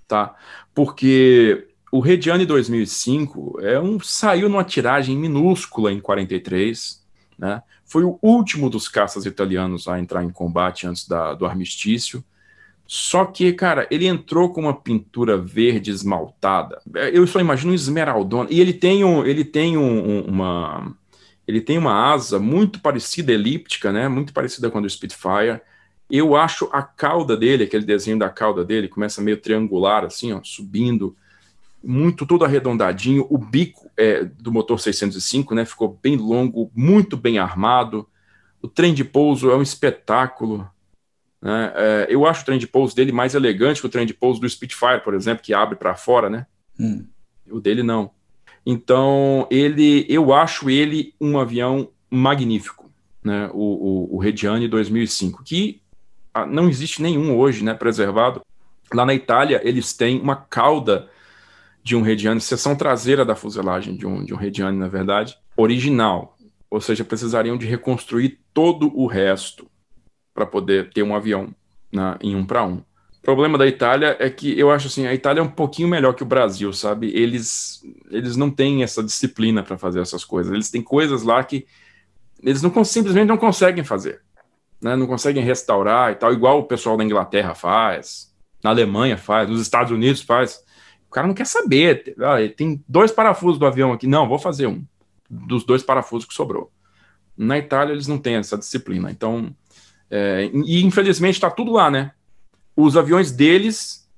tá? 0.07 0.35
Porque 0.75 1.69
o 1.91 2.01
Rediane 2.01 2.45
2005 2.45 3.61
é 3.63 3.81
um, 3.81 3.99
saiu 4.01 4.49
numa 4.49 4.65
tiragem 4.65 5.17
minúscula 5.17 5.93
em 5.93 6.01
43, 6.01 7.05
né? 7.39 7.63
Foi 7.85 8.05
o 8.05 8.19
último 8.21 8.69
dos 8.69 8.89
caças 8.89 9.27
italianos 9.27 9.87
a 9.87 9.99
entrar 9.99 10.25
em 10.25 10.31
combate 10.31 10.87
antes 10.87 11.07
da, 11.07 11.35
do 11.35 11.47
armistício. 11.47 12.25
Só 12.87 13.25
que, 13.25 13.53
cara, 13.53 13.87
ele 13.91 14.07
entrou 14.07 14.53
com 14.53 14.61
uma 14.61 14.75
pintura 14.75 15.37
verde 15.37 15.91
esmaltada. 15.91 16.81
Eu 17.13 17.27
só 17.27 17.41
imagino 17.41 17.73
um 17.73 17.75
esmeraldona. 17.75 18.49
E 18.51 18.61
ele 18.61 18.73
tem, 18.73 19.05
um, 19.05 19.27
ele 19.27 19.45
tem 19.45 19.77
um, 19.77 20.21
uma 20.21 20.95
ele 21.47 21.61
tem 21.61 21.79
uma 21.79 22.13
asa 22.13 22.39
muito 22.39 22.81
parecida, 22.81 23.33
elíptica, 23.33 23.93
né? 23.93 24.09
Muito 24.09 24.33
parecida 24.33 24.71
com 24.71 24.79
a 24.79 24.81
do 24.81 24.91
Spitfire. 24.91 25.61
Eu 26.11 26.35
acho 26.35 26.69
a 26.73 26.83
cauda 26.83 27.37
dele, 27.37 27.65
aquele 27.65 27.85
desenho 27.85 28.19
da 28.19 28.29
cauda 28.29 28.65
dele, 28.65 28.89
começa 28.89 29.23
meio 29.23 29.37
triangular, 29.37 30.05
assim, 30.05 30.33
ó, 30.33 30.41
subindo, 30.43 31.17
muito 31.83 32.27
todo 32.27 32.45
arredondadinho. 32.45 33.27
O 33.31 33.39
bico 33.39 33.89
é, 33.97 34.25
do 34.25 34.51
motor 34.51 34.81
605, 34.81 35.55
né? 35.55 35.65
Ficou 35.65 35.99
bem 36.03 36.17
longo, 36.17 36.71
muito 36.75 37.17
bem 37.17 37.39
armado. 37.39 38.09
O 38.61 38.67
trem 38.67 38.93
de 38.93 39.05
pouso 39.05 39.51
é 39.51 39.57
um 39.57 39.63
espetáculo. 39.63 40.69
Né? 41.41 41.73
É, 41.75 42.07
eu 42.09 42.27
acho 42.27 42.43
o 42.43 42.45
trem 42.45 42.59
de 42.59 42.67
pouso 42.67 42.95
dele 42.95 43.13
mais 43.13 43.35
elegante 43.35 43.81
que 43.81 43.87
o 43.87 43.91
trem 43.91 44.07
de 44.07 44.15
pouso 44.15 44.41
do 44.41 44.49
Spitfire, 44.49 45.03
por 45.03 45.15
exemplo, 45.15 45.43
que 45.43 45.55
abre 45.55 45.77
para 45.77 45.95
fora, 45.95 46.31
né? 46.31 46.47
Hum. 46.79 47.05
O 47.51 47.61
dele 47.61 47.83
não. 47.83 48.11
Então, 48.65 49.47
ele, 49.51 50.05
eu 50.09 50.33
acho 50.35 50.69
ele 50.69 51.15
um 51.21 51.39
avião 51.39 51.89
magnífico, 52.11 52.91
né? 53.23 53.49
O, 53.53 54.09
o, 54.13 54.17
o 54.17 54.19
Reggiani 54.19 54.67
2005, 54.67 55.45
que 55.45 55.81
ah, 56.35 56.45
não 56.45 56.69
existe 56.69 57.01
nenhum 57.01 57.37
hoje, 57.37 57.65
né? 57.65 57.75
Preservado. 57.75 58.43
Lá 58.93 59.05
na 59.05 59.15
Itália, 59.15 59.61
eles 59.65 59.93
têm 59.93 60.21
uma 60.21 60.37
cauda 60.37 61.09
de 61.83 61.95
um 61.95 62.03
Reggiani, 62.03 62.41
seção 62.41 62.75
traseira 62.75 63.25
da 63.25 63.37
fuselagem 63.37 63.97
de 63.97 64.07
um, 64.07 64.25
de 64.25 64.35
um 64.35 64.37
Reggiani, 64.37 64.77
na 64.77 64.89
verdade, 64.89 65.39
original. 65.57 66.37
Ou 66.69 66.81
seja, 66.81 67.05
precisariam 67.05 67.57
de 67.57 67.67
reconstruir 67.67 68.41
todo 68.53 68.91
o 68.99 69.07
resto 69.07 69.71
para 70.37 70.45
poder 70.45 70.91
ter 70.91 71.03
um 71.03 71.17
avião 71.17 71.49
na, 71.91 72.19
em 72.21 72.37
um 72.37 72.45
para 72.45 72.65
um. 72.65 72.77
O 72.77 73.23
problema 73.23 73.59
da 73.59 73.67
Itália 73.67 74.17
é 74.21 74.31
que 74.31 74.57
eu 74.57 74.71
acho 74.71 74.87
assim, 74.87 75.07
a 75.07 75.15
Itália 75.15 75.41
é 75.41 75.43
um 75.43 75.49
pouquinho 75.49 75.89
melhor 75.89 76.13
que 76.13 76.23
o 76.23 76.27
Brasil, 76.27 76.73
sabe? 76.73 77.09
Eles, 77.09 77.83
eles 78.11 78.37
não 78.37 78.51
têm 78.51 78.85
essa 78.85 79.03
disciplina 79.03 79.63
para 79.63 79.77
fazer 79.77 80.01
essas 80.01 80.25
coisas. 80.25 80.53
Eles 80.53 80.71
têm 80.71 80.83
coisas 80.83 81.23
lá 81.25 81.43
que 81.43 81.67
eles 82.41 82.63
não 82.63 82.85
simplesmente 82.85 83.27
não 83.27 83.39
conseguem 83.39 83.83
fazer. 83.83 84.21
Né? 84.81 84.95
Não 84.95 85.07
conseguem 85.07 85.43
restaurar 85.43 86.13
e 86.13 86.17
tal, 86.17 86.33
igual 86.33 86.61
o 86.61 86.65
pessoal 86.65 86.97
da 86.97 87.03
Inglaterra 87.03 87.55
faz, 87.55 88.33
na 88.63 88.71
Alemanha 88.71 89.17
faz, 89.17 89.49
nos 89.49 89.61
Estados 89.61 89.91
Unidos 89.91 90.21
faz. 90.21 90.63
O 91.09 91.11
cara 91.11 91.27
não 91.27 91.35
quer 91.35 91.47
saber. 91.47 92.15
Ah, 92.21 92.37
tem 92.55 92.85
dois 92.87 93.11
parafusos 93.11 93.59
do 93.59 93.67
avião 93.67 93.93
aqui. 93.93 94.07
Não, 94.07 94.29
vou 94.29 94.39
fazer 94.39 94.67
um. 94.67 94.85
Dos 95.29 95.65
dois 95.65 95.83
parafusos 95.83 96.29
que 96.29 96.35
sobrou. 96.35 96.71
Na 97.37 97.59
Itália, 97.59 97.93
eles 97.93 98.07
não 98.07 98.19
têm 98.19 98.37
essa 98.37 98.57
disciplina. 98.57 99.11
Então, 99.11 99.55
é, 100.11 100.51
e 100.53 100.85
infelizmente 100.85 101.35
está 101.35 101.51
tudo 101.51 101.73
lá, 101.73 101.91
né? 101.91 102.13
Os 102.77 102.97
aviões 102.97 103.33
deles 103.33 104.09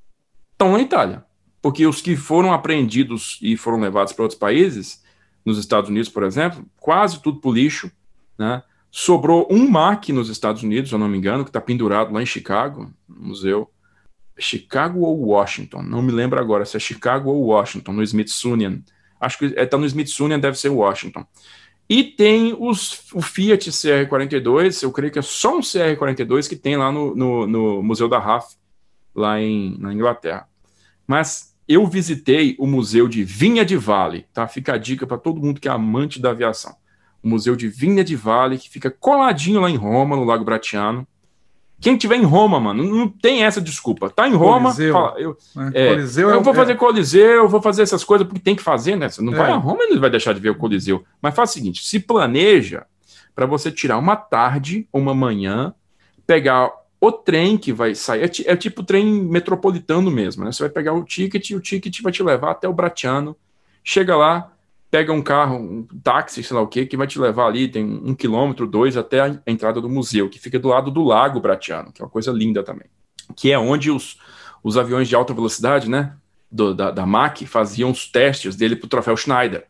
estão 0.53 0.73
na 0.73 0.81
Itália, 0.81 1.25
porque 1.63 1.87
os 1.87 2.03
que 2.03 2.17
foram 2.17 2.53
apreendidos 2.53 3.39
e 3.41 3.57
foram 3.57 3.81
levados 3.81 4.13
para 4.13 4.25
outros 4.25 4.39
países, 4.39 5.03
nos 5.45 5.59
Estados 5.59 5.89
Unidos, 5.89 6.09
por 6.09 6.23
exemplo, 6.23 6.65
quase 6.79 7.23
tudo 7.23 7.41
para 7.41 7.51
o 7.51 7.55
lixo, 7.55 7.91
né? 8.39 8.63
Sobrou 8.91 9.47
um 9.51 9.69
MAC 9.69 10.13
nos 10.13 10.29
Estados 10.29 10.63
Unidos, 10.63 10.89
se 10.89 10.95
eu 10.95 10.99
não 10.99 11.09
me 11.09 11.19
engano, 11.19 11.45
que 11.45 11.51
está 11.51 11.61
pendurado 11.61 12.13
lá 12.13 12.23
em 12.23 12.27
Chicago, 12.27 12.91
no 13.09 13.29
museu. 13.29 13.71
Chicago 14.39 15.01
ou 15.01 15.19
Washington? 15.27 15.83
Não 15.83 16.01
me 16.01 16.13
lembro 16.13 16.39
agora 16.39 16.65
se 16.65 16.77
é 16.77 16.81
Chicago 16.81 17.31
ou 17.31 17.45
Washington, 17.45 17.93
no 17.93 18.03
Smithsonian. 18.03 18.81
Acho 19.21 19.39
que 19.39 19.47
está 19.47 19.77
é, 19.77 19.81
no 19.81 19.87
Smithsonian, 19.87 20.39
deve 20.39 20.59
ser 20.59 20.69
Washington. 20.69 21.27
E 21.89 22.05
tem 22.05 22.55
os, 22.59 23.11
o 23.15 23.23
Fiat 23.23 23.71
CR42, 23.71 24.83
eu 24.83 24.93
creio 24.93 25.11
que 25.11 25.19
é 25.19 25.23
só 25.23 25.57
um 25.57 25.61
CR42 25.61 26.47
que 26.47 26.57
tem 26.57 26.77
lá 26.77 26.93
no, 26.93 27.15
no, 27.15 27.47
no 27.47 27.83
Museu 27.83 28.09
da 28.09 28.19
RAF, 28.19 28.57
lá 29.15 29.41
em, 29.41 29.77
na 29.79 29.93
Inglaterra. 29.93 30.47
Mas 31.07 31.57
eu 31.67 31.87
visitei 31.87 32.55
o 32.59 32.67
Museu 32.67 33.09
de 33.09 33.25
Vinha 33.25 33.65
de 33.65 33.77
Vale, 33.77 34.27
tá? 34.35 34.47
Fica 34.47 34.75
a 34.75 34.79
dica 34.79 35.07
para 35.07 35.17
todo 35.17 35.41
mundo 35.41 35.61
que 35.61 35.69
é 35.69 35.71
amante 35.71 36.21
da 36.21 36.31
aviação. 36.31 36.77
o 37.23 37.29
Museu 37.29 37.57
de 37.57 37.69
Vinha 37.69 38.05
de 38.05 38.15
Vale, 38.15 38.59
que 38.59 38.69
fica 38.69 38.91
coladinho 38.91 39.61
lá 39.61 39.71
em 39.71 39.77
Roma, 39.77 40.15
no 40.15 40.25
Lago 40.25 40.45
Bratiano. 40.45 41.07
Quem 41.81 41.97
tiver 41.97 42.17
em 42.17 42.25
Roma, 42.25 42.59
mano, 42.59 42.83
não 42.83 43.09
tem 43.09 43.45
essa 43.45 43.61
desculpa. 43.61 44.11
Tá 44.11 44.27
em 44.29 44.35
Roma, 44.35 44.71
Coliseu, 44.71 44.93
fala, 44.93 45.21
eu, 45.21 45.37
né? 45.55 45.71
é, 45.75 45.89
Coliseu 45.91 46.29
eu 46.31 46.41
é- 46.41 46.43
vou 46.43 46.53
é- 46.53 46.57
fazer 46.57 46.75
Coliseu, 46.77 47.31
eu 47.45 47.49
vou 47.49 47.63
fazer 47.63 47.83
essas 47.83 48.03
coisas 48.03 48.27
porque 48.27 48.41
tem 48.41 48.57
que 48.57 48.63
fazer, 48.63 48.97
né? 48.97 49.09
Você 49.09 49.23
não 49.23 49.33
É. 49.33 49.37
vai 49.37 49.51
a 49.53 49.57
Roma 49.57 49.85
e 49.85 49.95
não 49.95 50.01
vai 50.01 50.11
deixar 50.11 50.33
de 50.33 50.41
ver 50.41 50.51
o 50.51 50.57
Coliseu. 50.57 51.05
Mas 51.23 51.35
faz 51.37 51.51
o 51.51 51.53
seguinte: 51.53 51.87
se 51.87 52.01
planeja 52.01 52.85
para 53.35 53.47
você 53.47 53.71
tirar 53.71 53.97
uma 53.99 54.17
tarde 54.17 54.89
ou 54.93 55.01
uma 55.01 55.15
manhã, 55.15 55.73
pegar 56.27 56.71
o 57.01 57.13
trem 57.13 57.57
que 57.57 57.73
vai 57.73 57.95
sair. 57.95 58.25
É, 58.25 58.53
é 58.53 58.57
tipo 58.57 58.83
trem 58.83 59.07
metropolitano 59.07 60.11
mesmo, 60.11 60.45
né? 60.45 60.51
Você 60.51 60.65
vai 60.65 60.71
pegar 60.71 60.95
o 60.95 61.05
ticket 61.05 61.51
e 61.51 61.55
o 61.55 61.61
ticket 61.61 62.01
vai 62.03 62.11
te 62.13 62.25
levar 62.25 62.51
até 62.51 62.69
o 62.69 62.73
Bratiano. 62.73 63.37
Chega 63.85 64.17
lá, 64.17 64.51
pega 64.91 65.13
um 65.13 65.23
carro, 65.23 65.57
um 65.57 65.87
táxi, 66.03 66.43
sei 66.43 66.57
lá 66.57 66.63
o 66.63 66.67
que, 66.67 66.87
que 66.87 66.97
vai 66.97 67.07
te 67.07 67.19
levar 67.19 67.47
ali, 67.47 67.69
tem 67.69 67.85
um 67.85 68.15
quilômetro, 68.15 68.67
dois, 68.67 68.97
até 68.97 69.21
a 69.21 69.41
entrada 69.47 69.81
do 69.81 69.89
museu, 69.89 70.29
que 70.29 70.39
fica 70.39 70.59
do 70.59 70.69
lado 70.69 70.91
do 70.91 71.03
Lago 71.05 71.41
Bratiano, 71.41 71.93
que 71.93 72.01
é 72.01 72.05
uma 72.05 72.11
coisa 72.11 72.33
linda 72.33 72.63
também. 72.63 72.89
Que 73.37 73.53
é 73.53 73.59
onde 73.59 73.91
os, 73.91 74.19
os 74.63 74.77
aviões 74.79 75.09
de 75.09 75.15
alta 75.15 75.35
velocidade, 75.35 75.91
né, 75.91 76.15
do- 76.51 76.75
da, 76.75 76.91
da 76.91 77.05
MAC, 77.05 77.47
faziam 77.47 77.91
os 77.91 78.11
testes 78.11 78.57
dele 78.57 78.77
para 78.77 78.87
o 78.87 78.89
troféu 78.89 79.17
Schneider. 79.17 79.67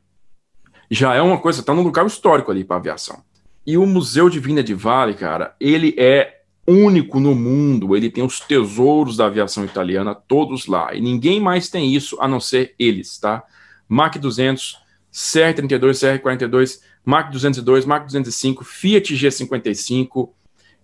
Já 0.90 1.14
é 1.14 1.20
uma 1.20 1.38
coisa, 1.38 1.62
tá 1.62 1.74
num 1.74 1.83
local 1.83 2.07
histórico 2.07 2.50
ali 2.50 2.64
para 2.64 2.76
aviação. 2.76 3.22
E 3.66 3.76
o 3.76 3.85
Museu 3.85 4.31
de 4.31 4.40
Vinha 4.40 4.62
de 4.62 4.72
Vale, 4.72 5.14
cara, 5.14 5.54
ele 5.61 5.94
é 5.98 6.42
único 6.66 7.18
no 7.18 7.35
mundo, 7.35 7.96
ele 7.96 8.11
tem 8.11 8.22
os 8.24 8.40
tesouros 8.40 9.16
da 9.16 9.26
aviação 9.26 9.64
italiana 9.64 10.14
todos 10.14 10.66
lá, 10.66 10.94
e 10.94 11.00
ninguém 11.00 11.40
mais 11.40 11.68
tem 11.68 11.94
isso 11.94 12.16
a 12.20 12.28
não 12.28 12.40
ser 12.40 12.74
eles, 12.78 13.18
tá? 13.18 13.42
Mach 13.88 14.16
200, 14.18 14.78
CR32, 15.12 16.20
CR42, 16.22 16.80
Mach 17.04 17.30
202, 17.30 17.84
Mach 17.86 18.04
205, 18.04 18.64
Fiat 18.64 19.14
G55, 19.14 20.30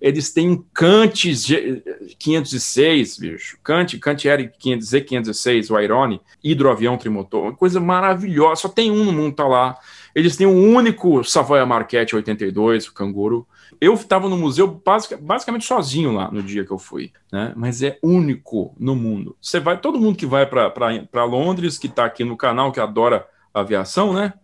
eles 0.00 0.32
têm 0.32 0.50
um 0.50 0.64
Cant 0.74 1.14
G- 1.32 1.82
506, 2.18 3.18
bicho, 3.18 3.58
Cant, 3.62 3.98
Cant 3.98 4.24
Air 4.26 4.52
500, 4.58 4.86
Z506, 4.88 5.70
o 5.70 5.76
Airone, 5.76 6.20
hidroavião 6.42 6.96
trimotor, 6.98 7.42
uma 7.44 7.54
coisa 7.54 7.80
maravilhosa, 7.80 8.62
só 8.62 8.68
tem 8.68 8.90
um 8.90 9.04
no 9.04 9.12
mundo, 9.12 9.34
tá 9.34 9.46
lá. 9.46 9.76
Eles 10.14 10.36
têm 10.36 10.46
um 10.46 10.74
único 10.74 11.24
Savoia 11.24 11.64
Marquette 11.66 12.14
82, 12.14 12.86
o 12.88 12.94
Canguru. 12.94 13.46
Eu 13.80 13.94
estava 13.94 14.28
no 14.28 14.36
museu 14.36 14.66
basic- 14.68 15.16
basicamente 15.20 15.64
sozinho 15.64 16.12
lá 16.12 16.30
no 16.30 16.42
dia 16.42 16.64
que 16.64 16.70
eu 16.70 16.78
fui, 16.78 17.10
né? 17.32 17.52
Mas 17.56 17.82
é 17.82 17.98
único 18.02 18.74
no 18.78 18.94
mundo. 18.94 19.36
Você 19.40 19.58
vai, 19.58 19.78
todo 19.80 19.98
mundo 19.98 20.16
que 20.16 20.26
vai 20.26 20.46
para 20.46 21.24
Londres, 21.24 21.76
que 21.78 21.88
está 21.88 22.04
aqui 22.04 22.22
no 22.24 22.36
canal, 22.36 22.70
que 22.70 22.78
adora 22.78 23.26
aviação, 23.54 24.12
né? 24.12 24.34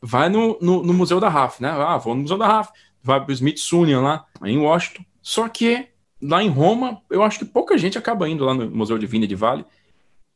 Vai 0.00 0.28
no, 0.28 0.58
no, 0.60 0.82
no 0.82 0.92
Museu 0.94 1.20
da 1.20 1.28
RAF, 1.28 1.62
né? 1.62 1.70
Ah, 1.70 1.98
vou 1.98 2.14
no 2.14 2.22
Museu 2.22 2.38
da 2.38 2.46
RAF, 2.46 2.70
vai 3.02 3.22
para 3.22 3.32
Smithsonian 3.32 4.00
lá, 4.00 4.26
em 4.42 4.58
Washington. 4.58 5.04
Só 5.22 5.48
que 5.48 5.88
lá 6.20 6.42
em 6.42 6.48
Roma, 6.48 7.02
eu 7.10 7.22
acho 7.22 7.38
que 7.38 7.44
pouca 7.44 7.76
gente 7.76 7.98
acaba 7.98 8.28
indo 8.28 8.44
lá 8.44 8.54
no 8.54 8.70
Museu 8.70 8.98
de 8.98 9.06
Vinha 9.06 9.26
de 9.26 9.34
Vale. 9.34 9.64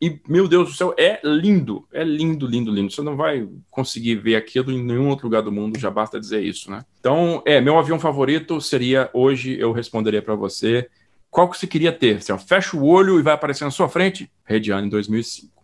E, 0.00 0.20
meu 0.28 0.46
Deus 0.46 0.68
do 0.68 0.74
céu, 0.76 0.94
é 0.96 1.18
lindo, 1.24 1.84
é 1.92 2.04
lindo, 2.04 2.46
lindo, 2.46 2.70
lindo. 2.70 2.92
Você 2.92 3.02
não 3.02 3.16
vai 3.16 3.48
conseguir 3.68 4.14
ver 4.14 4.36
aquilo 4.36 4.70
em 4.70 4.82
nenhum 4.82 5.08
outro 5.08 5.26
lugar 5.26 5.42
do 5.42 5.50
mundo, 5.50 5.78
já 5.78 5.90
basta 5.90 6.20
dizer 6.20 6.40
isso, 6.40 6.70
né? 6.70 6.84
Então, 7.00 7.42
é, 7.44 7.60
meu 7.60 7.76
avião 7.76 7.98
favorito 7.98 8.60
seria, 8.60 9.10
hoje 9.12 9.58
eu 9.58 9.72
responderia 9.72 10.22
para 10.22 10.36
você, 10.36 10.88
qual 11.30 11.50
que 11.50 11.58
você 11.58 11.66
queria 11.66 11.90
ter? 11.90 12.18
Assim, 12.18 12.32
ó, 12.32 12.38
fecha 12.38 12.76
o 12.76 12.86
olho 12.86 13.18
e 13.18 13.22
vai 13.22 13.34
aparecer 13.34 13.64
na 13.64 13.72
sua 13.72 13.88
frente? 13.88 14.30
Rediane 14.44 14.88
2005. 14.88 15.57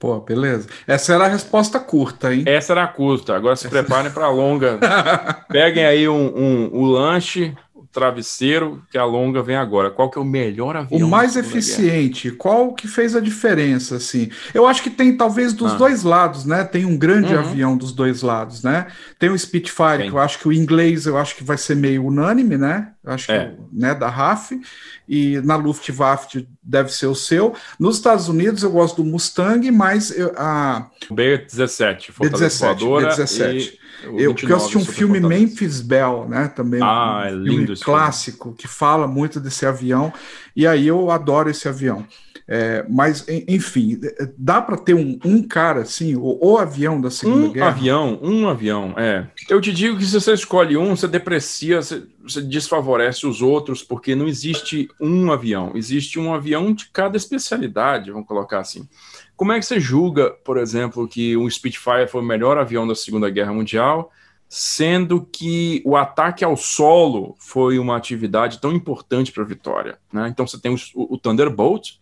Pô, 0.00 0.18
beleza. 0.18 0.66
Essa 0.86 1.12
era 1.14 1.26
a 1.26 1.28
resposta 1.28 1.78
curta, 1.78 2.34
hein? 2.34 2.42
Essa 2.46 2.72
era 2.72 2.82
a 2.84 2.88
curta, 2.88 3.36
agora 3.36 3.54
se 3.54 3.68
preparem 3.68 4.10
para 4.10 4.24
a 4.24 4.30
longa. 4.30 4.78
Peguem 5.48 5.84
aí 5.84 6.08
um, 6.08 6.32
um, 6.36 6.70
o 6.72 6.86
lanche, 6.86 7.54
o 7.74 7.84
travesseiro, 7.92 8.82
que 8.90 8.96
a 8.96 9.04
longa 9.04 9.42
vem 9.42 9.56
agora. 9.56 9.90
Qual 9.90 10.10
que 10.10 10.18
é 10.18 10.22
o 10.22 10.24
melhor 10.24 10.74
O 10.74 10.78
avião? 10.78 11.06
mais 11.08 11.32
Segunda 11.32 11.48
Guerra? 11.52 11.58
eficiente, 11.58 12.30
qual 12.30 12.72
que 12.72 12.88
fez 12.88 13.14
a 13.14 13.20
diferença, 13.20 13.96
assim? 13.96 14.30
Eu 14.54 14.66
acho 14.66 14.82
que 14.82 14.88
tem 14.90 15.14
talvez 15.16 15.52
dos 15.52 15.72
Ah. 15.72 15.76
dois 15.76 16.02
lados, 16.02 16.46
né? 16.46 16.64
Tem 16.64 16.86
um 16.86 16.96
grande 16.96 17.34
Uhum. 17.34 17.40
avião 17.40 17.76
dos 17.76 17.92
dois 17.92 18.22
lados, 18.22 18.62
né? 18.62 18.86
Tem 19.18 19.28
o 19.28 19.38
Spitfire, 19.38 19.98
Tem. 19.98 20.08
que 20.10 20.16
eu 20.16 20.20
acho 20.20 20.38
que 20.38 20.48
o 20.48 20.52
inglês, 20.52 21.04
eu 21.04 21.18
acho 21.18 21.36
que 21.36 21.44
vai 21.44 21.58
ser 21.58 21.74
meio 21.76 22.06
unânime, 22.06 22.56
né? 22.56 22.88
Acho 23.04 23.32
É. 23.32 23.46
que, 23.46 23.56
né, 23.72 23.94
da 23.94 24.08
RAF, 24.08 24.60
e 25.08 25.40
na 25.42 25.56
Luftwaffe 25.56 26.46
deve 26.62 26.92
ser 26.92 27.06
o 27.06 27.14
seu. 27.14 27.54
Nos 27.78 27.96
Estados 27.96 28.28
Unidos 28.28 28.62
eu 28.62 28.70
gosto 28.70 29.02
do 29.02 29.08
Mustang, 29.08 29.70
mas 29.70 30.10
eu- 30.10 30.34
a 30.36 30.86
B-17, 31.10 32.12
Fortaleza 32.12 32.66
B-17, 32.66 32.80
Voadora 32.84 33.06
B-17. 33.16 33.78
e 34.04 34.06
o 34.06 34.10
Eu, 34.10 34.16
29, 34.16 34.34
porque 34.34 34.52
eu 34.52 34.56
assisti 34.56 34.78
um 34.78 34.84
filme 34.84 35.18
Fortaleza. 35.20 35.44
Memphis 35.46 35.80
Bell, 35.80 36.26
né? 36.28 36.48
Também 36.48 36.80
Ah, 36.82 37.20
um 37.22 37.24
é 37.24 37.28
filme 37.30 37.48
lindo 37.48 37.66
filme. 37.68 37.80
clássico 37.80 38.52
que 38.54 38.68
fala 38.68 39.06
muito 39.06 39.40
desse 39.40 39.64
avião. 39.64 40.12
E 40.54 40.66
aí 40.66 40.86
eu 40.86 41.10
adoro 41.10 41.48
esse 41.48 41.66
avião. 41.68 42.06
É, 42.52 42.84
mas, 42.88 43.28
en- 43.28 43.44
enfim, 43.46 44.00
dá 44.36 44.60
para 44.60 44.76
ter 44.76 44.92
um, 44.92 45.16
um 45.24 45.40
cara 45.40 45.82
assim, 45.82 46.16
o, 46.16 46.36
o 46.42 46.58
avião 46.58 47.00
da 47.00 47.08
Segunda 47.08 47.46
Um 47.46 47.52
Guerra? 47.52 47.68
avião, 47.68 48.18
um 48.20 48.48
avião, 48.48 48.92
é. 48.96 49.28
Eu 49.48 49.60
te 49.60 49.72
digo 49.72 49.96
que 49.96 50.04
se 50.04 50.20
você 50.20 50.32
escolhe 50.32 50.76
um, 50.76 50.96
você 50.96 51.06
deprecia, 51.06 51.80
você, 51.80 52.02
você 52.20 52.42
desfavorece 52.42 53.24
os 53.24 53.40
outros, 53.40 53.84
porque 53.84 54.16
não 54.16 54.26
existe 54.26 54.88
um 55.00 55.30
avião, 55.30 55.70
existe 55.76 56.18
um 56.18 56.34
avião 56.34 56.72
de 56.74 56.86
cada 56.92 57.16
especialidade, 57.16 58.10
vamos 58.10 58.26
colocar 58.26 58.58
assim. 58.58 58.88
Como 59.36 59.52
é 59.52 59.60
que 59.60 59.64
você 59.64 59.78
julga, 59.78 60.30
por 60.30 60.58
exemplo, 60.58 61.06
que 61.06 61.36
um 61.36 61.48
Spitfire 61.48 62.08
foi 62.08 62.20
o 62.20 62.24
melhor 62.24 62.58
avião 62.58 62.84
da 62.84 62.96
Segunda 62.96 63.30
Guerra 63.30 63.52
Mundial, 63.54 64.10
sendo 64.48 65.24
que 65.24 65.80
o 65.86 65.96
ataque 65.96 66.44
ao 66.44 66.56
solo 66.56 67.36
foi 67.38 67.78
uma 67.78 67.96
atividade 67.96 68.60
tão 68.60 68.72
importante 68.72 69.30
para 69.30 69.44
a 69.44 69.46
vitória? 69.46 69.98
Né? 70.12 70.28
Então 70.28 70.44
você 70.48 70.58
tem 70.60 70.74
o, 70.74 70.78
o 71.14 71.16
Thunderbolt, 71.16 71.92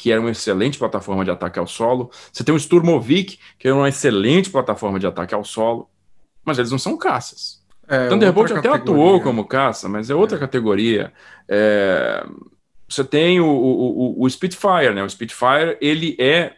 que 0.00 0.10
era 0.10 0.20
uma 0.20 0.30
excelente 0.30 0.78
plataforma 0.78 1.24
de 1.24 1.30
ataque 1.30 1.58
ao 1.58 1.66
solo. 1.66 2.10
Você 2.32 2.42
tem 2.42 2.54
o 2.54 2.58
Sturmovik, 2.58 3.38
que 3.58 3.68
era 3.68 3.76
uma 3.76 3.88
excelente 3.88 4.48
plataforma 4.48 4.98
de 4.98 5.06
ataque 5.06 5.34
ao 5.34 5.44
solo. 5.44 5.90
Mas 6.42 6.58
eles 6.58 6.70
não 6.70 6.78
são 6.78 6.96
caças. 6.96 7.62
É, 7.86 8.08
Thunderbolt 8.08 8.50
outra 8.50 8.60
até 8.60 8.68
categoria. 8.70 9.02
atuou 9.04 9.20
como 9.20 9.44
caça, 9.44 9.88
mas 9.90 10.08
é 10.08 10.14
outra 10.14 10.38
categoria. 10.38 11.12
É, 11.46 12.24
Você 12.88 13.04
tem 13.04 13.40
o, 13.40 13.46
o, 13.46 14.20
o- 14.20 14.24
o 14.24 14.30
Spitfire, 14.30 14.94
né? 14.94 15.02
O 15.04 15.10
Spitfire, 15.10 15.76
ele 15.82 16.16
é 16.18 16.54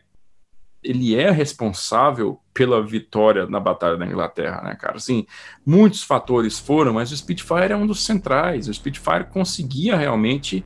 ele 0.85 1.15
é 1.15 1.31
responsável 1.31 2.41
pela 2.53 2.85
vitória 2.85 3.47
na 3.47 3.61
Batalha 3.61 3.97
da 3.97 4.05
Inglaterra, 4.05 4.63
né, 4.63 4.75
cara? 4.75 4.97
Assim, 4.97 5.25
muitos 5.65 6.03
fatores 6.03 6.59
foram, 6.59 6.93
mas 6.93 7.13
o 7.13 7.17
Spitfire 7.17 7.71
é 7.73 7.77
um 7.77 7.87
dos 7.87 8.05
centrais. 8.05 8.67
O 8.69 8.75
Spitfire 8.75 9.25
conseguia 9.33 9.97
realmente 9.97 10.65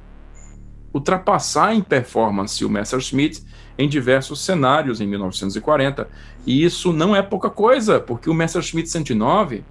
ultrapassar 0.96 1.74
em 1.74 1.80
performance 1.80 2.64
o 2.64 2.70
Messerschmitt 2.70 3.42
em 3.78 3.88
diversos 3.88 4.44
cenários 4.44 5.00
em 5.00 5.06
1940. 5.06 6.08
E 6.46 6.64
isso 6.64 6.92
não 6.92 7.14
é 7.14 7.22
pouca 7.22 7.50
coisa, 7.50 8.00
porque 8.00 8.30
o 8.30 8.34
Messerschmitt 8.34 8.88
109 8.88 9.64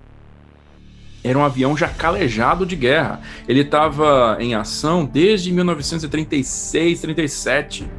era 1.24 1.38
um 1.38 1.44
avião 1.44 1.76
já 1.76 1.88
calejado 1.88 2.66
de 2.66 2.76
guerra. 2.76 3.22
Ele 3.48 3.62
estava 3.62 4.38
em 4.40 4.54
ação 4.54 5.06
desde 5.06 5.52
1936, 5.52 7.02
37, 7.02 7.90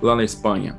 lá 0.00 0.16
na 0.16 0.24
Espanha. 0.24 0.74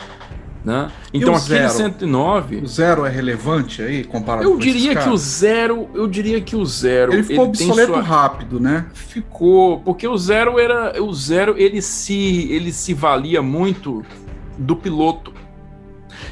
Né? 0.66 0.90
Então 1.14 1.34
o 1.34 1.36
aquele 1.36 1.60
zero? 1.60 1.70
109, 1.74 2.56
O 2.64 2.68
zero 2.68 3.06
é 3.06 3.10
relevante 3.10 3.84
aí, 3.84 4.04
comparado 4.04 4.48
eu 4.48 4.54
com 4.54 4.58
diria 4.58 4.96
que 4.96 5.08
o 5.10 5.16
zero, 5.16 5.88
eu 5.94 6.08
diria 6.08 6.42
que 6.42 6.56
o 6.56 6.66
zero, 6.66 7.14
Ele 7.14 7.22
ficou 7.22 7.44
tem 7.52 7.68
obsoleto 7.68 7.94
sua- 7.94 8.02
rápido, 8.02 8.60
né? 8.60 8.88
Ficou, 8.96 9.80
porque 9.82 10.08
o 10.08 10.18
zero 10.18 10.58
era, 10.58 11.00
o 11.04 11.14
zero 11.14 11.54
ele 11.56 11.84
se, 11.84 12.52
ele 12.52 12.74
se 12.74 12.96
valia 12.96 13.44
muito 13.44 14.04
do 14.58 14.76
piloto, 14.76 15.32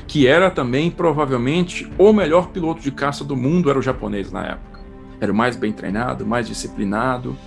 que 0.08 0.26
era 0.26 0.50
também 0.50 0.90
provavelmente 0.90 1.88
o 1.96 2.12
melhor 2.12 2.48
piloto 2.48 2.82
de 2.82 2.90
caça 2.92 3.24
do 3.24 3.36
mundo 3.38 3.70
era 3.70 3.78
o 3.78 3.84
japonês 3.84 4.32
na 4.32 4.46
época. 4.48 4.80
Era 5.22 5.32
o 5.32 5.36
mais 5.36 5.56
bem 5.56 5.72
treinado, 5.72 6.26
mais 6.26 6.48
disciplinado, 6.48 7.38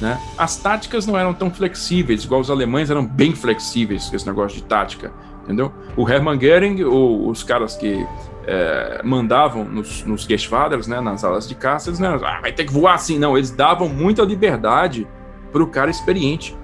né? 0.00 0.20
As 0.36 0.56
táticas 0.56 1.04
não 1.04 1.18
eram 1.18 1.34
tão 1.34 1.50
flexíveis, 1.50 2.22
igual 2.22 2.40
os 2.40 2.48
alemães 2.48 2.90
eram 2.90 3.04
bem 3.04 3.34
flexíveis 3.34 4.08
com 4.08 4.14
esse 4.14 4.24
negócio 4.26 4.56
de 4.56 4.62
tática, 4.62 5.12
entendeu? 5.48 5.72
O 5.96 6.08
Hermann 6.08 6.38
Goering, 6.38 6.84
o- 6.84 7.28
os 7.28 7.42
caras 7.42 7.74
que 7.76 8.06
é, 8.46 9.00
mandavam 9.04 9.64
nos, 9.64 10.04
nos 10.04 10.22
Geschwaders, 10.22 10.86
né, 10.86 11.00
nas 11.00 11.22
alas 11.24 11.46
de 11.48 11.54
caça, 11.54 11.90
eles 11.90 11.98
não 11.98 12.14
eram, 12.14 12.26
ah, 12.26 12.38
vai 12.40 12.52
ter 12.52 12.64
que 12.64 12.72
voar 12.72 12.94
assim, 12.94 13.18
não, 13.18 13.36
eles 13.36 13.50
davam 13.50 13.88
muita 13.88 14.22
liberdade 14.22 15.06
para 15.52 15.62
o 15.62 15.66
cara 15.66 15.90
experiente. 15.90 16.56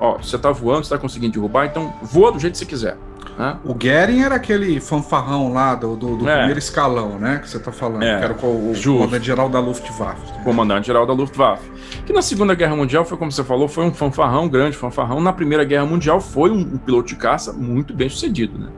Ó, 0.00 0.18
você 0.18 0.36
tá 0.36 0.50
voando, 0.50 0.84
você 0.84 0.90
tá 0.94 0.98
conseguindo 1.00 1.32
derrubar, 1.34 1.66
então 1.66 1.92
voa 2.02 2.32
do 2.32 2.38
jeito 2.38 2.52
que 2.54 2.58
você 2.58 2.66
quiser. 2.66 2.96
Né? 3.38 3.56
O 3.64 3.74
Goering 3.74 4.22
era 4.22 4.36
aquele 4.36 4.78
fanfarrão 4.80 5.52
lá 5.52 5.74
do, 5.74 5.96
do, 5.96 6.16
do 6.18 6.28
É. 6.28 6.36
primeiro 6.36 6.58
escalão, 6.58 7.18
né? 7.18 7.38
Que 7.42 7.48
você 7.50 7.58
tá 7.58 7.72
falando, 7.72 8.02
É, 8.04 8.18
que 8.18 8.24
era 8.24 8.32
o, 8.32 8.70
o 8.70 8.74
comandante-geral 8.82 9.48
da 9.48 9.58
Luftwaffe. 9.60 10.32
comandante-geral 10.44 11.04
da 11.06 11.12
Luftwaffe. 11.12 11.68
Que 12.06 12.12
na 12.12 12.22
Segunda 12.22 12.54
Guerra 12.54 12.76
Mundial 12.76 13.04
foi, 13.04 13.18
como 13.18 13.32
você 13.32 13.42
falou, 13.42 13.66
foi 13.66 13.84
um 13.84 13.92
fanfarrão, 13.92 14.48
grande 14.48 14.76
fanfarrão. 14.76 15.20
Na 15.20 15.32
Primeira 15.32 15.64
Guerra 15.64 15.84
Mundial 15.86 16.20
foi 16.20 16.50
um, 16.50 16.58
um 16.60 16.78
piloto 16.78 17.08
de 17.08 17.16
caça 17.16 17.52
muito 17.52 17.92
bem 17.92 18.08
sucedido, 18.08 18.56
né? 18.58 18.68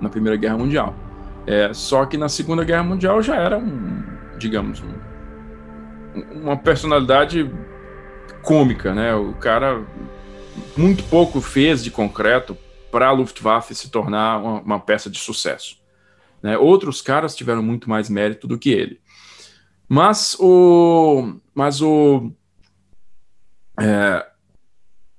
Na 0.00 0.08
Primeira 0.10 0.36
Guerra 0.36 0.58
Mundial. 0.58 0.94
É, 1.46 1.70
só 1.72 2.04
que 2.04 2.18
na 2.18 2.28
Segunda 2.28 2.64
Guerra 2.64 2.82
Mundial 2.82 3.22
já 3.22 3.36
era 3.36 3.56
um, 3.56 4.02
digamos, 4.36 4.82
uma 6.34 6.56
personalidade 6.56 7.50
cômica, 8.42 8.92
né? 8.94 9.14
O 9.14 9.32
cara 9.34 9.80
muito 10.76 11.02
pouco 11.04 11.40
fez 11.40 11.82
de 11.82 11.90
concreto 11.90 12.56
para 12.90 13.08
a 13.08 13.12
Luftwaffe 13.12 13.74
se 13.74 13.90
tornar 13.90 14.38
uma, 14.38 14.60
uma 14.60 14.80
peça 14.80 15.10
de 15.10 15.18
sucesso. 15.18 15.78
Né? 16.42 16.56
Outros 16.56 17.02
caras 17.02 17.34
tiveram 17.34 17.62
muito 17.62 17.88
mais 17.88 18.08
mérito 18.08 18.46
do 18.46 18.58
que 18.58 18.70
ele. 18.70 19.00
Mas 19.88 20.36
o, 20.38 21.34
mas 21.54 21.80
o, 21.80 22.32
é, 23.80 24.26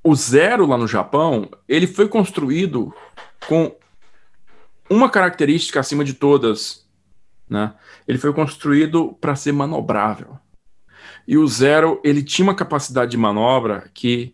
o 0.04 0.16
Zero 0.16 0.66
lá 0.66 0.78
no 0.78 0.88
Japão, 0.88 1.50
ele 1.68 1.88
foi 1.88 2.08
construído 2.08 2.94
com 3.48 3.76
uma 4.90 5.10
característica 5.10 5.80
acima 5.80 6.04
de 6.04 6.14
todas, 6.14 6.88
né? 7.50 7.74
Ele 8.08 8.18
foi 8.18 8.34
construído 8.34 9.14
para 9.20 9.36
ser 9.36 9.52
manobrável. 9.52 10.38
E 11.28 11.38
o 11.38 11.46
Zero, 11.46 12.00
ele 12.04 12.24
tinha 12.24 12.48
uma 12.48 12.56
capacidade 12.56 13.12
de 13.12 13.18
manobra 13.18 13.90
que 13.94 14.34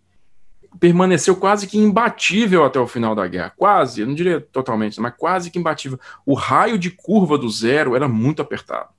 permaneceu 0.80 1.36
quase 1.36 1.67
que 1.67 1.78
imbatível 1.78 2.63
até 2.63 2.80
o 2.80 2.88
final 2.88 3.15
da 3.15 3.28
guerra. 3.28 3.53
Quase, 3.55 4.01
eu 4.01 4.07
não 4.07 4.15
diria 4.15 4.41
totalmente, 4.41 4.99
mas 4.99 5.13
quase 5.17 5.51
que 5.51 5.59
imbatível. 5.59 5.99
O 6.26 6.34
raio 6.34 6.78
de 6.78 6.89
curva 6.89 7.38
do 7.38 7.49
Zero 7.49 7.95
era 7.95 8.07
muito 8.07 8.41
apertado. 8.41 8.89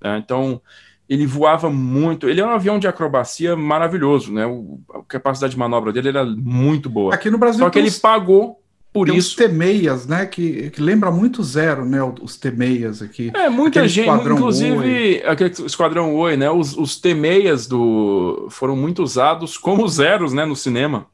Né? 0.00 0.18
Então, 0.18 0.60
ele 1.08 1.26
voava 1.26 1.70
muito. 1.70 2.28
Ele 2.28 2.40
é 2.40 2.46
um 2.46 2.50
avião 2.50 2.78
de 2.78 2.88
acrobacia 2.88 3.54
maravilhoso, 3.54 4.32
né? 4.32 4.46
O, 4.46 4.80
a 4.92 5.02
capacidade 5.02 5.52
de 5.52 5.58
manobra 5.58 5.92
dele 5.92 6.08
era 6.08 6.24
muito 6.24 6.88
boa. 6.88 7.14
Aqui 7.14 7.30
no 7.30 7.38
Brasil, 7.38 7.60
só 7.60 7.70
que 7.70 7.78
ele 7.78 7.90
pagou 7.90 8.63
por 8.94 9.08
tem 9.08 9.16
isso. 9.16 9.30
Os 9.30 9.36
T-6, 9.36 10.06
né? 10.08 10.24
Que, 10.24 10.70
que 10.70 10.80
lembra 10.80 11.10
muito 11.10 11.42
zero, 11.42 11.84
né? 11.84 11.98
Os 12.22 12.36
T-6 12.36 13.04
aqui. 13.04 13.30
É, 13.34 13.50
muita 13.50 13.86
gente, 13.86 14.08
inclusive 14.08 14.76
Oi. 14.76 15.22
aquele 15.26 15.50
esquadrão 15.50 16.14
Oi, 16.14 16.36
né? 16.36 16.50
Os, 16.50 16.74
os 16.76 16.98
T-6 16.98 17.68
do 17.68 18.46
foram 18.50 18.74
muito 18.74 19.02
usados 19.02 19.58
como 19.58 19.86
zeros, 19.86 20.32
né? 20.32 20.46
No 20.46 20.56
cinema 20.56 21.06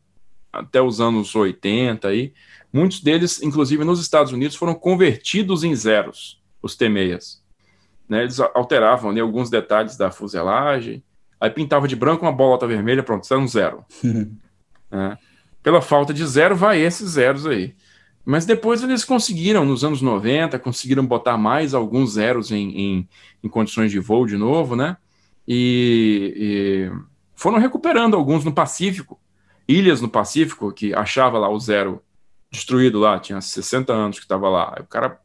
até 0.53 0.81
os 0.81 1.01
anos 1.01 1.35
80 1.35 2.07
aí. 2.07 2.33
Muitos 2.73 3.01
deles, 3.01 3.43
inclusive 3.43 3.83
nos 3.83 4.01
Estados 4.01 4.33
Unidos, 4.33 4.55
foram 4.55 4.75
convertidos 4.75 5.65
em 5.65 5.75
zeros, 5.75 6.41
os 6.63 6.77
T-6 6.77 7.41
né, 8.11 8.25
eles 8.25 8.41
alteravam 8.41 9.09
ali 9.09 9.21
alguns 9.21 9.49
detalhes 9.49 9.97
da 9.97 10.11
fuselagem, 10.11 11.01
aí 11.41 11.49
pintava 11.49 11.87
de 11.87 11.95
branco 11.95 12.27
uma 12.27 12.33
bolota 12.33 12.67
vermelha, 12.67 13.05
pronto, 13.05 13.23
isso 13.23 13.33
era 13.33 13.41
um 13.41 13.47
zero. 13.47 13.85
né? 14.91 15.17
Pela 15.63 15.83
falta 15.83 16.13
de 16.15 16.27
zero, 16.27 16.57
vai 16.57 16.81
esses 16.81 17.11
zeros 17.11 17.47
aí. 17.47 17.75
Mas 18.25 18.47
depois 18.47 18.83
eles 18.83 19.05
conseguiram, 19.05 19.65
nos 19.65 19.85
anos 19.85 20.01
90, 20.01 20.59
conseguiram 20.59 21.05
botar 21.05 21.37
mais 21.37 21.75
alguns 21.75 22.13
zeros 22.13 22.51
em, 22.51 22.71
em, 22.71 23.09
em 23.43 23.49
condições 23.49 23.91
de 23.91 23.99
voo 23.99 24.27
de 24.27 24.37
novo, 24.37 24.77
né? 24.77 24.97
E, 25.47 26.35
e, 26.37 26.93
foram 27.35 27.59
recuperando 27.59 28.15
alguns 28.15 28.45
no 28.45 28.53
Pacífico, 28.53 29.19
ilhas 29.67 30.01
no 30.01 30.09
Pacífico, 30.09 30.73
que 30.73 30.95
achava 30.95 31.39
lá 31.39 31.49
o 31.49 31.59
zero 31.59 32.03
destruído 32.51 32.99
lá, 32.99 33.19
tinha 33.19 33.41
60 33.41 33.93
anos 33.93 34.19
que 34.19 34.25
estava 34.25 34.49
lá. 34.49 34.77
O 34.81 34.87
cara 34.87 35.19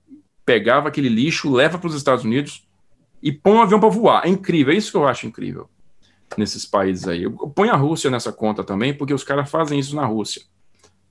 pegava 0.46 0.88
aquele 0.88 1.10
lixo, 1.10 1.52
leva 1.52 1.78
para 1.78 1.88
os 1.88 1.96
Estados 1.96 2.24
Unidos, 2.24 2.66
e 3.22 3.32
põe 3.32 3.54
um 3.54 3.62
avião 3.62 3.80
para 3.80 3.90
voar. 3.90 4.26
É 4.26 4.30
incrível, 4.30 4.74
é 4.74 4.78
isso 4.78 4.92
que 4.92 4.98
eu 4.98 5.08
acho 5.08 5.28
incrível 5.28 5.70
nesses 6.38 6.66
países 6.66 7.08
aí. 7.08 7.30
Põe 7.54 7.70
a 7.70 7.76
Rússia 7.76 8.10
nessa 8.10 8.32
conta 8.32 8.64
também, 8.64 8.94
porque 8.94 9.14
os 9.14 9.24
caras 9.24 9.50
fazem 9.50 9.80
isso 9.80 9.96
na 9.96 10.06
Rússia. 10.06 10.42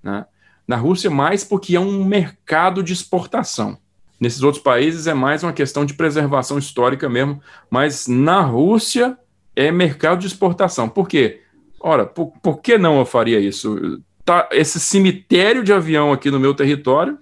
Né? 0.03 0.27
Na 0.67 0.77
Rússia, 0.77 1.11
mais 1.11 1.45
porque 1.45 1.77
é 1.77 1.81
um 1.81 2.05
mercado 2.05 2.83
de 2.83 2.93
exportação. 2.93 3.79
Nesses 4.19 4.43
outros 4.43 4.63
países 4.63 5.07
é 5.07 5.15
mais 5.15 5.43
uma 5.43 5.53
questão 5.53 5.85
de 5.85 5.95
preservação 5.95 6.59
histórica 6.59 7.09
mesmo, 7.09 7.41
mas 7.69 8.07
na 8.07 8.41
Rússia 8.41 9.19
é 9.57 9.71
mercado 9.71 10.21
de 10.21 10.27
exportação. 10.27 10.89
Por 10.89 11.09
quê? 11.09 11.41
Ora, 11.81 12.07
por, 12.07 12.33
por 12.43 12.61
que 12.61 12.79
não 12.79 12.99
eu 12.99 13.05
faria 13.05 13.39
isso? 13.39 14.01
Tá, 14.25 14.49
esse 14.53 14.81
cemitério 14.81 15.63
de 15.63 15.73
avião 15.73 16.13
aqui 16.13 16.31
no 16.31 16.41
meu 16.41 16.55
território, 16.55 17.19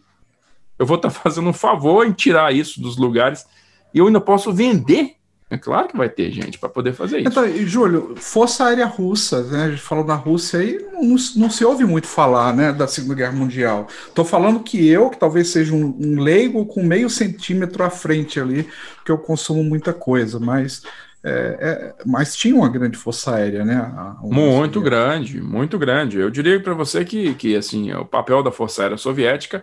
eu 0.78 0.86
vou 0.86 0.97
estar 0.97 1.11
tá 1.11 1.14
fazendo 1.18 1.49
um 1.49 1.53
favor 1.53 2.07
em 2.07 2.12
tirar 2.12 2.55
isso 2.55 2.80
dos 2.80 2.97
lugares 2.97 3.45
e 3.93 3.99
eu 3.99 4.07
ainda 4.07 4.20
posso 4.20 4.53
vender. 4.53 5.16
É 5.53 5.59
claro 5.59 5.86
que 5.86 5.96
vai 5.98 6.09
ter 6.09 6.32
gente 6.32 6.59
para 6.59 6.70
poder 6.70 6.94
fazer 6.94 7.18
isso. 7.18 7.28
Então, 7.28 7.46
Júlio, 7.66 8.14
Força 8.16 8.64
Aérea 8.64 8.86
Russa, 8.86 9.42
né? 9.42 9.64
A 9.64 9.68
gente 9.68 9.82
falou 9.82 10.03
da 10.03 10.14
Rússia 10.14 10.61
aí, 10.61 10.82
não, 10.94 11.14
não, 11.36 11.50
se 11.50 11.62
ouve 11.62 11.84
muito 11.84 12.07
falar 12.07 12.55
né, 12.57 12.72
da 12.72 12.88
Segunda 12.88 13.16
Guerra 13.16 13.32
Mundial. 13.32 13.86
Estou 14.09 14.24
falando 14.24 14.61
que 14.61 14.88
eu, 14.88 15.11
que 15.11 15.18
talvez 15.18 15.48
seja 15.48 15.74
um, 15.74 15.94
um, 16.00 16.22
leigo 16.22 16.64
com 16.64 16.82
meio 16.82 17.11
centímetro 17.11 17.84
à 17.84 17.90
frente 17.90 18.40
ali, 18.40 18.66
porque 18.96 19.12
eu 19.12 19.18
consumo 19.18 19.62
muita 19.62 19.92
coisa, 19.92 20.40
mas. 20.40 20.84
É, 21.22 21.59
é, 21.61 21.94
mas 22.07 22.34
tinha 22.34 22.55
uma 22.57 22.68
grande 22.68 22.96
força 22.96 23.36
aérea, 23.36 23.62
né? 23.62 23.92
muito 24.22 24.80
grande, 24.80 25.38
muito 25.38 25.78
grande. 25.78 26.18
Eu 26.18 26.30
diria 26.30 26.59
para 26.61 26.72
você 26.72 27.05
que, 27.05 27.34
que 27.34 27.55
assim, 27.55 27.92
o 27.92 28.07
papel 28.07 28.42
da 28.42 28.50
Força 28.50 28.82
Aérea 28.82 28.96
Soviética 28.96 29.62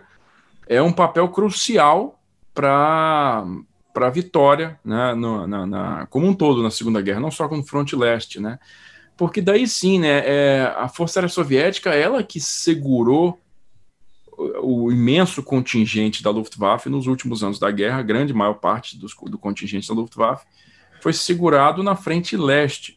é 0.68 0.80
um 0.80 0.92
papel 0.92 1.28
crucial 1.28 2.18
para 2.54 3.44
para 3.92 4.06
a 4.06 4.10
vitória 4.10 4.78
né, 4.84 5.14
no, 5.14 5.46
na, 5.46 5.66
na, 5.66 6.06
como 6.06 6.26
um 6.26 6.34
todo 6.34 6.62
na 6.62 6.70
Segunda 6.70 7.00
Guerra, 7.00 7.20
não 7.20 7.30
só 7.30 7.48
com 7.48 7.58
o 7.58 7.62
fronte 7.62 7.96
leste, 7.96 8.40
né? 8.40 8.58
Porque 9.16 9.42
daí 9.42 9.66
sim, 9.66 9.98
né, 9.98 10.22
é, 10.24 10.74
a 10.78 10.88
Força 10.88 11.18
Aérea 11.18 11.28
Soviética, 11.28 11.90
ela 11.90 12.22
que 12.22 12.40
segurou 12.40 13.38
o, 14.32 14.84
o, 14.84 14.92
imenso 14.92 15.42
contingente 15.42 16.22
da 16.22 16.30
Luftwaffe 16.30 16.88
nos 16.88 17.06
últimos 17.06 17.44
anos 17.44 17.58
da 17.58 17.70
guerra, 17.70 17.98
a 17.98 18.02
grande 18.02 18.32
maior 18.32 18.54
parte 18.54 18.96
dos, 18.96 19.14
do 19.14 19.38
contingente 19.38 19.88
da 19.88 19.94
Luftwaffe 19.94 20.46
foi 21.02 21.12
segurado 21.12 21.82
na 21.82 21.94
frente 21.94 22.36
leste. 22.36 22.96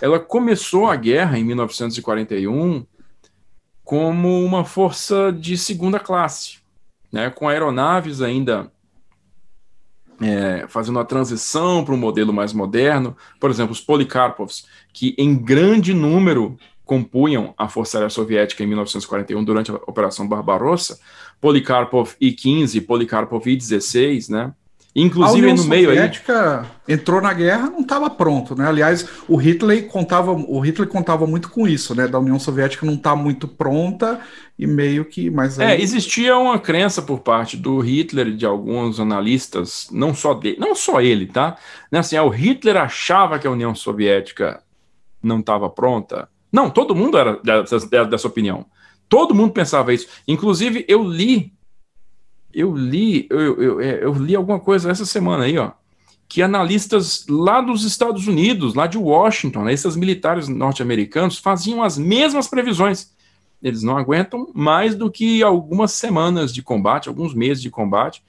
Ela 0.00 0.20
começou 0.20 0.86
a 0.86 0.96
guerra 0.96 1.38
em 1.38 1.44
1941 1.44 2.86
como 3.82 4.44
uma 4.44 4.64
força 4.64 5.32
de 5.32 5.58
segunda 5.58 5.98
classe, 5.98 6.58
né, 7.12 7.30
com 7.30 7.48
aeronaves 7.48 8.22
ainda 8.22 8.72
é, 10.20 10.66
fazendo 10.68 10.98
a 10.98 11.04
transição 11.04 11.84
para 11.84 11.94
um 11.94 11.98
modelo 11.98 12.32
mais 12.32 12.52
moderno. 12.52 13.16
Por 13.40 13.50
exemplo, 13.50 13.72
os 13.72 13.80
Polikarpovs, 13.80 14.66
que 14.92 15.14
em 15.18 15.34
grande 15.34 15.92
número 15.92 16.56
compunham 16.84 17.54
a 17.56 17.68
Força 17.68 17.98
Aérea 17.98 18.10
Soviética 18.10 18.62
em 18.62 18.66
1941 18.66 19.42
durante 19.42 19.70
a 19.70 19.74
Operação 19.86 20.28
Barbarossa, 20.28 21.00
Polikarpov 21.40 22.14
I-15, 22.20 22.86
Polikarpov 22.86 23.46
I-16, 23.46 24.30
né? 24.30 24.52
Inclusive 24.96 25.52
no 25.52 25.64
meio 25.64 25.90
aí. 25.90 25.98
A 25.98 26.02
Soviética 26.02 26.66
entrou 26.86 27.20
na 27.20 27.32
guerra, 27.32 27.68
não 27.68 27.80
estava 27.80 28.08
pronto, 28.08 28.54
né? 28.54 28.68
Aliás, 28.68 29.08
o 29.26 29.36
Hitler 29.36 29.88
contava, 29.88 30.30
o 30.30 30.60
Hitler 30.60 30.88
contava 30.88 31.26
muito 31.26 31.50
com 31.50 31.66
isso, 31.66 31.94
né? 31.96 32.06
Da 32.06 32.20
União 32.20 32.38
Soviética 32.38 32.86
não 32.86 32.94
está 32.94 33.16
muito 33.16 33.48
pronta 33.48 34.20
e 34.56 34.66
meio 34.68 35.04
que, 35.04 35.30
mas 35.30 35.58
aí... 35.58 35.72
é 35.72 35.80
existia 35.82 36.36
uma 36.38 36.60
crença 36.60 37.02
por 37.02 37.20
parte 37.20 37.56
do 37.56 37.80
Hitler 37.80 38.28
e 38.28 38.36
de 38.36 38.46
alguns 38.46 39.00
analistas, 39.00 39.88
não 39.90 40.14
só 40.14 40.32
dele, 40.32 40.58
não 40.60 40.76
só 40.76 41.00
ele, 41.00 41.26
tá? 41.26 41.56
Né, 41.90 41.98
assim, 41.98 42.16
o 42.18 42.28
Hitler 42.28 42.76
achava 42.76 43.38
que 43.40 43.48
a 43.48 43.50
União 43.50 43.74
Soviética 43.74 44.62
não 45.20 45.40
estava 45.40 45.68
pronta. 45.68 46.28
Não, 46.52 46.70
todo 46.70 46.94
mundo 46.94 47.18
era 47.18 47.40
dessa, 47.42 47.80
dessa 48.04 48.28
opinião. 48.28 48.64
Todo 49.08 49.34
mundo 49.34 49.52
pensava 49.52 49.92
isso. 49.92 50.06
Inclusive, 50.28 50.84
eu 50.86 51.02
li 51.02 51.52
eu 52.54 52.74
li, 52.74 53.26
eu, 53.28 53.60
eu, 53.60 53.80
é, 53.80 54.04
eu, 54.04 54.12
li 54.14 54.34
alguma 54.36 54.60
coisa 54.60 54.90
essa 54.90 55.04
semana 55.04 55.44
aí, 55.44 55.58
ó, 55.58 55.72
que 56.28 56.42
analistas 56.42 57.26
lá 57.28 57.60
dos 57.60 57.84
Estados 57.84 58.26
Unidos, 58.26 58.74
lá 58.74 58.86
de 58.86 58.96
Washington, 58.96 59.64
né, 59.64 59.72
esses 59.72 59.96
militares 59.96 60.48
norte-americanos, 60.48 61.38
faziam 61.38 61.82
as 61.82 61.98
mesmas 61.98 62.48
previsões. 62.48 63.12
Eles 63.62 63.82
não 63.82 63.96
aguentam 63.96 64.50
mais 64.54 64.94
do 64.94 65.10
que 65.10 65.42
algumas 65.42 65.92
semanas 65.92 66.52
de 66.52 66.62
combate, 66.62 67.08
alguns 67.08 67.34
meses 67.34 67.62
de 67.62 67.70
combate. 67.70 68.22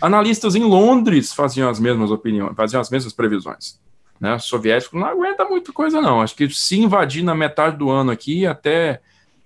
Analistas 0.00 0.54
em 0.54 0.64
Londres 0.64 1.32
faziam 1.32 1.68
as 1.68 1.78
mesmas 1.78 2.10
opiniões, 2.10 2.54
faziam 2.56 2.80
as 2.80 2.90
mesmas 2.90 3.12
previsões. 3.12 3.78
Né? 4.18 4.38
Soviético 4.38 4.98
não 4.98 5.06
aguenta 5.06 5.44
muita 5.44 5.72
coisa, 5.72 6.00
não. 6.00 6.20
Acho 6.20 6.34
que 6.34 6.48
se 6.50 6.78
invadir 6.78 7.22
na 7.22 7.34
metade 7.34 7.76
do 7.76 7.88
ano 7.88 8.10
aqui, 8.10 8.46
até 8.46 9.00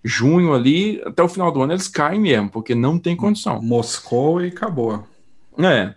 junho 0.04 0.52
ali, 0.52 1.00
até 1.06 1.22
o 1.22 1.28
final 1.28 1.50
do 1.50 1.62
ano, 1.62 1.72
eles 1.72 1.88
caem 1.88 2.20
mesmo, 2.20 2.50
porque 2.50 2.74
não 2.74 2.98
tem 2.98 3.16
condição. 3.16 3.60
Moscou 3.62 4.44
e 4.44 4.48
acabou. 4.48 5.02
É. 5.58 5.94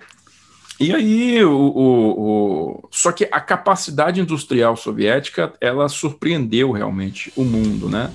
E 0.79 0.93
aí, 0.93 1.43
o, 1.43 1.51
o, 1.51 2.21
o, 2.21 2.89
só 2.91 3.11
que 3.11 3.27
a 3.31 3.41
capacidade 3.41 4.21
industrial 4.21 4.77
soviética, 4.77 5.51
ela 5.59 5.89
surpreendeu 5.89 6.71
realmente 6.71 7.33
o 7.35 7.43
mundo, 7.43 7.89
né? 7.89 8.11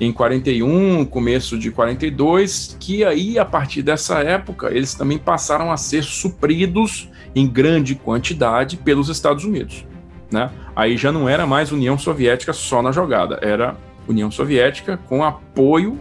Em 0.00 0.12
41, 0.12 1.04
começo 1.04 1.56
de 1.56 1.70
42, 1.70 2.76
que 2.80 3.04
aí, 3.04 3.38
a 3.38 3.44
partir 3.44 3.82
dessa 3.82 4.18
época, 4.20 4.74
eles 4.74 4.94
também 4.94 5.18
passaram 5.18 5.70
a 5.70 5.76
ser 5.76 6.02
supridos 6.02 7.08
em 7.34 7.46
grande 7.46 7.94
quantidade 7.94 8.76
pelos 8.76 9.08
Estados 9.08 9.44
Unidos, 9.44 9.86
né? 10.32 10.50
Aí 10.74 10.96
já 10.96 11.12
não 11.12 11.28
era 11.28 11.46
mais 11.46 11.70
União 11.70 11.96
Soviética 11.96 12.52
só 12.52 12.82
na 12.82 12.90
jogada, 12.90 13.38
era 13.40 13.76
União 14.10 14.30
Soviética 14.30 14.98
com 15.08 15.24
apoio 15.24 15.98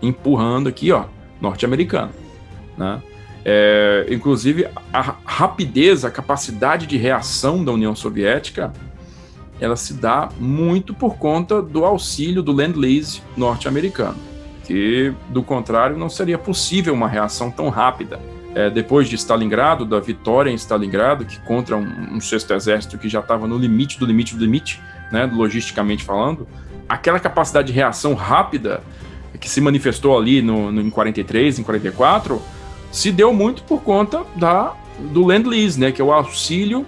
empurrando 0.00 0.68
aqui, 0.68 0.92
ó, 0.92 1.04
norte-americano, 1.40 2.12
né? 2.76 3.02
É, 3.48 4.06
inclusive, 4.10 4.66
a 4.92 5.14
rapidez, 5.24 6.04
a 6.04 6.10
capacidade 6.10 6.84
de 6.84 6.96
reação 6.96 7.64
da 7.64 7.70
União 7.70 7.94
Soviética, 7.94 8.72
ela 9.60 9.76
se 9.76 9.94
dá 9.94 10.28
muito 10.40 10.92
por 10.92 11.16
conta 11.16 11.62
do 11.62 11.84
auxílio 11.84 12.42
do 12.42 12.50
Land-Lease 12.50 13.22
norte-americano, 13.36 14.16
que, 14.64 15.14
do 15.28 15.44
contrário, 15.44 15.96
não 15.96 16.08
seria 16.08 16.36
possível 16.36 16.92
uma 16.92 17.08
reação 17.08 17.48
tão 17.50 17.68
rápida. 17.68 18.18
É, 18.52 18.68
depois 18.68 19.08
de 19.08 19.14
Stalingrado, 19.14 19.84
da 19.84 20.00
vitória 20.00 20.50
em 20.50 20.54
Stalingrado, 20.54 21.24
que 21.24 21.38
contra 21.42 21.76
um, 21.76 22.16
um 22.16 22.20
sexto 22.20 22.52
exército 22.52 22.98
que 22.98 23.08
já 23.08 23.20
estava 23.20 23.46
no 23.46 23.56
limite 23.56 23.96
do 23.96 24.06
limite 24.06 24.34
do 24.34 24.40
limite, 24.40 24.80
né, 25.12 25.24
logisticamente 25.24 26.02
falando, 26.02 26.48
aquela 26.88 27.18
capacidade 27.18 27.68
de 27.68 27.72
reação 27.72 28.14
rápida 28.14 28.82
que 29.40 29.48
se 29.48 29.60
manifestou 29.60 30.16
ali 30.16 30.40
no, 30.40 30.72
no, 30.72 30.80
em 30.80 30.90
43, 30.90 31.58
em 31.58 31.62
44, 31.62 32.40
se 32.90 33.12
deu 33.12 33.32
muito 33.32 33.62
por 33.64 33.82
conta 33.82 34.24
da, 34.36 34.74
do 34.98 35.26
Land-Lease, 35.26 35.78
né, 35.78 35.92
que 35.92 36.00
é 36.00 36.04
o 36.04 36.12
auxílio 36.12 36.86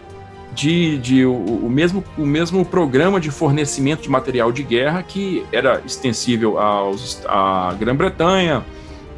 de, 0.54 0.98
de 0.98 1.24
o, 1.24 1.34
o, 1.34 1.70
mesmo, 1.70 2.02
o 2.16 2.24
mesmo 2.24 2.64
programa 2.64 3.20
de 3.20 3.30
fornecimento 3.30 4.02
de 4.02 4.10
material 4.10 4.50
de 4.50 4.62
guerra 4.62 5.02
que 5.02 5.44
era 5.52 5.82
extensível 5.84 6.58
aos, 6.58 7.22
à 7.26 7.74
Grã-Bretanha, 7.78 8.64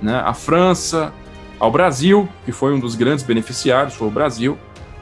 né, 0.03 0.20
à 0.24 0.35
França, 0.35 1.12
ao 1.59 1.70
Brasil, 1.70 2.28
que 2.45 2.53
foi 2.53 2.74
um 2.74 2.81
dos 2.81 2.95
grandes 2.95 3.24
beneficiários, 3.24 3.95
foi 3.95 4.09
o 4.09 4.11
Brasil, 4.11 4.59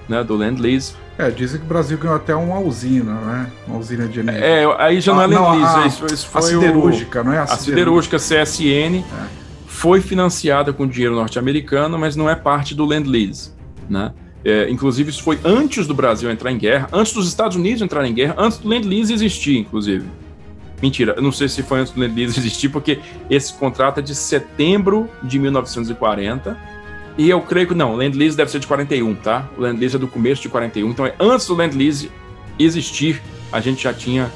né, 0.08 0.22
do 0.24 0.36
Land-Lease. 0.36 0.94
É, 1.18 1.30
dizem 1.30 1.58
que 1.58 1.66
o 1.66 1.68
Brasil 1.68 1.98
ganhou 1.98 2.16
até 2.16 2.32
uma 2.32 2.60
usina, 2.60 3.14
né? 3.14 3.50
Uma 3.66 3.78
usina 3.78 4.06
de 4.06 4.20
energia. 4.20 4.44
É, 4.44 4.76
aí 4.78 5.00
já 5.00 5.12
não 5.12 5.22
é 5.22 5.24
ah, 5.24 5.28
Land-Lease, 5.28 5.88
isso, 5.88 6.06
isso, 6.14 6.28
foi 6.28 6.40
a 6.40 6.44
siderúrgica, 6.44 7.20
o, 7.20 7.24
não 7.24 7.32
é 7.32 7.38
a, 7.38 7.42
a 7.42 7.56
siderúrgica 7.56 8.18
CSN. 8.18 8.98
É. 8.98 9.02
Foi 9.66 10.00
financiada 10.00 10.72
com 10.72 10.86
dinheiro 10.86 11.16
norte-americano, 11.16 11.98
mas 11.98 12.14
não 12.14 12.30
é 12.30 12.36
parte 12.36 12.72
do 12.72 12.84
Land-Lease, 12.84 13.52
né? 13.90 14.12
É, 14.44 14.70
inclusive, 14.70 15.10
isso 15.10 15.22
foi 15.22 15.40
antes 15.44 15.88
do 15.88 15.94
Brasil 15.94 16.30
entrar 16.30 16.52
em 16.52 16.58
guerra, 16.58 16.88
antes 16.92 17.12
dos 17.12 17.26
Estados 17.26 17.56
Unidos 17.56 17.82
entrarem 17.82 18.12
em 18.12 18.14
guerra, 18.14 18.36
antes 18.38 18.58
do 18.58 18.68
Land-Lease 18.68 19.12
existir, 19.12 19.58
inclusive. 19.58 20.06
Mentira, 20.80 21.14
eu 21.16 21.22
não 21.22 21.32
sei 21.32 21.48
se 21.48 21.64
foi 21.64 21.80
antes 21.80 21.92
do 21.92 22.00
Land-Lease 22.00 22.38
existir, 22.38 22.68
porque 22.68 23.00
esse 23.28 23.52
contrato 23.54 23.98
é 23.98 24.02
de 24.02 24.14
setembro 24.14 25.08
de 25.24 25.38
1940. 25.38 26.56
E 27.18 27.28
eu 27.28 27.40
creio 27.40 27.66
que 27.66 27.74
não, 27.74 27.94
o 27.94 27.96
Land-Lease 27.96 28.36
deve 28.36 28.48
ser 28.48 28.60
de 28.60 28.66
41, 28.68 29.16
tá? 29.16 29.48
O 29.58 29.60
Land-Lease 29.60 29.96
é 29.96 29.98
do 29.98 30.06
começo 30.06 30.40
de 30.40 30.48
41. 30.48 30.88
Então, 30.88 31.04
é 31.04 31.12
antes 31.18 31.48
do 31.48 31.54
Land-Lease 31.56 32.12
existir, 32.56 33.20
a 33.50 33.60
gente 33.60 33.82
já 33.82 33.92
tinha 33.92 34.30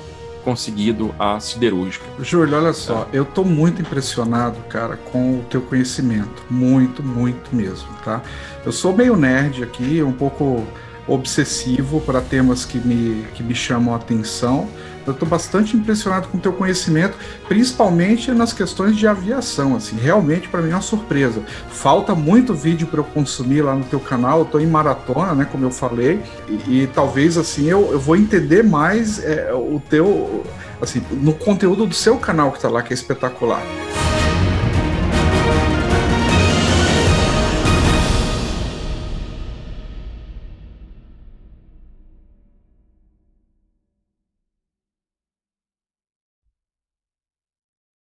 conseguido 0.45 1.15
a 1.17 1.39
siderúrgica. 1.39 2.05
Júlio, 2.19 2.57
olha 2.57 2.73
só, 2.73 3.09
é. 3.13 3.19
eu 3.19 3.25
tô 3.25 3.45
muito 3.45 3.81
impressionado, 3.81 4.59
cara, 4.69 4.97
com 4.97 5.39
o 5.39 5.45
teu 5.49 5.61
conhecimento. 5.63 6.43
Muito, 6.51 7.05
muito 7.05 7.55
mesmo, 7.55 7.89
tá? 8.05 8.21
Eu 8.65 8.73
sou 8.73 8.93
meio 8.97 9.17
nerd 9.17 9.63
aqui, 9.63 10.03
um 10.03 10.13
pouco 10.13 10.67
obsessivo 11.07 12.01
para 12.01 12.21
temas 12.21 12.65
que 12.65 12.79
me, 12.79 13.25
que 13.35 13.45
me 13.45 13.55
chamam 13.55 13.95
a 13.95 13.97
atenção. 13.97 14.69
Eu 15.07 15.13
estou 15.13 15.29
bastante 15.29 15.77
impressionado 15.77 16.29
com 16.29 16.39
o 16.39 16.41
teu 16.41 16.53
conhecimento, 16.53 17.17
principalmente 17.49 18.31
nas 18.33 18.53
questões 18.53 18.97
de 18.97 19.07
aviação. 19.07 19.77
Assim, 19.77 19.97
realmente 19.97 20.49
para 20.49 20.63
mim 20.63 20.71
é 20.71 20.75
uma 20.75 20.83
surpresa. 20.83 21.43
Falta 21.69 22.15
muito 22.15 22.55
vídeo 22.55 22.87
para 22.87 23.01
eu 23.01 23.05
consumir 23.05 23.63
lá 23.63 23.75
no 23.75 23.85
teu 23.85 24.01
canal. 24.01 24.39
Eu 24.39 24.45
estou 24.45 24.61
em 24.61 24.67
maratona, 24.67 25.35
né, 25.35 25.47
como 25.51 25.65
eu 25.65 25.71
falei, 25.71 26.21
e, 26.49 26.83
e 26.83 26.87
talvez 26.87 27.37
assim 27.37 27.69
eu, 27.69 27.93
eu 27.93 28.01
vou 28.01 28.17
entender 28.17 28.63
mais 28.63 29.23
é, 29.23 29.53
o 29.53 29.81
teu, 29.89 30.45
assim, 30.81 31.03
no 31.11 31.33
conteúdo 31.33 31.87
do 31.87 31.95
seu 31.95 32.17
canal 32.19 32.51
que 32.51 32.59
está 32.59 32.69
lá 32.69 32.83
que 32.83 32.93
é 32.93 32.95
espetacular. 32.95 33.63